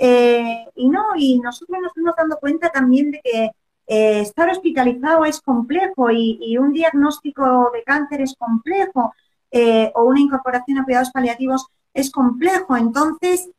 Eh, 0.00 0.64
y 0.76 0.88
no, 0.88 1.16
y 1.16 1.40
nosotros 1.40 1.78
nos 1.80 1.88
estamos 1.88 2.14
dando 2.16 2.38
cuenta 2.38 2.70
también 2.70 3.10
de 3.10 3.20
que 3.22 3.50
eh, 3.88 4.20
estar 4.20 4.48
hospitalizado 4.48 5.24
es 5.24 5.40
complejo 5.40 6.10
y, 6.10 6.56
un 6.56 6.72
diagnóstico 6.72 7.70
de 7.72 7.82
cáncer 7.82 8.20
es 8.20 8.34
complejo 8.36 9.12
eh, 9.50 9.90
o 9.94 10.04
una 10.04 10.20
incorporación 10.20 10.78
a 10.78 10.84
cuidados 10.84 11.10
paliativos 11.10 11.66
es 11.92 12.10
complejo. 12.10 12.76
Entonces, 12.76 13.50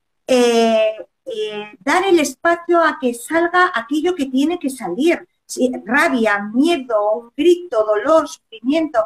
dar 1.80 2.06
el 2.06 2.20
espacio 2.20 2.82
a 2.82 2.98
que 3.02 3.14
salga 3.14 3.72
aquello 3.76 4.16
que 4.16 4.28
tiene 4.28 4.60
que 4.60 4.70
salir 4.70 5.28
rabia, 5.86 6.40
miedo, 6.54 7.14
un 7.14 7.32
grito, 7.36 7.84
dolor, 7.84 8.28
sufrimiento, 8.28 9.00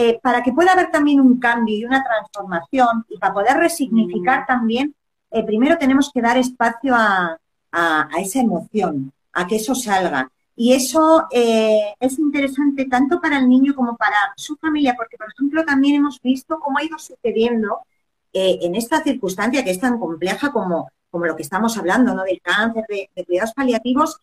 eh, 0.00 0.20
para 0.22 0.42
que 0.42 0.52
pueda 0.52 0.74
haber 0.74 0.92
también 0.92 1.20
un 1.20 1.40
cambio 1.40 1.76
y 1.76 1.84
una 1.84 2.04
transformación 2.04 3.04
y 3.08 3.18
para 3.18 3.34
poder 3.34 3.56
resignificar 3.56 4.46
también, 4.46 4.94
eh, 5.30 5.44
primero 5.44 5.78
tenemos 5.78 6.10
que 6.12 6.20
dar 6.20 6.36
espacio 6.38 6.94
a, 6.94 7.38
esa 8.18 8.40
emoción, 8.40 9.12
a 9.32 9.46
que 9.46 9.56
eso 9.56 9.74
salga. 9.74 10.30
Y 10.56 10.72
eso 10.72 11.26
eh, 11.30 11.94
es 12.00 12.18
interesante 12.18 12.86
tanto 12.86 13.20
para 13.20 13.38
el 13.38 13.48
niño 13.48 13.74
como 13.74 13.96
para 13.96 14.16
su 14.36 14.56
familia, 14.56 14.94
porque, 14.96 15.16
por 15.16 15.28
ejemplo, 15.32 15.64
también 15.64 15.96
hemos 15.96 16.20
visto 16.20 16.58
cómo 16.58 16.78
ha 16.78 16.84
ido 16.84 16.98
sucediendo 16.98 17.80
en 18.32 18.74
esta 18.74 19.02
circunstancia 19.02 19.64
que 19.64 19.70
es 19.70 19.80
tan 19.80 19.98
compleja 19.98 20.52
como, 20.52 20.90
como 21.10 21.26
lo 21.26 21.36
que 21.36 21.42
estamos 21.42 21.76
hablando, 21.76 22.14
¿no? 22.14 22.24
Del 22.24 22.40
cáncer, 22.40 22.84
de 22.88 23.24
cuidados 23.24 23.52
paliativos, 23.52 24.20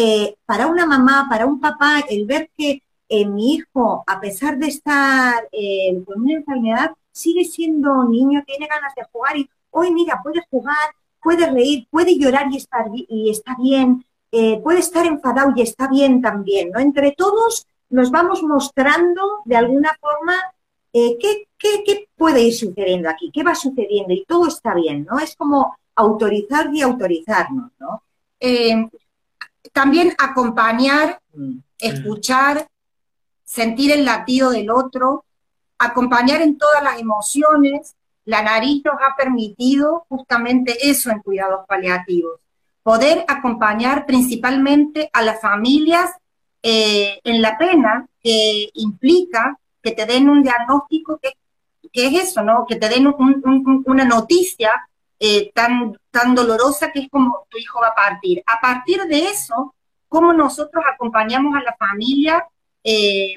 eh, 0.00 0.36
para 0.46 0.68
una 0.68 0.86
mamá, 0.86 1.26
para 1.28 1.44
un 1.44 1.60
papá, 1.60 2.04
el 2.08 2.24
ver 2.24 2.50
que 2.56 2.84
eh, 3.08 3.26
mi 3.26 3.54
hijo, 3.54 4.04
a 4.06 4.20
pesar 4.20 4.56
de 4.56 4.68
estar 4.68 5.48
eh, 5.50 6.00
con 6.06 6.22
una 6.22 6.34
enfermedad, 6.34 6.92
sigue 7.10 7.44
siendo 7.44 8.04
niño, 8.04 8.44
tiene 8.46 8.68
ganas 8.68 8.94
de 8.94 9.02
jugar 9.10 9.36
y 9.36 9.50
hoy 9.70 9.90
mira, 9.92 10.20
puede 10.22 10.42
jugar, 10.50 10.76
puede 11.22 11.50
reír, 11.50 11.86
puede 11.90 12.18
llorar 12.18 12.46
y, 12.50 12.56
estar, 12.56 12.86
y 12.92 13.30
está 13.30 13.56
bien, 13.60 14.04
puede 14.62 14.78
estar 14.80 15.06
enfadado 15.06 15.52
y 15.56 15.62
está 15.62 15.88
bien 15.88 16.22
también, 16.22 16.70
¿no? 16.70 16.80
Entre 16.80 17.12
todos 17.12 17.66
nos 17.90 18.10
vamos 18.10 18.42
mostrando 18.42 19.22
de 19.44 19.56
alguna 19.56 19.96
forma 20.00 20.34
qué, 20.92 21.48
qué, 21.58 22.08
puede 22.16 22.42
ir 22.42 22.54
sucediendo 22.54 23.08
aquí, 23.08 23.30
qué 23.32 23.42
va 23.42 23.54
sucediendo 23.54 24.12
y 24.12 24.24
todo 24.26 24.48
está 24.48 24.74
bien, 24.74 25.06
¿no? 25.10 25.18
Es 25.18 25.34
como 25.36 25.76
autorizar 25.94 26.72
y 26.72 26.82
autorizarnos, 26.82 27.72
¿no? 27.78 28.02
también 29.72 30.14
acompañar, 30.18 31.20
mm. 31.34 31.58
escuchar, 31.78 32.68
sentir 33.44 33.92
el 33.92 34.04
latido 34.04 34.50
del 34.50 34.70
otro, 34.70 35.24
acompañar 35.78 36.42
en 36.42 36.58
todas 36.58 36.82
las 36.82 37.00
emociones. 37.00 37.94
La 38.28 38.42
nariz 38.42 38.82
nos 38.84 38.96
ha 38.96 39.16
permitido 39.16 40.04
justamente 40.10 40.90
eso 40.90 41.10
en 41.10 41.20
cuidados 41.20 41.64
paliativos, 41.66 42.38
poder 42.82 43.24
acompañar 43.26 44.04
principalmente 44.04 45.08
a 45.14 45.22
las 45.22 45.40
familias 45.40 46.10
eh, 46.62 47.20
en 47.24 47.40
la 47.40 47.56
pena 47.56 48.06
que 48.22 48.68
implica 48.74 49.58
que 49.82 49.92
te 49.92 50.04
den 50.04 50.28
un 50.28 50.42
diagnóstico 50.42 51.18
que, 51.18 51.32
es 51.90 52.28
eso, 52.28 52.42
¿no? 52.42 52.66
Que 52.68 52.76
te 52.76 52.90
den 52.90 53.06
una 53.06 54.04
noticia 54.04 54.72
eh, 55.18 55.50
tan, 55.54 55.96
dolorosa 56.34 56.92
que 56.92 57.00
es 57.00 57.08
como 57.08 57.46
tu 57.48 57.56
hijo 57.56 57.80
va 57.80 57.88
a 57.88 57.94
partir. 57.94 58.42
A 58.44 58.60
partir 58.60 59.04
de 59.04 59.30
eso, 59.30 59.74
cómo 60.06 60.34
nosotros 60.34 60.84
acompañamos 60.86 61.56
a 61.56 61.62
la 61.62 61.74
familia 61.78 62.46
eh, 62.84 63.32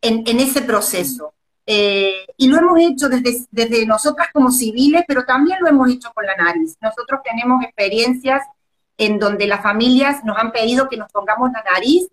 en, 0.00 0.40
ese 0.40 0.62
proceso. 0.62 1.33
Eh, 1.66 2.26
y 2.36 2.48
lo 2.48 2.58
hemos 2.58 2.78
hecho 2.78 3.08
desde, 3.08 3.46
desde 3.50 3.86
nosotras 3.86 4.28
como 4.32 4.50
civiles, 4.50 5.04
pero 5.08 5.24
también 5.24 5.58
lo 5.60 5.68
hemos 5.68 5.90
hecho 5.90 6.12
con 6.12 6.26
la 6.26 6.36
nariz. 6.36 6.76
Nosotros 6.80 7.20
tenemos 7.24 7.64
experiencias 7.64 8.42
en 8.98 9.18
donde 9.18 9.46
las 9.46 9.62
familias 9.62 10.24
nos 10.24 10.36
han 10.38 10.52
pedido 10.52 10.88
que 10.88 10.96
nos 10.96 11.10
pongamos 11.10 11.50
la 11.52 11.62
nariz 11.72 12.08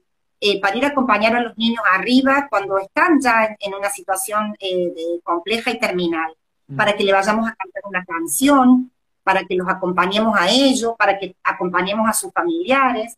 para 0.59 0.75
ir 0.75 0.85
a 0.85 0.87
acompañar 0.87 1.35
a 1.35 1.41
los 1.41 1.55
niños 1.55 1.83
arriba 1.91 2.47
cuando 2.49 2.79
están 2.79 3.21
ya 3.21 3.55
en, 3.59 3.73
una 3.75 3.91
situación 3.91 4.55
compleja 5.23 5.69
y 5.69 5.79
terminal. 5.79 6.33
Mm. 6.71 6.77
para 6.77 6.95
que 6.95 7.03
le 7.03 7.11
vayamos 7.11 7.47
a 7.47 7.55
cantar 7.55 7.83
una 7.85 8.05
canción, 8.05 8.91
para 9.23 9.43
que 9.43 9.55
los 9.55 9.67
acompañemos 9.67 10.37
a 10.37 10.49
ellos, 10.49 10.93
para 10.97 11.19
que 11.19 11.35
acompañemos 11.43 12.09
a 12.09 12.13
sus 12.13 12.31
familiares. 12.31 13.17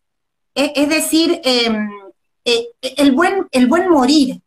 Es, 0.55 0.89
decir, 0.89 1.39
em, 1.43 1.89
eh, 2.45 2.67
el, 2.81 3.11
buen, 3.11 3.47
el 3.51 3.67
buen 3.67 3.89
morir, 3.89 4.41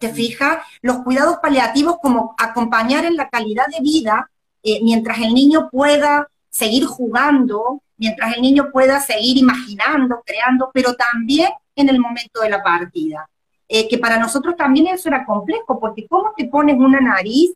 ¿te 0.00 0.08
fijas? 0.12 0.58
Los 0.80 0.98
cuidados 0.98 1.38
paliativos 1.42 1.96
como 2.00 2.34
acompañar 2.38 3.04
en 3.04 3.16
la 3.16 3.28
calidad 3.28 3.66
de 3.68 3.80
vida 3.80 4.30
eh, 4.62 4.80
mientras 4.82 5.18
el 5.18 5.34
niño 5.34 5.68
pueda 5.70 6.28
seguir 6.48 6.84
jugando, 6.84 7.82
mientras 7.96 8.36
el 8.36 8.42
niño 8.42 8.70
pueda 8.70 9.00
seguir 9.00 9.38
imaginando, 9.38 10.22
creando, 10.24 10.70
pero 10.72 10.94
también 10.94 11.50
en 11.74 11.88
el 11.88 11.98
momento 11.98 12.40
de 12.42 12.50
la 12.50 12.62
partida. 12.62 13.28
Eh, 13.68 13.88
que 13.88 13.98
para 13.98 14.18
nosotros 14.18 14.54
también 14.56 14.88
eso 14.88 15.08
era 15.08 15.24
complejo, 15.24 15.80
porque 15.80 16.06
¿cómo 16.06 16.32
te 16.36 16.44
pones 16.44 16.76
una 16.76 17.00
nariz 17.00 17.54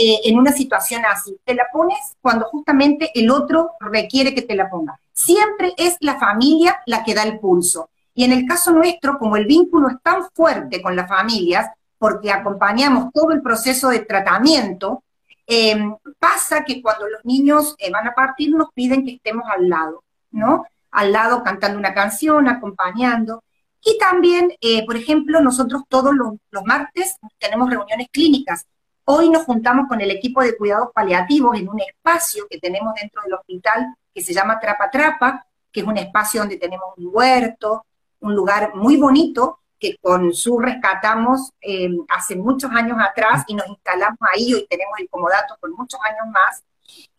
eh, 0.00 0.20
en 0.26 0.38
una 0.38 0.52
situación 0.52 1.02
así. 1.04 1.36
Te 1.44 1.56
la 1.56 1.66
pones 1.72 1.98
cuando 2.20 2.44
justamente 2.44 3.10
el 3.16 3.28
otro 3.32 3.72
requiere 3.80 4.32
que 4.32 4.42
te 4.42 4.54
la 4.54 4.70
ponga. 4.70 5.00
Siempre 5.12 5.74
es 5.76 5.96
la 5.98 6.16
familia 6.20 6.78
la 6.86 7.02
que 7.02 7.14
da 7.14 7.24
el 7.24 7.40
pulso. 7.40 7.90
Y 8.18 8.24
en 8.24 8.32
el 8.32 8.46
caso 8.48 8.72
nuestro, 8.72 9.16
como 9.16 9.36
el 9.36 9.46
vínculo 9.46 9.88
es 9.88 10.02
tan 10.02 10.24
fuerte 10.34 10.82
con 10.82 10.96
las 10.96 11.06
familias, 11.06 11.70
porque 11.98 12.32
acompañamos 12.32 13.12
todo 13.12 13.30
el 13.30 13.40
proceso 13.40 13.90
de 13.90 14.00
tratamiento, 14.00 15.04
em, 15.46 15.94
pasa 16.18 16.64
que 16.64 16.82
cuando 16.82 17.08
los 17.08 17.24
niños 17.24 17.76
eh, 17.78 17.92
van 17.92 18.08
a 18.08 18.14
partir 18.16 18.50
nos 18.50 18.72
piden 18.72 19.04
que 19.04 19.12
estemos 19.12 19.44
al 19.48 19.68
lado, 19.68 20.02
¿no? 20.32 20.64
Al 20.90 21.12
lado 21.12 21.44
cantando 21.44 21.78
una 21.78 21.94
canción, 21.94 22.48
acompañando. 22.48 23.44
Y 23.84 23.96
también, 23.98 24.52
eh, 24.60 24.84
por 24.84 24.96
ejemplo, 24.96 25.40
nosotros 25.40 25.84
todos 25.88 26.12
los, 26.12 26.34
los 26.50 26.64
martes 26.64 27.18
tenemos 27.38 27.70
reuniones 27.70 28.08
clínicas 28.10 28.66
Hoy 29.10 29.30
nos 29.30 29.44
juntamos 29.44 29.88
con 29.88 30.00
el 30.02 30.10
equipo 30.10 30.42
de 30.42 30.54
cuidados 30.54 30.88
paliativos 30.92 31.56
en 31.56 31.68
un 31.68 31.80
espacio 31.80 32.46
que 32.50 32.58
tenemos 32.58 32.92
dentro 33.00 33.22
del 33.22 33.34
hospital 33.34 33.94
que 34.12 34.20
se 34.20 34.34
llama 34.34 34.60
Trapa 34.60 34.90
Trapa, 34.90 35.46
que 35.72 35.80
es 35.80 35.86
un 35.86 35.96
espacio 35.96 36.40
donde 36.40 36.58
tenemos 36.58 36.88
un 36.98 37.08
huerto, 37.10 37.86
un 38.20 38.34
lugar 38.34 38.74
muy 38.74 38.96
bonito 38.96 39.60
que 39.78 39.96
con 40.00 40.34
su 40.34 40.58
rescatamos 40.58 41.52
eh, 41.60 41.88
hace 42.08 42.36
muchos 42.36 42.70
años 42.72 42.98
atrás 43.00 43.44
y 43.46 43.54
nos 43.54 43.68
instalamos 43.68 44.18
ahí, 44.34 44.52
hoy 44.54 44.66
tenemos 44.68 44.98
el 44.98 45.08
comodato 45.08 45.56
por 45.60 45.70
muchos 45.76 46.00
años 46.04 46.26
más. 46.32 46.64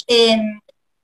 Em, 0.08 0.60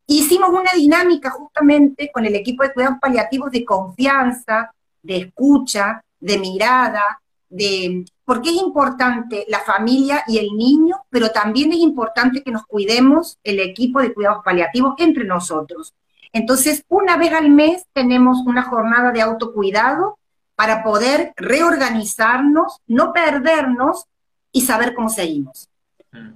hicimos 0.07 0.49
una 0.49 0.71
dinámica 0.73 1.29
justamente 1.29 2.11
con 2.11 2.25
el 2.25 2.35
equipo 2.35 2.63
de 2.63 2.73
cuidados 2.73 2.97
paliativos 2.99 3.51
de 3.51 3.63
confianza, 3.63 4.73
de 5.01 5.17
escucha, 5.17 6.03
de 6.19 6.37
mirada, 6.37 7.21
de 7.47 8.05
porque 8.25 8.49
es 8.49 8.55
importante 8.55 9.45
la 9.47 9.59
familia 9.59 10.23
y 10.27 10.39
el 10.39 10.57
niño, 10.57 11.05
pero 11.09 11.29
también 11.29 11.71
es 11.71 11.77
importante 11.77 12.41
que 12.43 12.51
nos 12.51 12.65
cuidemos 12.65 13.37
el 13.43 13.59
equipo 13.59 14.01
de 14.01 14.13
cuidados 14.13 14.43
paliativos 14.43 14.95
entre 14.97 15.25
nosotros. 15.25 15.93
Entonces, 16.35 16.83
una 16.89 17.15
vez 17.15 17.31
al 17.31 17.49
mes 17.49 17.85
tenemos 17.93 18.39
una 18.45 18.63
jornada 18.63 19.13
de 19.13 19.21
autocuidado 19.21 20.19
para 20.55 20.83
poder 20.83 21.31
reorganizarnos, 21.37 22.81
no 22.87 23.13
perdernos 23.13 24.03
y 24.51 24.63
saber 24.63 24.93
cómo 24.93 25.07
seguimos. 25.07 25.69
Mm. 26.11 26.31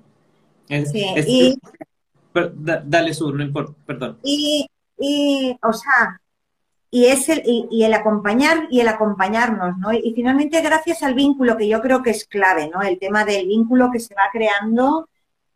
dale 2.86 3.14
sur, 3.14 3.36
no 3.36 3.44
importa, 3.44 3.74
perdón. 3.86 4.18
Y, 4.24 4.70
y, 4.98 5.58
o 5.62 5.74
sea, 5.74 6.22
y 6.90 7.08
es 7.08 7.28
el, 7.28 7.44
y, 7.46 7.84
el 7.84 7.94
acompañar 7.94 8.68
y 8.72 8.80
el 8.80 8.88
acompañarnos, 8.88 9.78
¿no? 9.80 9.92
Y, 9.92 10.14
finalmente 10.16 10.62
gracias 10.62 11.04
al 11.04 11.14
vínculo 11.14 11.58
que 11.58 11.68
yo 11.68 11.82
creo 11.82 12.02
que 12.02 12.12
es 12.12 12.24
clave, 12.24 12.70
¿no? 12.74 12.82
El 12.82 12.98
tema 13.00 13.26
del 13.26 13.48
vínculo 13.48 13.92
que 13.92 14.00
se 14.00 14.16
va 14.16 14.30
creando. 14.32 15.10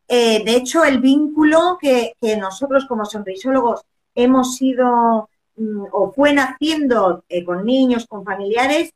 Eh, 0.09 0.43
de 0.43 0.55
hecho, 0.57 0.83
el 0.83 0.99
vínculo 0.99 1.77
que, 1.79 2.13
nosotros 2.37 2.85
como 2.87 3.05
sonrisólogos 3.05 3.85
hemos 4.15 4.55
sido 4.55 5.29
mm, 5.55 5.85
o 5.91 6.11
fue 6.13 6.33
naciendo 6.33 7.23
eh, 7.29 7.43
con 7.43 7.65
niños, 7.65 8.07
con 8.07 8.23
familiares, 8.25 8.91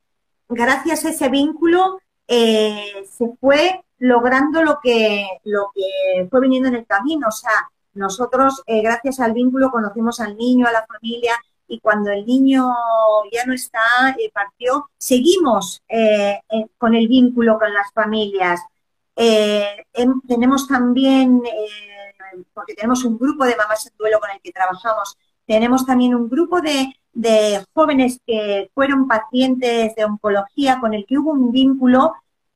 gracias 0.50 1.06
a 1.06 1.10
ese 1.10 1.30
vínculo 1.30 2.00
eh, 2.28 3.06
se 3.10 3.30
fue 3.40 3.84
logrando 4.00 4.64
lo 4.64 4.80
que, 4.82 5.28
lo 5.44 5.72
que 5.74 6.28
fue 6.30 6.42
viniendo 6.42 6.70
en 6.70 6.76
el 6.76 6.86
camino. 6.86 7.28
O 7.30 7.32
sea, 7.32 7.70
nosotros, 7.94 8.62
gracias 8.68 9.20
al 9.20 9.34
vínculo, 9.34 9.72
conocemos 9.72 10.20
al 10.20 10.38
niño, 10.38 10.68
a 10.68 10.72
la 10.72 10.86
familia, 10.86 11.34
y 11.68 11.80
cuando 11.80 12.12
el 12.12 12.26
niño 12.26 12.74
ya 13.32 13.46
no 13.46 13.54
está, 13.54 14.16
eh, 14.18 14.32
partió, 14.34 14.90
seguimos 14.98 15.84
eh, 15.90 16.40
eh, 16.50 16.66
con 16.78 16.96
el 16.96 17.08
vínculo 17.08 17.60
con 17.60 17.74
las 17.74 17.92
familias. 17.92 18.62
tenemos 20.28 20.68
también, 20.68 21.42
porque 22.54 22.74
tenemos 22.74 23.04
un 23.04 23.18
grupo 23.18 23.46
de 23.46 23.56
mamás 23.56 23.86
en 23.88 23.94
duelo 23.98 24.20
con 24.20 24.30
el 24.30 24.42
que 24.42 24.52
trabajamos, 24.52 25.18
tenemos 25.46 25.86
también 25.86 26.14
un 26.14 26.30
grupo 26.30 26.62
de, 26.62 26.94
jóvenes 27.74 28.20
que 28.28 28.70
fueron 28.76 29.08
pacientes 29.08 29.96
de 29.96 30.06
oncología 30.06 30.80
con 30.80 30.94
el 30.94 31.06
que 31.06 31.18
hubo 31.18 31.32
un 31.32 31.52
vínculo 31.52 32.14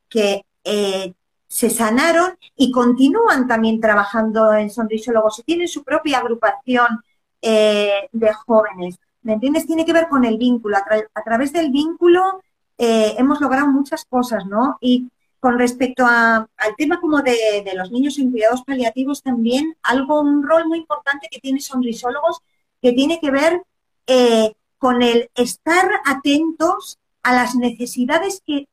que 0.07 0.45
eh, 0.63 1.13
se 1.47 1.69
sanaron 1.71 2.37
y 2.55 2.71
continúan 2.71 3.47
también 3.47 3.79
trabajando 3.79 4.53
en 4.53 4.69
sonrisólogos 4.69 5.39
y 5.39 5.43
tienen 5.43 5.67
su 5.67 5.83
propia 5.83 6.19
agrupación 6.19 7.01
eh, 7.41 8.07
de 8.11 8.33
jóvenes. 8.33 8.99
¿Me 9.23 9.33
entiendes? 9.33 9.65
Tiene 9.65 9.85
que 9.85 9.93
ver 9.93 10.07
con 10.07 10.25
el 10.25 10.37
vínculo. 10.37 10.77
A, 10.77 11.23
través 11.23 11.51
del 11.53 11.71
vínculo 11.71 12.41
eh, 12.77 13.15
hemos 13.17 13.41
logrado 13.41 13.67
muchas 13.67 14.05
cosas, 14.05 14.45
¿no? 14.45 14.77
Y 14.79 15.09
con 15.41 15.57
respecto 15.57 16.05
al 16.05 16.47
tema 16.77 17.01
como 17.01 17.21
de, 17.23 17.65
los 17.75 17.91
niños 17.91 18.19
en 18.19 18.29
cuidados 18.29 18.61
paliativos 18.63 19.23
también, 19.23 19.75
algo, 19.81 20.21
un 20.21 20.43
rol 20.47 20.67
muy 20.67 20.77
importante 20.77 21.27
que 21.31 21.39
tiene 21.39 21.59
sonrisólogos 21.59 22.41
que 22.79 22.93
tiene 22.93 23.19
que 23.19 23.31
ver 23.31 23.63
eh, 24.05 24.53
con 24.77 25.01
el 25.01 25.31
estar 25.33 25.89
atentos 26.05 26.99
a 27.23 27.33
las 27.33 27.55
necesidades 27.55 28.43
que, 28.45 28.67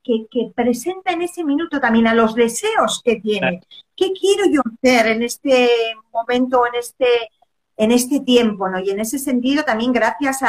presenta 0.55 1.12
en 1.12 1.23
ese 1.23 1.43
minuto, 1.43 1.81
también 1.81 2.07
a 2.07 2.14
los 2.14 2.35
deseos 2.35 3.01
que 3.03 3.16
tiene. 3.16 3.62
¿Qué 3.97 4.12
quiero 4.12 4.45
yo 4.53 4.61
hacer 4.61 5.07
en 5.07 5.23
este 5.23 5.71
momento, 6.12 6.66
en 6.66 6.75
este, 6.79 7.31
en 7.79 7.93
este 7.93 8.21
tiempo? 8.21 8.69
¿no? 8.69 8.79
Y 8.79 8.91
en 8.91 9.01
ese 9.01 9.19
sentido, 9.19 9.64
también 9.64 9.93
gracias 9.93 10.43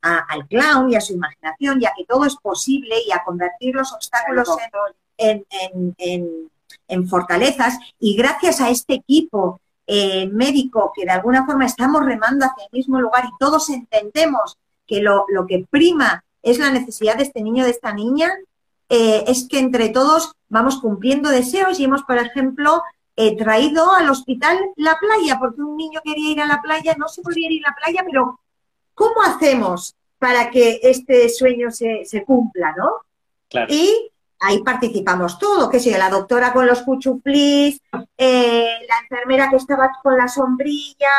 al 0.00 0.46
clown 0.48 0.90
y 0.90 0.96
a 0.96 1.02
su 1.02 1.12
imaginación, 1.12 1.80
ya 1.80 1.92
que 1.94 2.06
todo 2.06 2.24
es 2.24 2.36
posible 2.36 2.96
y 3.06 3.12
a 3.12 3.22
convertir 3.24 3.74
los 3.74 3.92
obstáculos 3.92 4.48
en, 4.48 4.96
en, 5.18 7.08
fortalezas, 7.08 7.78
y 7.98 8.16
gracias 8.16 8.60
a 8.60 8.70
este 8.70 8.94
equipo 8.94 9.60
eh, 9.86 10.28
médico 10.28 10.92
que 10.94 11.04
de 11.04 11.10
alguna 11.10 11.44
forma 11.44 11.66
estamos 11.66 12.04
remando 12.04 12.44
hacia 12.46 12.64
el 12.64 12.70
mismo 12.72 13.00
lugar 13.00 13.24
y 13.24 13.36
todos 13.38 13.68
entendemos 13.70 14.56
que 14.86 15.00
lo, 15.00 15.24
lo 15.28 15.46
que 15.46 15.66
prima 15.68 16.24
es 16.42 16.58
la 16.58 16.70
necesidad 16.70 17.16
de 17.16 17.24
este 17.24 17.42
niño, 17.42 17.64
de 17.64 17.70
esta 17.70 17.92
niña, 17.92 18.32
eh, 18.88 19.24
es 19.26 19.48
que 19.48 19.58
entre 19.58 19.88
todos 19.88 20.32
vamos 20.48 20.80
cumpliendo 20.80 21.30
deseos 21.30 21.80
y 21.80 21.84
hemos, 21.84 22.04
por 22.04 22.18
ejemplo, 22.18 22.82
eh, 23.16 23.36
traído 23.36 23.92
al 23.92 24.10
hospital 24.10 24.58
la 24.76 24.96
playa, 25.00 25.38
porque 25.38 25.62
un 25.62 25.76
niño 25.76 26.00
quería 26.04 26.32
ir 26.32 26.40
a 26.40 26.46
la 26.46 26.62
playa, 26.62 26.94
no 26.96 27.08
se 27.08 27.22
podía 27.22 27.50
ir 27.50 27.66
a 27.66 27.70
la 27.70 27.76
playa, 27.76 28.04
pero 28.06 28.38
¿cómo 28.94 29.22
hacemos 29.22 29.94
para 30.18 30.50
que 30.50 30.80
este 30.82 31.28
sueño 31.28 31.70
se, 31.70 32.24
cumpla, 32.24 32.74
no? 32.76 32.90
Y 33.68 34.10
ahí 34.40 34.62
participamos 34.62 35.38
todo, 35.38 35.70
que 35.70 35.80
sea 35.80 35.98
la 35.98 36.10
doctora 36.10 36.52
con 36.52 36.66
los 36.66 36.82
cuchuflis, 36.82 37.80
eh, 38.18 38.68
la 38.88 38.94
enfermera 39.02 39.48
que 39.50 39.56
estaba 39.56 39.90
con 40.02 40.16
la 40.16 40.28
sombrilla, 40.28 41.10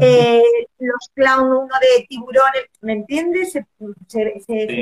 eh, 0.00 0.42
los 0.78 1.10
clown 1.14 1.48
uno 1.48 1.74
de 1.80 2.06
tiburones, 2.08 2.64
¿me 2.80 2.94
entiendes? 2.94 3.52
Se, 3.52 3.66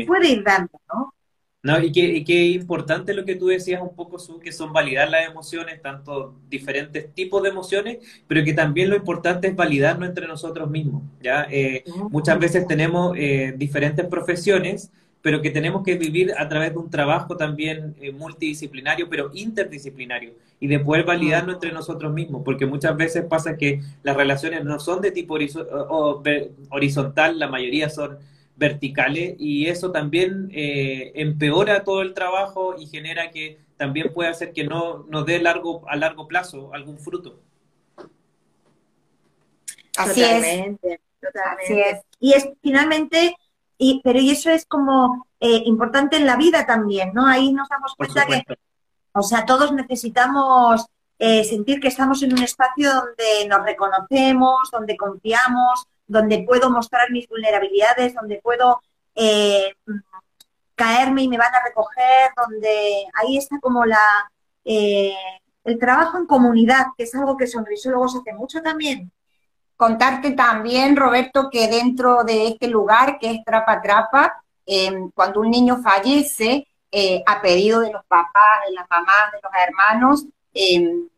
puede 0.07 0.29
ir 0.29 0.45
dando, 0.45 0.81
¿no? 0.93 1.15
No, 1.63 1.81
y 1.81 1.93
qué, 1.93 2.49
importante 2.49 3.15
lo 3.15 3.25
que 3.25 3.37
tú 3.37 3.47
decías 3.47 3.81
un 3.81 3.97
poco, 3.97 4.19
Su, 4.19 4.39
que 4.39 4.53
son 4.53 4.75
validar 4.75 5.09
las 5.09 5.27
emociones, 5.27 5.81
tanto 5.81 6.39
diferentes 6.47 7.15
tipos 7.15 7.43
de 7.43 7.49
emociones, 7.49 7.99
pero 8.29 8.45
que 8.45 8.53
también 8.53 8.91
lo 8.91 8.97
importante 8.97 9.49
es 9.49 9.57
validarnos 9.57 10.11
entre 10.11 10.29
nosotros 10.29 10.69
mismos, 10.69 11.03
¿ya? 11.23 11.47
Eh, 11.51 11.83
muchas 12.11 12.39
veces 12.39 12.67
tenemos 12.67 13.17
diferentes 13.57 14.07
profesiones, 14.07 14.93
pero 15.25 15.41
que 15.41 15.51
tenemos 15.51 15.83
que 15.83 15.95
vivir 15.95 16.35
a 16.37 16.47
través 16.51 16.75
de 16.75 16.79
un 16.79 16.91
trabajo 16.91 17.35
también 17.35 17.97
eh, 17.99 18.13
multidisciplinario, 18.13 19.09
pero 19.09 19.31
interdisciplinario, 19.33 20.35
y 20.61 20.67
de 20.67 20.81
poder 20.81 21.05
validarnos 21.05 21.55
entre 21.55 21.73
nosotros 21.73 22.13
mismos, 22.13 22.43
porque 22.45 22.67
muchas 22.67 22.95
veces 22.95 23.25
pasa 23.25 23.57
que 23.57 23.81
las 24.03 24.19
relaciones 24.19 24.67
no 24.67 24.79
son 24.79 25.01
de 25.01 25.13
tipo 25.13 25.39
horizontal, 26.69 27.39
la 27.39 27.49
mayoría 27.49 27.89
son 27.89 28.19
verticales, 28.57 29.37
y 29.39 29.67
eso 29.69 29.91
también 29.93 30.51
eh, 30.53 31.13
empeora 31.15 31.85
todo 31.85 32.03
el 32.03 32.13
trabajo 32.13 32.77
y 32.79 32.85
genera 32.85 33.31
que 33.31 33.57
también 33.79 34.13
puede 34.13 34.29
hacer 34.29 34.53
que 34.53 34.65
no 34.65 35.07
nos 35.09 35.25
dé 35.25 35.41
largo, 35.41 35.89
a 35.89 35.97
largo 35.97 36.29
plazo 36.29 36.69
algún 36.75 36.99
fruto. 36.99 37.41
Así 39.97 40.23
es. 40.23 40.77
Así 41.63 41.81
es. 41.81 42.01
Y 42.21 42.35
es 42.35 42.51
finalmente 42.63 43.35
y, 43.79 44.01
pero 44.03 44.19
y 44.19 44.31
eso 44.31 44.51
es 44.51 44.67
como 44.67 45.27
eh, 45.41 45.63
importante 45.67 46.17
en 46.17 46.27
la 46.27 46.37
vida 46.37 46.67
también, 46.67 47.13
¿no? 47.13 47.27
Ahí 47.27 47.53
nos 47.53 47.69
damos 47.69 47.95
cuenta 47.97 48.27
que, 48.27 48.43
o 49.13 49.23
sea, 49.23 49.45
todos 49.45 49.73
necesitamos 49.73 50.87
eh, 51.19 51.45
sentir 51.45 51.81
que 51.81 51.89
estamos 51.89 52.23
en 52.23 52.33
un 52.33 52.43
espacio 52.43 52.93
donde 52.93 53.49
nos 53.49 53.65
reconocemos, 53.65 54.71
donde 54.73 54.97
confiamos, 54.97 55.85
donde 56.07 56.45
puedo 56.47 56.71
mostrar 56.71 57.11
mis 57.11 57.29
vulnerabilidades, 57.29 58.15
donde 58.15 58.41
puedo 58.43 58.81
eh, 59.15 59.75
caerme 60.75 61.23
y 61.23 61.29
me 61.29 61.39
van 61.39 61.55
a 61.55 61.65
recoger, 61.65 62.33
donde 62.37 63.07
ahí 63.15 63.37
está 63.39 63.59
como 63.61 63.85
la 63.85 64.01
el 65.65 65.79
trabajo 65.79 66.19
en 66.19 66.27
comunidad, 66.27 66.87
que 66.97 67.05
es 67.05 67.15
algo 67.15 67.37
que 67.37 67.47
Sonrisólogos 67.47 68.17
hace 68.17 68.33
mucho 68.35 68.63
también, 68.63 69.11
Contarte 69.77 70.33
también, 70.33 70.97
Roberto, 70.97 71.49
que 71.51 71.69
dentro 71.69 72.23
de 72.23 72.49
este 72.49 72.69
lugar 72.69 73.19
que 73.19 73.31
es 73.31 73.45
Trapa 73.45 73.83
Trapa, 73.83 74.45
em, 74.67 75.11
cuando 75.11 75.41
un 75.41 75.51
niño 75.51 75.83
fallece, 75.83 76.67
eh, 76.93 77.23
a 77.27 77.43
pedido 77.43 77.81
de 77.81 77.91
los 77.93 78.05
papás, 78.07 78.61
de 78.69 78.75
las 78.75 78.89
mamás, 78.89 79.33
de 79.33 79.41
los 79.43 79.53
hermanos, 79.67 80.27
em, 80.55 81.09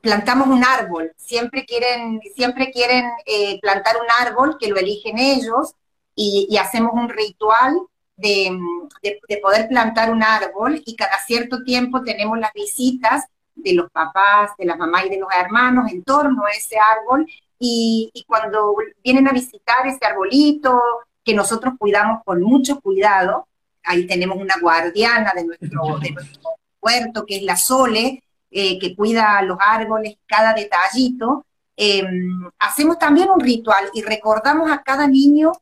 plantamos 0.00 0.48
un 0.48 0.64
árbol. 0.64 1.12
Siempre 1.16 1.66
quieren, 1.66 2.20
siempre 2.34 2.70
quieren 2.70 3.04
eh, 3.26 3.60
plantar 3.60 3.96
un 3.96 4.26
árbol 4.26 4.56
que 4.58 4.68
lo 4.68 4.76
eligen 4.76 5.18
ellos 5.18 5.74
y, 6.14 6.56
hacemos 6.56 6.92
un 6.94 7.08
ritual 7.08 7.78
de, 8.16 8.58
de, 9.02 9.38
poder 9.38 9.68
plantar 9.68 10.10
un 10.10 10.22
árbol 10.22 10.82
y 10.86 10.96
cada 10.96 11.18
cierto 11.26 11.62
tiempo 11.62 12.02
tenemos 12.02 12.38
las 12.38 12.52
visitas 12.52 13.26
de 13.54 13.74
los 13.74 13.90
papás, 13.90 14.52
de 14.58 14.64
las 14.64 14.78
mamás 14.78 15.04
y 15.06 15.10
de 15.10 15.18
los 15.18 15.28
hermanos 15.38 15.92
en 15.92 16.02
torno 16.02 16.44
a 16.44 16.50
ese 16.50 16.76
árbol 16.78 17.26
y, 17.58 18.24
cuando 18.26 18.76
vienen 19.02 19.28
a 19.28 19.32
visitar 19.32 19.86
ese 19.86 20.04
arbolito 20.04 20.80
que 21.24 21.34
nosotros 21.34 21.74
cuidamos 21.78 22.22
con 22.24 22.42
mucho 22.42 22.80
cuidado, 22.80 23.46
ahí 23.84 24.06
tenemos 24.06 24.38
una 24.38 24.56
guardiana 24.60 25.32
de 25.34 25.44
nuestro, 25.44 25.98
de 26.00 26.10
nuestro 26.10 26.50
puerto, 26.80 27.26
que 27.26 27.36
es 27.36 27.42
la 27.42 27.56
Sole, 27.56 28.22
eh, 28.50 28.78
que 28.78 28.94
cuida 28.94 29.42
los 29.42 29.58
árboles, 29.60 30.16
cada 30.26 30.54
detallito. 30.54 31.44
Em, 31.76 32.50
hacemos 32.58 32.98
también 32.98 33.30
un 33.30 33.40
ritual 33.40 33.90
y 33.92 34.02
recordamos 34.02 34.70
a 34.70 34.82
cada 34.82 35.06
niño 35.06 35.52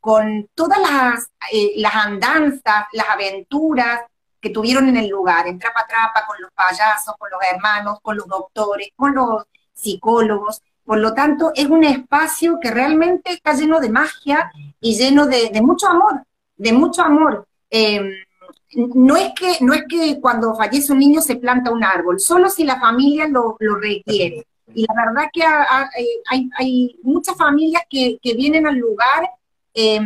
con 0.00 0.48
todas 0.54 0.78
las, 0.80 1.30
eh, 1.52 1.72
las 1.76 1.94
andanzas, 1.94 2.86
las 2.92 3.08
aventuras 3.08 4.00
que 4.40 4.50
tuvieron 4.50 4.88
en 4.88 4.96
el 4.96 5.08
lugar, 5.08 5.46
en 5.46 5.58
trapa 5.58 5.86
trapa, 5.86 6.26
con 6.26 6.40
los 6.40 6.50
payasos, 6.52 7.14
con 7.18 7.30
los 7.30 7.40
hermanos, 7.52 7.98
con 8.02 8.16
los 8.16 8.26
doctores, 8.26 8.88
con 8.96 9.14
los 9.14 9.44
psicólogos. 9.74 10.62
Por 10.84 10.98
lo 10.98 11.14
tanto, 11.14 11.52
es 11.54 11.66
un 11.66 11.84
espacio 11.84 12.58
que 12.60 12.70
realmente 12.70 13.32
está 13.32 13.52
lleno 13.52 13.80
de 13.80 13.90
magia 13.90 14.50
y 14.80 14.96
lleno 14.96 15.26
de, 15.26 15.50
mucho 15.62 15.88
amor, 15.88 16.24
de 16.56 16.72
mucho 16.72 17.02
amor. 17.02 17.46
Em, 17.68 18.10
no, 18.94 19.16
es 19.16 19.32
que, 19.38 19.64
no 19.64 19.72
es 19.74 19.84
que 19.88 20.20
cuando 20.20 20.54
fallece 20.54 20.92
un 20.92 20.98
niño 20.98 21.20
se 21.20 21.36
planta 21.36 21.70
un 21.70 21.84
árbol, 21.84 22.18
solo 22.18 22.48
si 22.48 22.64
la 22.64 22.80
familia 22.80 23.28
lo, 23.28 23.56
requiere. 23.80 24.46
Y 24.74 24.82
la 24.82 25.04
verdad 25.06 25.30
que 25.32 25.40
eh, 25.40 26.48
hay, 26.58 26.98
muchas 27.02 27.36
familias 27.36 27.82
que, 27.88 28.18
vienen 28.36 28.66
al 28.66 28.76
lugar 28.76 29.30
em, 29.74 30.04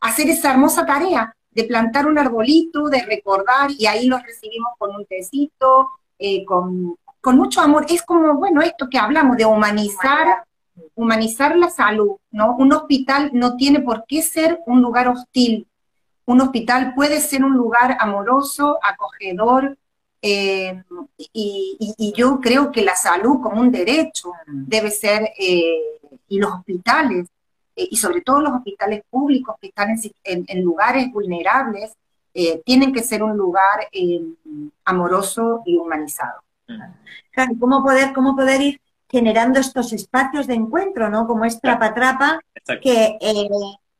a 0.00 0.08
hacer 0.08 0.28
esa 0.28 0.52
hermosa 0.52 0.86
tarea 0.86 1.34
de 1.50 1.64
plantar 1.64 2.06
un 2.06 2.18
arbolito, 2.18 2.88
de 2.88 3.02
recordar, 3.02 3.70
y 3.76 3.86
ahí 3.86 4.06
los 4.06 4.22
recibimos 4.22 4.72
con 4.78 4.94
un 4.94 5.04
tecito, 5.06 5.88
eh, 6.18 6.44
con, 6.44 6.96
con 7.20 7.36
mucho 7.36 7.60
amor. 7.60 7.86
Es 7.88 8.02
como, 8.02 8.34
bueno, 8.34 8.62
esto 8.62 8.88
que 8.90 8.98
hablamos 8.98 9.36
de 9.36 9.44
humanizar, 9.44 10.44
humanizar 10.94 11.56
la 11.56 11.70
salud, 11.70 12.16
¿no? 12.30 12.56
Un 12.56 12.72
hospital 12.72 13.30
no 13.32 13.56
tiene 13.56 13.80
por 13.80 14.04
qué 14.06 14.22
ser 14.22 14.60
un 14.66 14.82
lugar 14.82 15.08
hostil. 15.08 15.66
Un 16.26 16.40
hospital 16.40 16.94
puede 16.94 17.20
ser 17.20 17.44
un 17.44 17.54
lugar 17.54 17.96
amoroso, 18.00 18.78
acogedor, 18.82 19.76
eh, 20.22 20.82
y, 21.32 22.12
yo 22.14 22.40
creo 22.40 22.70
que 22.70 22.82
la 22.82 22.94
salud 22.94 23.40
como 23.42 23.60
un 23.60 23.70
derecho 23.70 24.32
debe 24.46 24.90
ser, 24.90 25.30
eh, 25.38 26.00
y 26.28 26.38
los 26.38 26.52
hospitales, 26.52 27.26
eh, 27.74 27.88
y 27.90 27.96
sobre 27.96 28.20
todo 28.20 28.40
los 28.40 28.52
hospitales 28.52 29.02
públicos 29.08 29.56
que 29.60 29.68
están 29.68 29.96
en 30.24 30.62
lugares 30.62 31.10
vulnerables, 31.12 31.92
tienen 32.64 32.92
que 32.92 33.02
ser 33.02 33.24
un 33.24 33.36
lugar 33.36 33.88
amoroso 34.84 35.62
y 35.66 35.76
humanizado. 35.76 36.40
¿Cómo 37.58 37.82
poder, 37.82 38.12
cómo 38.12 38.36
poder 38.36 38.60
ir 38.60 38.80
generando 39.08 39.58
estos 39.58 39.92
espacios 39.92 40.46
de 40.46 40.54
encuentro, 40.54 41.10
¿no? 41.10 41.26
Como 41.26 41.44
es 41.44 41.60
Trapa 41.60 41.92
Trapa, 41.94 42.40
que 42.80 43.18
eh, 43.20 43.48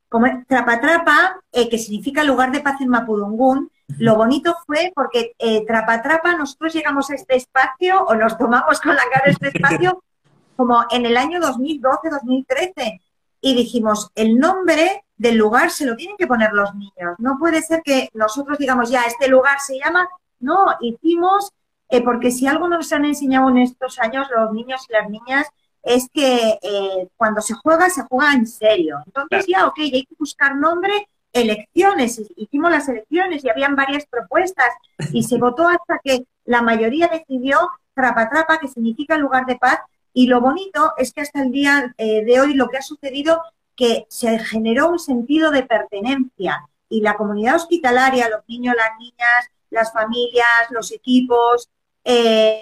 como 0.08 0.26
es 0.26 0.46
Trapa 0.46 0.80
Trapa, 0.80 1.40
eh, 1.52 1.68
que 1.68 1.78
significa 1.78 2.22
lugar 2.22 2.52
de 2.52 2.60
paz 2.60 2.80
en 2.80 2.88
Mapudungún, 2.88 3.70
lo 3.98 4.14
bonito 4.16 4.56
fue 4.66 4.92
porque 4.94 5.32
eh, 5.38 5.64
Trapa 5.66 6.00
Trapa, 6.02 6.36
nosotros 6.36 6.72
llegamos 6.72 7.10
a 7.10 7.14
este 7.14 7.36
espacio 7.36 8.04
o 8.04 8.14
nos 8.14 8.38
tomamos 8.38 8.80
con 8.80 8.94
la 8.94 9.02
cara 9.12 9.30
este 9.30 9.48
espacio 9.48 10.02
como 10.56 10.84
en 10.90 11.06
el 11.06 11.16
año 11.16 11.40
2012-2013. 11.40 13.00
y 13.40 13.54
dijimos, 13.54 14.10
el 14.14 14.38
nombre 14.38 15.04
del 15.16 15.36
lugar 15.36 15.70
se 15.70 15.86
lo 15.86 15.96
tienen 15.96 16.16
que 16.16 16.26
poner 16.26 16.52
los 16.52 16.74
niños. 16.74 17.16
No 17.18 17.38
puede 17.38 17.62
ser 17.62 17.82
que 17.82 18.10
nosotros 18.14 18.58
digamos, 18.58 18.90
ya, 18.90 19.02
este 19.04 19.28
lugar 19.28 19.58
se 19.60 19.78
llama, 19.78 20.08
no, 20.38 20.76
hicimos, 20.80 21.52
eh, 21.90 22.02
porque 22.02 22.30
si 22.30 22.46
algo 22.46 22.68
nos 22.68 22.92
han 22.92 23.04
enseñado 23.04 23.48
en 23.50 23.58
estos 23.58 23.98
años 23.98 24.28
los 24.34 24.52
niños 24.52 24.86
y 24.88 24.92
las 24.92 25.10
niñas, 25.10 25.46
es 25.82 26.08
que 26.12 26.58
eh, 26.62 27.08
cuando 27.16 27.40
se 27.40 27.54
juega, 27.54 27.88
se 27.90 28.02
juega 28.02 28.32
en 28.34 28.46
serio. 28.46 28.98
Entonces 29.06 29.46
ya, 29.46 29.66
ok, 29.66 29.78
hay 29.78 30.04
que 30.04 30.14
buscar 30.18 30.56
nombre, 30.56 31.08
elecciones, 31.32 32.20
hicimos 32.36 32.70
las 32.70 32.88
elecciones 32.88 33.44
y 33.44 33.48
habían 33.48 33.76
varias 33.76 34.06
propuestas 34.06 34.68
y 35.12 35.22
se 35.22 35.38
votó 35.38 35.68
hasta 35.68 36.00
que 36.02 36.26
la 36.44 36.62
mayoría 36.62 37.08
decidió 37.08 37.58
Trapa 37.94 38.28
Trapa, 38.28 38.58
que 38.58 38.68
significa 38.68 39.16
lugar 39.16 39.46
de 39.46 39.56
paz, 39.56 39.80
y 40.12 40.26
lo 40.26 40.40
bonito 40.40 40.92
es 40.96 41.12
que 41.12 41.20
hasta 41.20 41.42
el 41.42 41.52
día 41.52 41.94
eh, 41.96 42.24
de 42.24 42.40
hoy 42.40 42.54
lo 42.54 42.68
que 42.68 42.78
ha 42.78 42.82
sucedido 42.82 43.42
que 43.76 44.06
se 44.08 44.38
generó 44.38 44.90
un 44.90 44.98
sentido 44.98 45.50
de 45.50 45.62
pertenencia 45.62 46.68
y 46.88 47.00
la 47.00 47.14
comunidad 47.14 47.56
hospitalaria, 47.56 48.28
los 48.28 48.46
niños, 48.48 48.74
las 48.76 48.98
niñas, 48.98 49.50
las 49.70 49.92
familias, 49.92 50.70
los 50.70 50.90
equipos, 50.92 51.68
eh, 52.04 52.60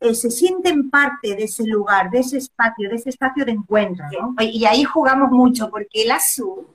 eh, 0.00 0.14
se 0.14 0.30
sienten 0.30 0.90
parte 0.90 1.36
de 1.36 1.44
ese 1.44 1.64
lugar, 1.64 2.10
de 2.10 2.20
ese 2.20 2.38
espacio, 2.38 2.88
de 2.88 2.96
ese 2.96 3.10
espacio 3.10 3.44
de 3.44 3.52
encuentro. 3.52 4.06
Y 4.40 4.64
ahí 4.64 4.84
jugamos 4.84 5.30
mucho 5.30 5.70
porque 5.70 6.02
el 6.02 6.10
azul, 6.10 6.66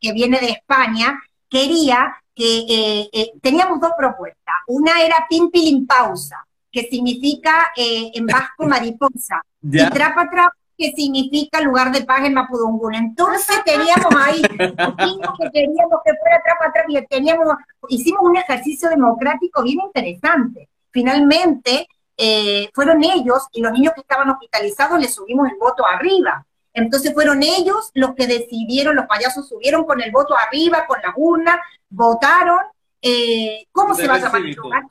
que, 0.00 0.12
viene 0.12 0.38
de 0.40 0.50
España, 0.50 1.18
quería 1.48 2.14
que 2.34 3.10
teníamos 3.42 3.80
dos 3.80 3.92
propuestas. 3.96 4.54
Una 4.66 5.02
era 5.02 5.26
Pimpilin 5.28 5.86
Pausa, 5.86 6.46
que 6.70 6.82
significa 6.84 7.72
eh, 7.76 8.10
en 8.14 8.26
vasco 8.26 8.64
mariposa, 8.68 9.42
y 9.62 9.90
trapa 9.90 10.28
trapa, 10.30 10.54
que 10.76 10.92
significa 10.92 11.60
lugar 11.60 11.92
de 11.92 12.04
paz 12.04 12.24
en 12.24 12.34
Mapudungun. 12.34 12.94
Entonces 12.94 13.62
teníamos 13.64 14.14
ahí, 14.16 14.40
que 14.58 15.50
queríamos 15.52 16.00
que 16.04 16.14
fuera 16.14 16.40
trapa 16.44 16.72
trapa, 16.72 16.86
y 16.88 17.06
teníamos, 17.06 17.48
hicimos 17.88 18.22
un 18.22 18.36
ejercicio 18.36 18.88
democrático 18.88 19.62
bien 19.62 19.80
interesante. 19.84 20.68
Finalmente, 20.90 21.88
eh, 22.16 22.70
fueron 22.74 23.02
ellos 23.02 23.48
y 23.52 23.62
los 23.62 23.72
niños 23.72 23.94
que 23.94 24.02
estaban 24.02 24.28
hospitalizados 24.28 25.00
les 25.00 25.14
subimos 25.14 25.48
el 25.48 25.56
voto 25.58 25.86
arriba. 25.86 26.44
Entonces 26.72 27.14
fueron 27.14 27.42
ellos 27.42 27.90
los 27.94 28.14
que 28.14 28.26
decidieron, 28.26 28.94
los 28.94 29.06
payasos 29.06 29.48
subieron 29.48 29.84
con 29.84 30.02
el 30.02 30.10
voto 30.10 30.36
arriba, 30.36 30.86
con 30.86 31.00
la 31.00 31.12
urna, 31.16 31.60
votaron. 31.88 32.58
Eh, 33.00 33.66
¿Cómo 33.72 33.94
se 33.94 34.06
va 34.06 34.14
a 34.14 34.18
llamar 34.18 34.42
el 34.42 34.52
lugar? 34.52 34.82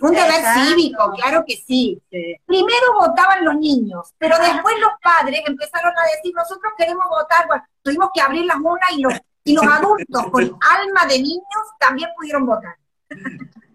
Un 0.00 0.10
deber 0.10 0.42
cívico, 0.54 1.12
claro 1.12 1.44
que 1.46 1.56
sí. 1.56 2.02
Primero 2.44 2.94
votaban 2.98 3.44
los 3.44 3.56
niños, 3.56 4.12
pero 4.18 4.36
después 4.36 4.74
los 4.80 4.90
padres 5.02 5.40
empezaron 5.46 5.92
a 5.96 6.16
decir, 6.16 6.34
nosotros 6.34 6.72
queremos 6.76 7.06
votar, 7.08 7.46
bueno, 7.46 7.64
tuvimos 7.82 8.10
que 8.12 8.20
abrir 8.20 8.44
las 8.44 8.56
urnas 8.56 8.90
y 8.92 9.00
los, 9.00 9.14
y 9.44 9.54
los 9.54 9.64
adultos 9.72 10.26
con 10.30 10.42
alma 10.42 11.06
de 11.08 11.20
niños 11.20 11.64
también 11.78 12.10
pudieron 12.16 12.44
votar. 12.44 12.76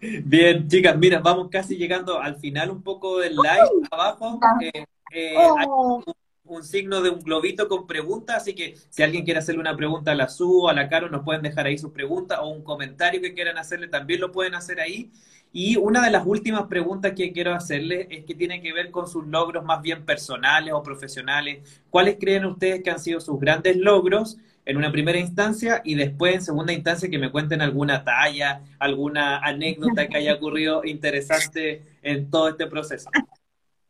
Bien, 0.02 0.68
chicas, 0.68 0.98
mira, 0.98 1.20
vamos 1.20 1.50
casi 1.52 1.78
llegando 1.78 2.20
al 2.20 2.36
final 2.38 2.72
un 2.72 2.82
poco 2.82 3.20
del 3.20 3.36
live. 3.36 3.88
Abajo 3.92 4.40
eh, 4.60 4.86
eh, 5.14 5.36
hay 5.38 5.68
oh. 5.70 6.04
un, 6.46 6.64
signo 6.64 7.02
de 7.02 7.12
un 7.12 7.20
globito 7.20 7.68
con 7.68 7.86
preguntas, 7.86 8.38
así 8.38 8.56
que 8.56 8.76
si 8.90 9.04
alguien 9.04 9.24
quiere 9.24 9.40
hacerle 9.40 9.62
una 9.62 9.76
pregunta 9.76 10.12
a 10.12 10.16
la 10.16 10.28
Su 10.28 10.64
o 10.64 10.70
a 10.70 10.74
la 10.74 10.90
Caro, 10.90 11.10
nos 11.10 11.24
pueden 11.24 11.44
dejar 11.44 11.68
ahí 11.68 11.78
sus 11.78 11.92
preguntas 11.92 12.40
o 12.42 12.50
un 12.50 12.64
comentario 12.64 13.22
que 13.22 13.36
quieran 13.36 13.60
hacerle, 13.60 13.90
también 13.90 14.22
lo 14.22 14.32
pueden 14.32 14.56
hacer 14.56 14.80
ahí. 14.80 15.12
Y 15.54 15.76
una 15.76 16.04
de 16.04 16.12
las 16.12 16.26
últimas 16.26 16.64
preguntas 16.64 17.12
que 17.16 17.32
quiero 17.32 17.54
hacerle 17.54 18.08
es 18.10 18.26
que 18.26 18.34
tiene 18.34 18.62
que 18.62 18.74
ver 18.74 18.90
con 18.90 19.08
sus 19.08 19.28
logros 19.28 19.64
más 19.64 19.84
bien 19.84 20.04
personales 20.06 20.74
o 20.74 20.82
profesionales. 20.82 21.82
¿Cuáles 21.92 22.18
creen 22.20 22.46
ustedes 22.46 22.82
que 22.82 22.90
han 22.90 23.00
sido 23.00 23.20
sus 23.20 23.40
grandes 23.40 23.78
logros 23.78 24.38
en 24.72 24.78
una 24.78 24.92
primera 24.92 25.20
instancia 25.20 25.82
y 25.84 25.96
después 25.96 26.34
en 26.34 26.42
segunda 26.42 26.72
instancia 26.72 27.10
que 27.10 27.18
me 27.18 27.30
cuenten 27.30 27.62
alguna 27.62 28.06
talla, 28.06 28.62
alguna 28.80 29.40
anécdota 29.40 30.08
que 30.08 30.18
haya 30.18 30.36
ocurrido 30.36 30.86
interesante 30.86 31.84
en 32.02 32.32
todo 32.32 32.48
este 32.50 32.68
proceso? 32.68 33.10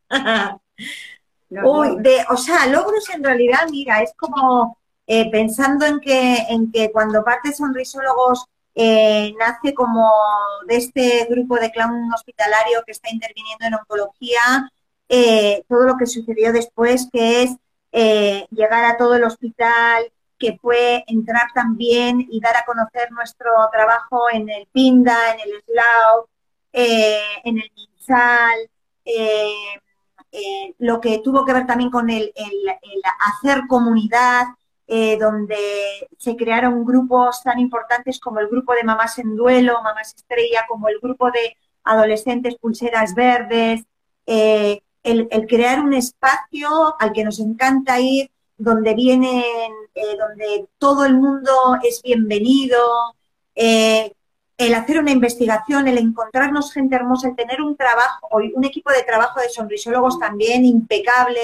de, 1.49 2.25
o 2.29 2.37
sea, 2.37 2.65
logros 2.65 3.07
en 3.13 3.23
realidad, 3.23 3.67
mira, 3.69 4.01
es 4.01 4.11
como 4.17 4.79
eh, 5.05 5.29
pensando 5.29 5.85
en 5.85 5.99
que, 5.99 6.37
en 6.49 6.71
que 6.71 6.91
cuando 6.91 7.23
parte 7.23 7.53
sonrisólogos 7.53 8.45
eh, 8.73 9.35
nace 9.37 9.75
como 9.75 10.09
de 10.65 10.77
este 10.77 11.27
grupo 11.29 11.57
de 11.57 11.71
clown 11.71 12.11
hospitalario 12.11 12.81
que 12.83 12.93
está 12.93 13.11
interviniendo 13.11 13.67
en 13.67 13.75
oncología, 13.75 14.71
eh, 15.09 15.63
todo 15.69 15.83
lo 15.85 15.97
que 15.97 16.07
sucedió 16.07 16.51
después, 16.51 17.07
que 17.13 17.43
es 17.43 17.55
eh, 17.91 18.47
llegar 18.49 18.83
a 18.85 18.97
todo 18.97 19.13
el 19.13 19.23
hospital, 19.25 20.11
que 20.41 20.57
fue 20.61 21.03
entrar 21.07 21.49
también 21.53 22.27
y 22.29 22.41
dar 22.41 22.57
a 22.57 22.65
conocer 22.65 23.11
nuestro 23.11 23.51
trabajo 23.71 24.25
en 24.33 24.49
el 24.49 24.67
PINDA, 24.73 25.33
en 25.33 25.39
el 25.39 25.61
SLAO, 25.63 26.29
en 26.73 27.57
el 27.59 27.71
MINSAL, 27.75 28.69
lo 30.79 30.99
que 30.99 31.19
tuvo 31.19 31.45
que 31.45 31.53
ver 31.53 31.67
también 31.67 31.91
con 31.91 32.09
el 32.09 32.33
hacer 33.19 33.61
comunidad, 33.67 34.47
eh, 34.93 35.17
donde 35.17 35.55
se 36.17 36.35
crearon 36.35 36.83
grupos 36.83 37.43
tan 37.43 37.59
importantes 37.59 38.19
como 38.19 38.41
el 38.41 38.49
grupo 38.49 38.73
de 38.73 38.83
Mamás 38.83 39.19
en 39.19 39.37
Duelo, 39.37 39.81
Mamás 39.81 40.13
Estrella, 40.13 40.65
como 40.67 40.89
el 40.89 40.99
grupo 41.01 41.31
de 41.31 41.55
adolescentes 41.85 42.55
Pulseras 42.55 43.15
Verdes, 43.15 43.85
eh, 44.25 44.81
el, 45.03 45.29
crear 45.47 45.79
un 45.79 45.93
espacio 45.93 46.93
al 46.99 47.13
que 47.13 47.23
nos 47.23 47.39
encanta 47.39 48.01
ir, 48.01 48.31
donde 48.57 48.93
vienen, 48.93 49.71
eh, 49.95 50.17
donde 50.17 50.67
todo 50.77 51.05
el 51.05 51.15
mundo 51.15 51.77
es 51.83 52.01
bienvenido, 52.01 52.79
el 53.55 54.73
hacer 54.75 54.99
una 54.99 55.11
investigación, 55.11 55.87
el 55.87 55.97
encontrarnos 55.97 56.71
gente 56.71 56.95
hermosa, 56.95 57.29
el 57.29 57.35
tener 57.35 57.61
un 57.61 57.75
trabajo, 57.75 58.29
un 58.31 58.63
equipo 58.63 58.91
de 58.91 59.03
trabajo 59.03 59.39
de 59.39 59.49
sonrisólogos 59.49 60.19
también 60.19 60.65
impecable, 60.65 61.41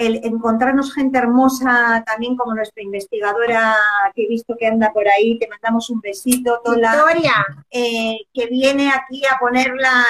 el 0.00 0.24
encontrarnos 0.24 0.94
gente 0.94 1.18
hermosa 1.18 2.02
también 2.06 2.34
como 2.34 2.54
nuestra 2.54 2.82
investigadora 2.82 3.76
que 4.14 4.24
he 4.24 4.28
visto 4.28 4.56
que 4.58 4.66
anda 4.66 4.90
por 4.94 5.06
ahí, 5.06 5.38
te 5.38 5.46
mandamos 5.46 5.90
un 5.90 6.00
besito, 6.00 6.58
Tola. 6.64 7.04
Victoria. 7.04 7.34
Eh, 7.70 8.16
que 8.32 8.46
viene 8.46 8.90
aquí 8.90 9.22
a 9.26 9.38
poner 9.38 9.74
la, 9.74 10.02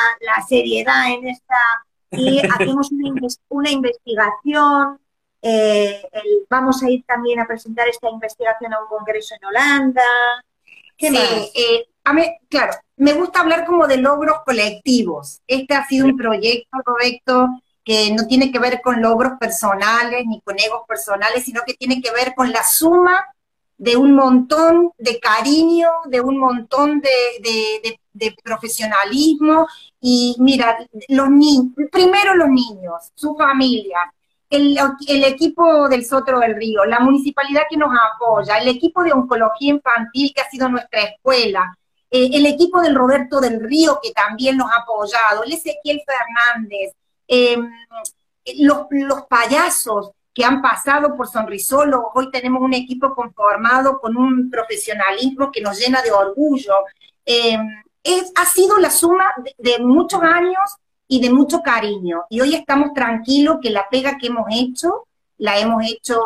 seriedad 0.49 1.13
en 1.13 1.29
esta 1.29 1.57
y 2.13 2.39
hacemos 2.55 2.91
una, 3.49 3.71
investigación. 3.71 5.01
Eh, 5.43 6.03
vamos 6.49 6.83
a 6.83 6.91
ir 6.91 7.05
también 7.05 7.41
a 7.41 7.47
presentar 7.47 7.89
esta 7.89 8.11
investigación 8.11 8.73
a 8.75 8.81
un 8.83 8.89
congreso 8.89 9.35
en 9.35 9.45
Holanda. 9.45 10.03
sí, 10.99 11.07
eh, 11.07 11.87
a 12.05 12.13
mí, 12.13 12.25
claro, 12.49 12.73
me 12.97 13.13
gusta 13.13 13.41
hablar 13.41 13.65
como 13.65 13.87
de 13.87 13.99
logros 13.99 14.39
colectivos. 14.45 15.41
Este 15.47 15.75
ha 15.75 15.87
sido 15.87 16.07
un 16.07 16.17
proyecto, 16.17 16.79
correcto 16.85 17.49
que 17.85 18.13
no 18.13 18.27
tiene 18.27 18.53
que 18.53 18.59
ver 18.59 18.81
con 18.83 19.01
logros 19.01 19.33
personales 19.39 20.25
ni 20.27 20.41
con 20.43 20.59
egos 20.59 20.83
personales, 20.87 21.45
sino 21.45 21.63
que 21.67 21.75
tiene 21.75 22.01
que 22.01 22.13
ver 22.13 22.35
con 22.35 22.53
la 22.53 22.63
suma 22.63 23.27
de 23.79 23.97
un 23.97 24.15
montón 24.15 24.93
de 24.99 25.19
cariño, 25.19 25.89
de 26.05 26.21
un 26.21 26.39
montón 26.39 27.01
de, 27.01 27.99
profesionalismo. 28.45 29.67
Y 30.01 30.37
mira, 30.39 30.87
los 31.09 31.31
niños, 31.31 31.73
primero 31.91 32.35
los 32.35 32.49
niños, 32.49 33.11
su 33.15 33.35
familia, 33.35 33.99
el, 34.51 35.25
equipo 35.25 35.89
del 35.89 36.05
Sotro 36.05 36.41
del 36.41 36.57
Río, 36.57 36.85
la 36.85 37.01
municipalidad 37.01 37.63
que 37.71 37.77
nos 37.77 37.91
apoya, 38.15 38.59
el 38.59 38.69
equipo 38.69 39.03
de 39.03 39.13
oncología 39.13 39.71
infantil 39.71 40.33
que 40.35 40.41
ha 40.43 40.51
sido 40.51 40.69
nuestra 40.69 41.03
escuela, 41.03 41.77
eh, 42.11 42.29
el 42.33 42.45
equipo 42.47 42.81
del 42.81 42.95
Roberto 42.95 43.41
del 43.41 43.61
Río 43.61 44.01
que 44.03 44.13
también 44.13 44.57
nos 44.57 44.71
ha 44.71 44.83
apoyado, 44.83 45.45
el 45.45 45.53
Ezequiel 45.53 46.03
Fernández, 46.05 46.95
Em, 47.33 47.71
los, 48.59 49.23
payasos 49.29 50.11
que 50.35 50.45
han 50.45 50.61
pasado 50.61 51.17
por 51.17 51.29
Sonrisólogos, 51.29 52.11
hoy 52.13 52.31
tenemos 52.33 52.61
un 52.61 52.75
equipo 52.75 53.15
conformado 53.15 54.01
con 54.01 54.17
un 54.17 54.51
profesionalismo 54.51 55.53
que 55.53 55.61
nos 55.61 55.79
llena 55.79 56.03
de 56.03 56.11
orgullo. 56.11 56.75
Em, 57.25 57.65
es, 58.03 58.33
ha 58.35 58.45
sido 58.47 58.79
la 58.79 58.91
suma 58.91 59.27
de, 59.59 59.79
muchos 59.79 60.21
años 60.23 60.77
y 61.13 61.21
de 61.21 61.29
mucho 61.29 61.61
cariño. 61.61 62.23
Y 62.31 62.41
hoy 62.41 62.55
estamos 62.55 62.95
tranquilos 62.95 63.59
que 63.61 63.71
la 63.71 63.89
pega 63.91 64.17
que 64.17 64.29
hemos 64.29 64.47
hecho, 64.49 65.09
la 65.39 65.59
hemos 65.59 65.85
hecho 65.85 66.23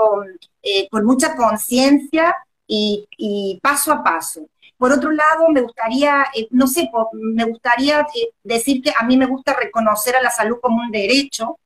eh, 0.63 0.89
con 0.91 1.07
mucha 1.07 1.35
conciencia 1.37 2.37
y, 2.67 3.59
paso 3.63 3.93
a 3.93 4.05
paso. 4.05 4.47
Por 4.77 4.93
otro 4.93 5.11
lado, 5.11 5.49
me 5.49 5.63
gustaría, 5.63 6.27
eh, 6.35 6.49
no 6.51 6.67
sé, 6.67 6.91
me 7.15 7.45
gustaría 7.45 8.01
eh, 8.01 8.29
decir 8.43 8.83
que 8.83 8.93
a 8.95 9.05
mí 9.05 9.17
me 9.17 9.25
gusta 9.25 9.55
reconocer 9.55 10.17
a 10.17 10.23
la 10.23 10.31
salud 10.31 10.59
como 10.61 10.83
un 10.83 10.91
derecho, 10.91 11.59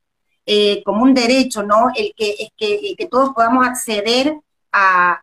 como 0.85 1.03
un 1.03 1.13
derecho, 1.13 1.65
¿no? 1.65 1.89
El 1.95 2.15
que, 2.17 2.51
que, 2.57 2.95
que 2.97 3.07
todos 3.09 3.35
podamos 3.35 3.67
acceder 3.67 4.33
a, 4.73 5.21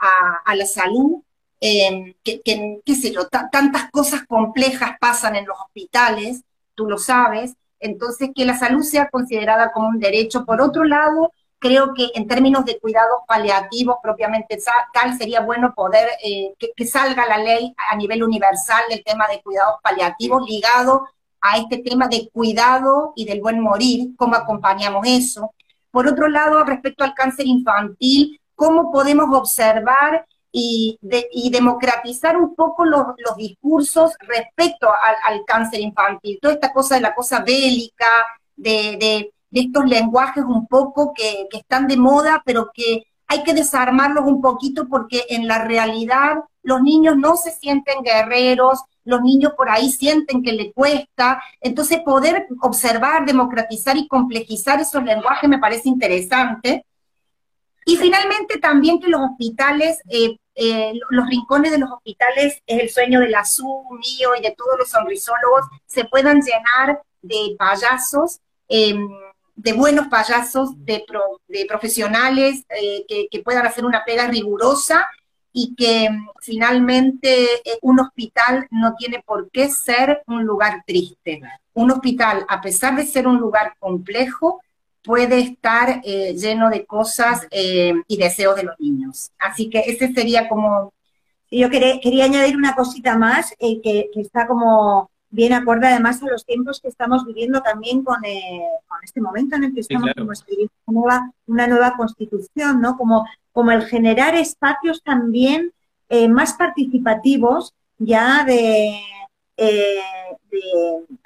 la 0.53 0.65
salud, 0.65 1.23
que, 1.61 2.13
qué 2.43 2.95
sé 2.95 3.11
yo, 3.13 3.27
tantas 3.27 3.89
cosas 3.89 4.25
complejas 4.27 4.97
pasan 4.99 5.37
en 5.37 5.45
los 5.45 5.57
hospitales, 5.59 6.41
tú 6.75 6.87
lo 6.87 6.97
sabes, 6.97 7.55
entonces 7.80 8.30
que 8.36 8.45
la 8.45 8.57
salud 8.57 8.84
sea 8.84 9.09
considerada 9.09 9.71
como 9.71 9.89
un 9.89 9.99
derecho. 9.99 10.45
Por 10.45 10.61
otro 10.61 10.84
lado, 10.84 11.32
creo 11.59 11.93
que 11.93 12.09
en 12.13 12.28
términos 12.28 12.65
de 12.65 12.80
cuidados 12.80 13.21
paliativos 13.28 13.97
propiamente 14.01 14.59
tal, 14.93 15.17
sería 15.17 15.41
bueno 15.41 15.73
poder 15.73 16.07
eh, 16.23 16.53
que, 16.76 16.86
salga 16.86 17.26
la 17.26 17.38
ley 17.38 17.73
a 17.89 17.95
nivel 17.95 18.23
universal 18.23 18.84
del 18.89 19.03
tema 19.03 19.28
de 19.28 19.41
cuidados 19.41 19.76
paliativos 19.82 20.47
ligado 20.47 21.07
a 21.41 21.57
este 21.57 21.80
tema 21.80 22.07
de 22.07 22.30
cuidado 22.32 23.13
y 23.15 23.26
del 23.26 23.41
buen 23.41 23.59
morir, 23.59 24.15
cómo 24.17 24.36
acompañamos 24.36 25.05
eso. 25.07 25.53
Por 25.91 26.07
otro 26.07 26.28
lado, 26.28 26.63
respecto 26.63 27.03
al 27.03 27.13
cáncer 27.13 27.45
infantil, 27.47 28.39
cómo 28.55 28.91
podemos 28.91 29.26
observar 29.36 30.26
y, 30.57 31.49
democratizar 31.51 32.37
un 32.37 32.55
poco 32.55 32.85
los, 32.85 33.07
discursos 33.37 34.13
respecto 34.21 34.87
al, 34.87 35.43
cáncer 35.45 35.81
infantil. 35.81 36.39
Toda 36.41 36.53
esta 36.53 36.71
cosa 36.71 36.95
de 36.95 37.01
la 37.01 37.13
cosa 37.13 37.41
bélica, 37.41 38.05
de, 38.55 39.31
estos 39.51 39.85
lenguajes 39.85 40.43
un 40.45 40.65
poco 40.67 41.13
que, 41.13 41.47
están 41.51 41.87
de 41.87 41.97
moda, 41.97 42.41
pero 42.45 42.71
que 42.73 43.03
hay 43.27 43.43
que 43.43 43.53
desarmarlos 43.53 44.25
un 44.25 44.41
poquito 44.41 44.87
porque 44.87 45.25
en 45.29 45.47
la 45.47 45.65
realidad 45.65 46.35
los 46.63 46.81
niños 46.81 47.17
no 47.17 47.35
se 47.35 47.51
sienten 47.51 48.01
guerreros, 48.03 48.79
los 49.03 49.21
niños 49.21 49.53
por 49.57 49.69
ahí 49.69 49.91
sienten 49.91 50.41
que 50.41 50.53
le 50.53 50.71
cuesta, 50.71 51.41
entonces 51.59 51.99
poder 51.99 52.47
observar, 52.61 53.25
democratizar 53.25 53.97
y 53.97 54.07
complejizar 54.07 54.79
esos 54.79 55.03
lenguajes 55.03 55.49
me 55.49 55.59
parece 55.59 55.89
interesante. 55.89 56.85
Y 57.88 57.97
finalmente 57.97 58.57
también 58.57 58.99
que 58.99 59.07
los 59.07 59.21
hospitales, 59.21 59.99
eh, 60.09 60.38
eh, 60.55 60.93
los 61.11 61.27
rincones 61.27 61.71
de 61.71 61.77
los 61.77 61.91
hospitales, 61.91 62.59
es 62.65 62.81
el 62.81 62.89
sueño 62.89 63.19
de 63.19 63.29
la 63.29 63.45
SU, 63.45 63.83
mío 63.91 64.31
y 64.38 64.41
de 64.41 64.55
todos 64.57 64.79
los 64.79 64.89
sonrisólogos, 64.89 65.65
se 65.86 66.05
puedan 66.05 66.41
llenar 66.41 66.99
de 67.21 67.55
payasos, 67.59 68.39
em, 68.67 69.07
de 69.55 69.73
buenos 69.73 70.07
payasos, 70.07 70.71
de, 70.83 71.05
profesionales 71.67 72.65
eh, 72.69 73.05
que, 73.29 73.39
puedan 73.41 73.65
hacer 73.67 73.86
una 73.86 74.03
pega 74.03 74.27
rigurosa 74.27 75.07
y 75.53 75.75
que 75.75 76.05
em, 76.05 76.27
finalmente 76.41 77.61
un 77.81 77.99
hospital 77.99 78.67
no 78.71 78.95
tiene 78.95 79.21
por 79.23 79.49
qué 79.51 79.69
ser 79.69 80.23
un 80.25 80.43
lugar 80.43 80.83
triste. 80.88 81.41
Un 81.73 81.91
hospital, 81.91 82.45
a 82.49 82.61
pesar 82.61 82.95
de 82.95 83.05
ser 83.05 83.27
un 83.27 83.38
lugar 83.38 83.75
complejo, 83.79 84.61
puede 85.05 85.39
estar 85.39 86.01
eh, 86.03 86.33
lleno 86.35 86.69
de 86.69 86.85
cosas 86.85 87.47
eh, 87.51 87.93
y 88.07 88.17
deseos 88.17 88.55
de 88.55 88.63
los 88.63 88.79
niños. 88.79 89.31
Así 89.39 89.69
que 89.69 89.79
ese 89.85 90.11
sería 90.13 90.49
como... 90.49 90.93
Yo 91.51 91.69
quería, 91.69 91.99
quería 92.01 92.25
añadir 92.25 92.57
una 92.57 92.75
cosita 92.75 93.17
más 93.17 93.53
eh, 93.59 93.79
que, 93.81 94.09
está 94.15 94.47
como 94.47 95.09
bien 95.29 95.53
acorde 95.53 95.87
además 95.87 96.21
a 96.23 96.27
los 96.27 96.43
tiempos 96.43 96.81
que 96.81 96.87
estamos 96.87 97.25
viviendo 97.25 97.61
también 97.61 98.03
con, 98.03 98.15
con 98.15 98.97
este 99.03 99.21
momento 99.21 99.55
en 99.55 99.65
el 99.65 99.73
que 99.73 99.81
estamos 99.81 100.09
escribiendo 100.31 100.73
una 100.85 100.99
nueva, 100.99 101.31
una 101.45 101.67
nueva 101.67 101.97
constitución, 101.97 102.81
¿no? 102.81 102.97
Como, 102.97 103.25
como 103.51 103.71
el 103.71 103.85
generar 103.85 104.35
espacios 104.35 105.03
también 105.03 105.71
más 106.29 106.53
participativos 106.53 107.73
ya 107.97 108.43
de, 108.43 108.99
de, 109.57 109.99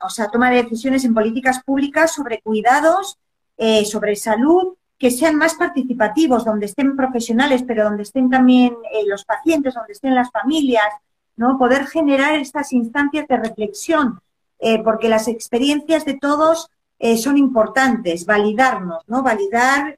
o 0.02 0.10
sea, 0.10 0.28
toma 0.28 0.50
de 0.50 0.64
decisiones 0.64 1.06
en 1.06 1.14
políticas 1.14 1.64
públicas 1.64 2.14
sobre 2.14 2.42
cuidados 2.42 3.18
eh, 3.62 3.84
sobre 3.84 4.16
salud 4.16 4.76
que 4.98 5.12
sean 5.12 5.36
más 5.36 5.56
participativos, 5.56 6.46
donde 6.46 6.66
estén 6.66 6.96
profesionales, 6.96 7.62
pero 7.68 7.84
donde 7.84 8.04
estén 8.04 8.30
también 8.30 8.74
eh, 8.94 9.04
los 9.06 9.26
pacientes, 9.26 9.74
donde 9.74 9.92
estén 9.92 10.16
las 10.16 10.32
familias, 10.32 10.88
¿no? 11.36 11.58
Poder 11.58 11.86
generar 11.88 12.36
estas 12.36 12.72
instancias 12.72 13.28
de 13.28 13.36
reflexión, 13.36 14.22
eh, 14.60 14.82
porque 14.82 15.10
las 15.10 15.28
experiencias 15.28 16.06
de 16.06 16.16
todos 16.16 16.70
son 17.18 17.38
importantes, 17.38 18.26
validarnos, 18.26 19.06
¿no? 19.08 19.24
Validar 19.24 19.96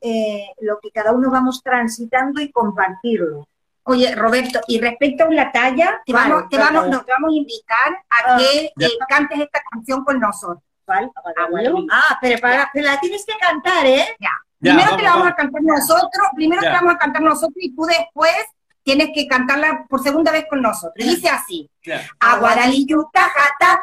lo 0.62 0.80
que 0.80 0.92
cada 0.92 1.14
uno 1.14 1.32
vamos 1.32 1.64
transitando 1.64 2.40
y 2.40 2.52
compartirlo. 2.52 3.48
Oye, 3.86 4.14
Roberto, 4.14 4.60
y 4.68 4.80
respecto 4.80 5.24
a 5.24 5.32
la 5.32 5.52
talla, 5.52 6.00
te, 6.06 6.14
vamos, 6.14 6.48
te 6.50 6.60
vamos, 6.60 6.90
nos 6.90 7.04
vamos 7.08 7.32
a 7.32 7.36
invitar 7.36 7.94
a 8.08 8.36
ah, 8.36 8.38
que 8.38 8.72
cantes 9.10 9.40
esta 9.40 9.62
canción 9.72 10.04
con 10.04 10.20
nosotros. 10.20 10.64
Ah, 11.92 12.18
pero, 12.22 12.40
para, 12.40 12.70
la 12.74 13.00
tienes 13.00 13.26
que 13.26 13.38
cantar, 13.38 13.86
¿eh? 13.86 14.16
Ya. 14.20 14.30
primero 14.60 14.96
te 14.96 15.04
la 15.04 15.12
vamos 15.12 15.28
a 15.28 15.36
cantar 15.36 15.62
nosotros, 15.64 16.28
primero 16.36 16.62
te 16.62 16.70
la 16.70 16.82
vamos 16.82 16.96
a 16.96 16.98
cantar 16.98 17.22
nosotros 17.22 17.58
y 17.58 17.76
tú 17.76 17.84
después 17.84 18.46
tienes 18.84 19.10
que 19.14 19.28
cantarla 19.28 19.86
por 19.88 20.02
segunda 20.02 20.32
vez 20.32 20.46
con 20.50 20.62
nosotros. 20.62 20.94
Dice 20.96 21.30
así. 21.30 21.70
Aguadaliyu, 22.20 23.10
tajata, 23.14 23.82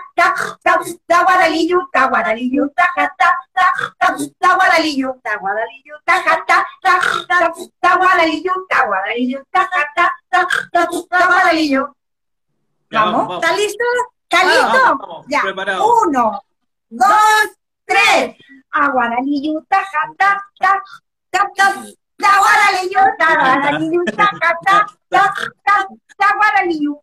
taguadaliyu, 1.06 1.88
taguadaliyu, 1.92 2.68
tajata, 2.74 3.38
taguadaliyu, 4.38 5.20
taguadaliyu, 5.22 5.94
tajata, 6.04 6.66
taguadaliyu, 7.80 8.52
taguadaliyu, 8.68 9.44
tajata, 9.50 10.14
taguadaliyu. 11.08 11.86
¿Vamos? 12.90 13.34
¿Está 13.34 13.56
listo? 13.56 13.84
¿Está 14.30 14.44
listo? 14.44 15.24
Ya. 15.28 15.42
Uno, 16.06 16.42
dos, 16.88 17.56
tres. 17.84 18.36
Aguaralillo, 18.70 19.64
taja, 19.68 19.98
ta, 20.18 20.44
ta, 20.58 20.82
ta, 21.30 21.50
ta, 21.56 21.84
Aguaralillo, 22.20 23.00
aguaralillo, 23.18 24.04
taja, 24.16 24.58
ta, 24.64 24.86
ta, 25.08 25.34
ta, 25.64 25.86
Aguaralillo. 26.18 26.98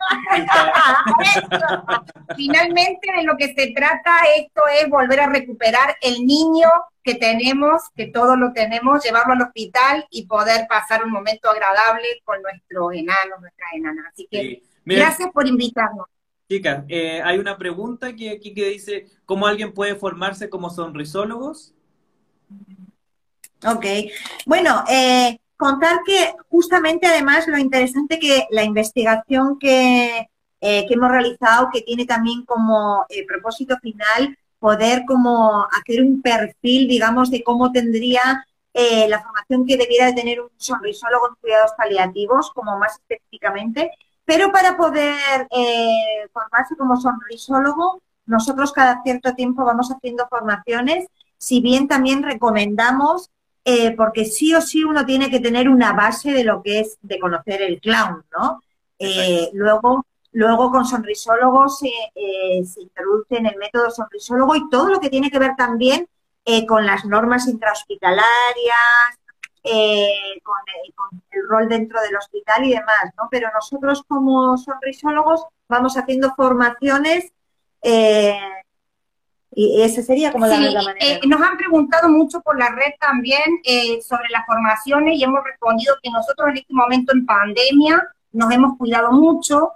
Finalmente 2.35 3.11
de 3.15 3.23
lo 3.23 3.37
que 3.37 3.53
se 3.53 3.71
trata 3.73 4.11
esto 4.35 4.61
es 4.67 4.89
volver 4.89 5.21
a 5.21 5.29
recuperar 5.29 5.95
el 6.01 6.25
niño 6.25 6.67
que 7.01 7.15
tenemos, 7.15 7.83
que 7.95 8.07
todos 8.07 8.37
lo 8.37 8.51
tenemos, 8.51 9.03
llevarlo 9.03 9.33
al 9.33 9.43
hospital 9.43 10.05
y 10.09 10.25
poder 10.25 10.67
pasar 10.67 11.03
un 11.03 11.11
momento 11.11 11.49
agradable 11.49 12.07
con 12.25 12.41
nuestros 12.41 12.93
enanos, 12.93 13.39
nuestras 13.39 13.73
enanas. 13.73 14.07
Así 14.11 14.27
que 14.29 14.63
gracias 14.83 15.29
por 15.31 15.47
invitarnos. 15.47 16.07
Chicas, 16.47 16.85
eh, 16.89 17.21
hay 17.23 17.39
una 17.39 17.57
pregunta 17.57 18.15
que 18.15 18.29
aquí 18.29 18.53
que 18.53 18.69
dice, 18.69 19.07
¿cómo 19.25 19.47
alguien 19.47 19.73
puede 19.73 19.95
formarse 19.95 20.47
como 20.47 20.69
sonrisólogos? 20.69 21.73
Ok, 23.65 23.85
bueno, 24.45 24.83
eh, 24.87 25.39
contar 25.57 26.01
que 26.05 26.35
justamente 26.49 27.07
además 27.07 27.47
lo 27.47 27.57
interesante 27.57 28.19
que 28.19 28.45
la 28.51 28.63
investigación 28.63 29.57
que, 29.57 30.27
eh, 30.61 30.85
que 30.87 30.93
hemos 30.93 31.09
realizado, 31.09 31.69
que 31.73 31.81
tiene 31.81 32.05
también 32.05 32.45
como 32.45 33.07
propósito 33.27 33.77
final 33.81 34.37
poder 34.59 35.03
como 35.07 35.67
hacer 35.71 36.03
un 36.03 36.21
perfil, 36.21 36.87
digamos, 36.87 37.31
de 37.31 37.43
cómo 37.43 37.71
tendría 37.71 38.45
la 39.07 39.23
formación 39.23 39.65
que 39.65 39.77
debiera 39.77 40.07
de 40.07 40.13
tener 40.13 40.41
un 40.41 40.49
sonrisólogo 40.57 41.29
en 41.29 41.35
cuidados 41.35 41.71
paliativos, 41.77 42.51
como 42.51 42.77
más 42.77 42.99
específicamente, 42.99 43.89
pero 44.25 44.51
para 44.51 44.75
poder 44.75 45.47
eh, 45.51 46.27
formarse 46.33 46.75
como 46.75 46.99
sonrisólogo, 46.99 48.01
nosotros 48.25 48.71
cada 48.71 49.01
cierto 49.03 49.33
tiempo 49.35 49.63
vamos 49.63 49.91
haciendo 49.91 50.27
formaciones, 50.27 51.07
si 51.37 51.61
bien 51.61 51.87
también 51.87 52.23
recomendamos, 52.23 53.29
eh, 53.63 53.91
porque 53.95 54.25
sí 54.25 54.53
o 54.55 54.61
sí 54.61 54.83
uno 54.83 55.05
tiene 55.05 55.29
que 55.29 55.39
tener 55.39 55.69
una 55.69 55.93
base 55.93 56.31
de 56.31 56.43
lo 56.43 56.61
que 56.63 56.79
es 56.81 56.97
de 57.01 57.19
conocer 57.19 57.61
el 57.61 57.79
clown, 57.79 58.23
¿no? 58.37 58.61
Eh, 58.97 59.49
luego, 59.53 60.05
luego 60.31 60.71
con 60.71 60.85
sonrisólogos 60.85 61.79
se, 61.79 61.91
se 62.65 62.81
introduce 62.81 63.37
en 63.37 63.45
el 63.45 63.57
método 63.57 63.91
sonrisólogo 63.91 64.55
y 64.55 64.69
todo 64.69 64.89
lo 64.89 64.99
que 64.99 65.09
tiene 65.09 65.29
que 65.29 65.39
ver 65.39 65.55
también 65.55 66.07
con 66.67 66.85
las 66.85 67.05
normas 67.05 67.47
intrahospitalarias, 67.47 69.19
eh, 69.67 70.39
con, 70.43 70.55
el, 71.31 71.49
rol 71.49 71.67
dentro 71.67 71.99
del 72.01 72.15
hospital 72.15 72.63
y 72.65 72.69
demás, 72.69 73.11
¿no? 73.17 73.27
Pero 73.31 73.49
nosotros 73.53 74.03
como 74.07 74.57
sonrisólogos 74.57 75.45
vamos 75.67 75.97
haciendo 75.97 76.33
formaciones 76.35 77.31
eh, 77.81 78.39
y 79.51 79.81
esa 79.81 80.03
sería 80.03 80.31
como 80.31 80.45
la, 80.45 80.57
manera. 80.57 80.81
Eh, 80.99 81.19
nos 81.27 81.41
han 81.41 81.57
preguntado 81.57 82.09
mucho 82.09 82.41
por 82.41 82.59
la 82.59 82.69
red 82.69 82.93
también 82.99 83.61
sobre 84.07 84.29
las 84.29 84.45
formaciones 84.45 85.17
y 85.17 85.23
hemos 85.23 85.43
respondido 85.43 85.95
que 86.03 86.11
nosotros 86.11 86.49
en 86.49 86.57
este 86.57 86.73
momento 86.73 87.13
en 87.13 87.25
pandemia 87.25 88.03
nos 88.33 88.51
hemos 88.51 88.77
cuidado 88.77 89.11
mucho. 89.11 89.71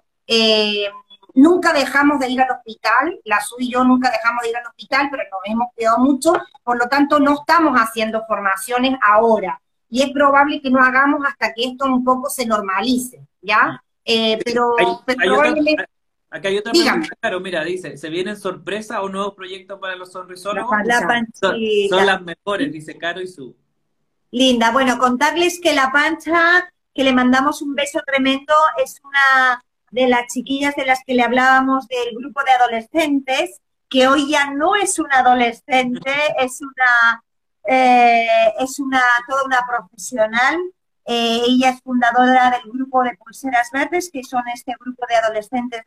Nunca 1.34 1.74
dejamos 1.74 2.20
de 2.20 2.30
ir 2.30 2.42
al 2.42 2.52
hospital, 2.52 3.20
la 3.24 3.40
SU 3.40 3.56
y 3.60 3.72
yo 3.72 3.84
nunca 3.84 4.12
dejamos 4.12 4.44
de 4.44 4.50
ir 4.50 4.58
al 4.58 4.68
hospital, 4.68 5.08
pero 5.10 5.24
nos 5.24 5.42
hemos 5.46 5.74
cuidado 5.74 5.98
mucho, 6.00 6.34
por 6.64 6.78
lo 6.78 6.88
tanto 6.88 7.20
no 7.20 7.34
estamos 7.34 7.76
haciendo 7.80 8.24
formaciones 8.28 8.96
ahora 9.02 9.60
y 9.90 10.04
es 10.04 10.12
probable 10.12 10.62
que 10.62 10.70
no 10.70 10.82
hagamos 10.82 11.22
hasta 11.26 11.54
que 11.54 11.66
esto 11.66 11.86
un 11.86 12.04
poco 12.04 12.30
se 12.30 12.46
normalice, 12.46 13.26
¿ya? 13.42 13.84
Eh, 14.06 14.40
pero, 14.44 14.76
probablemente... 15.06 15.86
Acá 16.32 16.50
hay 16.50 16.60
otra 16.60 16.72
pregunta, 16.74 17.16
claro, 17.20 17.40
mira, 17.40 17.64
dice, 17.64 17.98
¿se 17.98 18.08
vienen 18.10 18.38
sorpresas 18.38 19.00
o 19.02 19.10
nuevos 19.10 19.34
proyectos 19.34 19.80
para 19.80 19.96
los 19.96 20.12
sonrisólogos? 20.12 20.78
La 20.86 21.00
son, 21.00 21.60
son, 21.90 22.06
las 22.06 22.22
mejores, 22.22 22.72
dice 22.72 22.96
Caro 23.00 23.20
y 23.20 23.28
Su. 23.28 23.56
Linda, 24.30 24.72
bueno, 24.72 25.00
contarles 25.00 25.60
que 25.60 25.74
la 25.74 25.92
pancha, 25.92 26.72
que 26.94 27.04
le 27.04 27.14
mandamos 27.14 27.64
un 27.64 27.74
beso 27.74 28.00
tremendo, 28.06 28.54
es 28.84 29.02
una 29.04 29.64
de 29.90 30.08
las 30.08 30.28
chiquillas 30.32 30.76
de 30.76 30.86
las 30.86 31.00
que 31.04 31.16
le 31.16 31.24
hablábamos 31.24 31.88
del 31.88 32.16
grupo 32.16 32.44
de 32.44 32.52
adolescentes, 32.52 33.60
que 33.90 34.08
hoy 34.08 34.30
ya 34.30 34.52
no 34.52 34.76
es 34.76 35.00
una 35.00 35.22
adolescente, 35.22 36.12
es 36.40 36.62
una 36.62 37.24
eh, 37.68 38.53
es 38.60 38.80
una, 38.80 39.01
toda 39.28 39.43
una 39.45 39.66
profesional. 39.68 40.57
Eh, 41.05 41.41
ella 41.47 41.70
es 41.72 41.82
fundadora 41.82 42.51
del 42.51 42.72
grupo 42.72 43.03
de 43.03 43.18
Pulseras 43.18 43.70
Verdes, 43.72 44.10
que 44.12 44.24
son 44.24 44.43
este 44.53 44.76
grupo 44.80 45.05
de 45.10 45.16
adolescentes 45.16 45.82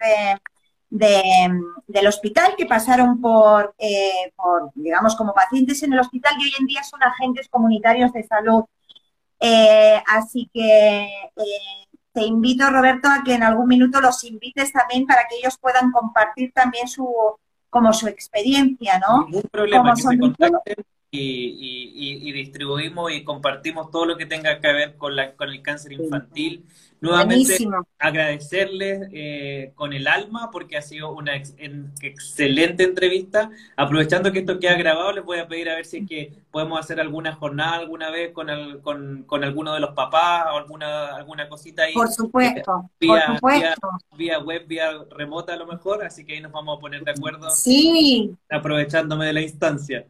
del 0.91 2.07
hospital 2.07 2.55
que 2.57 2.67
pasaron 2.67 3.21
por, 3.21 3.75
eh, 3.79 4.33
por, 4.37 4.71
digamos, 4.75 5.17
como 5.17 5.33
pacientes 5.33 5.83
en 5.83 5.93
el 5.93 6.01
hospital 6.01 6.35
y 6.39 6.45
hoy 6.45 6.53
en 6.59 6.67
día 6.67 6.83
son 6.83 7.03
agentes 7.03 7.49
comunitarios 7.49 8.13
de 8.13 8.25
salud. 8.25 8.65
así 10.07 10.51
que 10.53 11.09
te 12.13 12.23
invito, 12.23 12.69
Roberto, 12.69 13.09
a 13.09 13.23
que 13.25 13.35
en 13.35 13.43
algún 13.43 13.69
minuto 13.69 14.01
los 14.01 14.23
invites 14.25 14.73
también 14.73 15.07
para 15.07 15.27
que 15.29 15.37
ellos 15.37 15.57
puedan 15.59 15.91
compartir 15.93 16.53
también 16.53 16.87
su, 16.87 17.09
como 17.71 17.93
su 17.93 18.07
experiencia, 18.07 18.99
¿no? 18.99 19.25
Ningún 19.25 19.49
problema, 19.51 19.95
que 19.95 20.03
se 20.03 20.19
contacten 20.19 20.85
y, 21.15 22.33
distribuimos 22.33 23.13
y 23.13 23.23
compartimos 23.23 23.91
todo 23.91 24.07
lo 24.07 24.17
que 24.17 24.27
tenga 24.27 24.59
que 24.61 24.73
ver 24.73 24.97
con, 24.97 25.15
la, 25.15 25.33
con 25.33 25.51
el 25.51 25.63
cáncer 25.63 25.93
infantil. 25.93 26.65
Nuevamente, 27.01 27.59
agradecerles 27.99 29.09
eh, 29.13 29.73
con 29.75 29.93
el 29.93 30.07
alma 30.07 30.51
porque 30.53 30.77
ha 30.77 30.83
sido 30.83 31.13
una 31.13 31.35
excelente 31.35 32.85
entrevista. 32.85 33.51
Aprovechando 33.77 34.31
que 34.31 34.39
esto 34.39 34.61
queda 34.61 34.75
grabado, 34.75 35.13
les 35.13 35.25
voy 35.25 35.41
a 35.41 35.49
pedir 35.49 35.69
a 35.69 35.75
ver 35.75 35.85
si 35.85 35.99
es 35.99 36.09
que 36.09 36.33
podemos 36.53 36.79
hacer 36.79 37.01
alguna 37.01 37.35
jornada 37.35 37.75
alguna 37.75 38.11
vez 38.11 38.31
con, 38.33 38.47
con, 38.83 39.25
con, 39.25 39.43
alguno 39.43 39.75
de 39.75 39.81
los 39.81 39.95
papás 39.95 40.47
o 40.53 40.59
alguna, 40.59 41.17
alguna 41.17 41.49
cosita 41.49 41.83
ahí. 41.83 41.93
Por 41.93 42.09
supuesto, 42.09 42.89
vía, 43.01 43.25
por 43.27 43.35
supuesto. 43.35 43.89
Vía, 44.17 44.39
web, 44.39 44.67
vía 44.69 44.93
remota 45.11 45.55
a 45.55 45.57
lo 45.57 45.67
mejor, 45.67 46.05
así 46.05 46.25
que 46.25 46.35
ahí 46.35 46.41
nos 46.41 46.53
vamos 46.53 46.79
a 46.79 46.81
poner 46.81 47.03
de 47.03 47.11
acuerdo. 47.11 47.51
Sí. 47.51 48.33
Aprovechándome 48.49 49.27
de 49.27 49.33
la 49.33 49.41
instancia. 49.41 50.07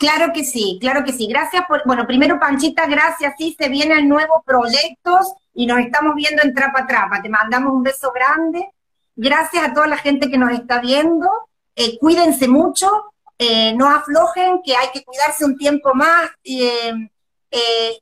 Claro 0.00 0.32
que 0.32 0.44
sí, 0.44 0.78
claro 0.80 1.04
que 1.04 1.12
sí. 1.12 1.26
Gracias 1.26 1.62
por, 1.68 1.82
bueno, 1.84 2.06
primero 2.06 2.40
Panchita, 2.40 2.86
gracias, 2.86 3.34
sí, 3.36 3.54
se 3.60 3.68
vienen 3.68 4.08
nuevos 4.08 4.40
proyectos 4.46 5.34
y 5.52 5.66
nos 5.66 5.78
estamos 5.80 6.14
viendo 6.14 6.42
en 6.42 6.54
Trapa 6.54 6.86
Trapa. 6.86 7.20
Te 7.20 7.28
mandamos 7.28 7.74
un 7.74 7.82
beso 7.82 8.10
grande. 8.10 8.66
Gracias 9.14 9.62
a 9.62 9.74
toda 9.74 9.86
la 9.86 9.98
gente 9.98 10.30
que 10.30 10.38
nos 10.38 10.52
está 10.52 10.80
viendo. 10.80 11.28
Eh, 11.76 11.98
cuídense 11.98 12.48
mucho, 12.48 13.12
eh, 13.36 13.74
no 13.74 13.90
aflojen, 13.90 14.62
que 14.64 14.74
hay 14.74 14.88
que 14.90 15.04
cuidarse 15.04 15.44
un 15.44 15.58
tiempo 15.58 15.92
más. 15.92 16.30
Eh, 16.44 16.94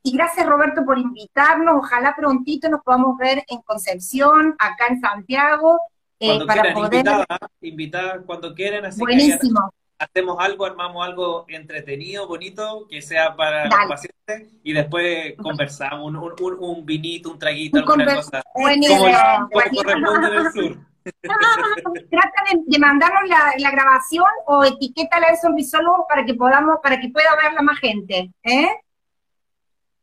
y 0.00 0.16
gracias 0.16 0.46
Roberto 0.46 0.84
por 0.84 0.98
invitarnos. 0.98 1.78
Ojalá 1.78 2.14
prontito 2.16 2.68
nos 2.68 2.82
podamos 2.84 3.18
ver 3.18 3.42
en 3.48 3.60
Concepción, 3.62 4.54
acá 4.60 4.86
en 4.88 5.00
Santiago. 5.00 5.80
para 6.46 6.72
poder... 6.72 7.04
invitar, 7.60 8.22
cuando 8.24 8.54
quieran. 8.54 8.84
Así 8.84 9.00
Buenísimo 9.00 9.72
hacemos 9.98 10.36
algo, 10.38 10.64
armamos 10.64 11.04
algo 11.04 11.44
entretenido, 11.48 12.26
bonito, 12.26 12.86
que 12.88 13.02
sea 13.02 13.34
para 13.34 13.64
los 13.64 13.88
pacientes 13.88 14.52
y 14.62 14.72
después 14.72 15.34
conversamos, 15.36 16.06
un, 16.06 16.16
un, 16.16 16.56
un, 16.58 16.86
vinito, 16.86 17.30
un 17.30 17.38
traguito, 17.38 17.78
alguna 17.78 18.16
cosa. 18.16 18.42
Buenísimo. 18.54 18.98
Como, 18.98 19.72
corresponde 19.72 20.28
en 20.28 20.34
el 20.34 20.52
sur. 20.52 20.78
Trata 22.10 22.42
de, 22.66 22.78
mandarnos 22.78 23.28
la, 23.28 23.54
la, 23.58 23.70
grabación 23.70 24.26
o 24.46 24.62
etiquétala 24.64 25.28
al 25.30 25.38
sonrisólogo 25.38 26.06
para 26.06 26.24
que 26.26 26.34
podamos, 26.34 26.78
para 26.82 27.00
que 27.00 27.08
pueda 27.08 27.34
verla 27.42 27.62
más 27.62 27.78
gente. 27.78 28.30
¿eh? 28.42 28.68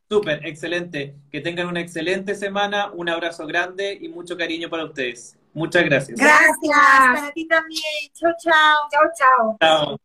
Súper, 0.10 0.46
excelente. 0.46 1.16
Que 1.32 1.42
tengan 1.42 1.68
una 1.68 1.82
excelente 1.82 2.34
semana, 2.34 2.92
un 2.92 3.10
abrazo 3.10 3.46
grande 3.46 3.98
y 4.00 4.08
mucho 4.08 4.36
cariño 4.36 4.70
para 4.70 4.86
ustedes. 4.86 5.38
Muchas 5.56 5.86
gracias. 5.86 6.20
Gracias. 6.20 6.58
Para 6.62 7.32
ti 7.32 7.48
también. 7.48 7.82
Chao, 8.14 8.32
chao. 8.38 8.90
Chao, 8.92 9.12
chao. 9.18 9.58
Chao. 9.62 10.00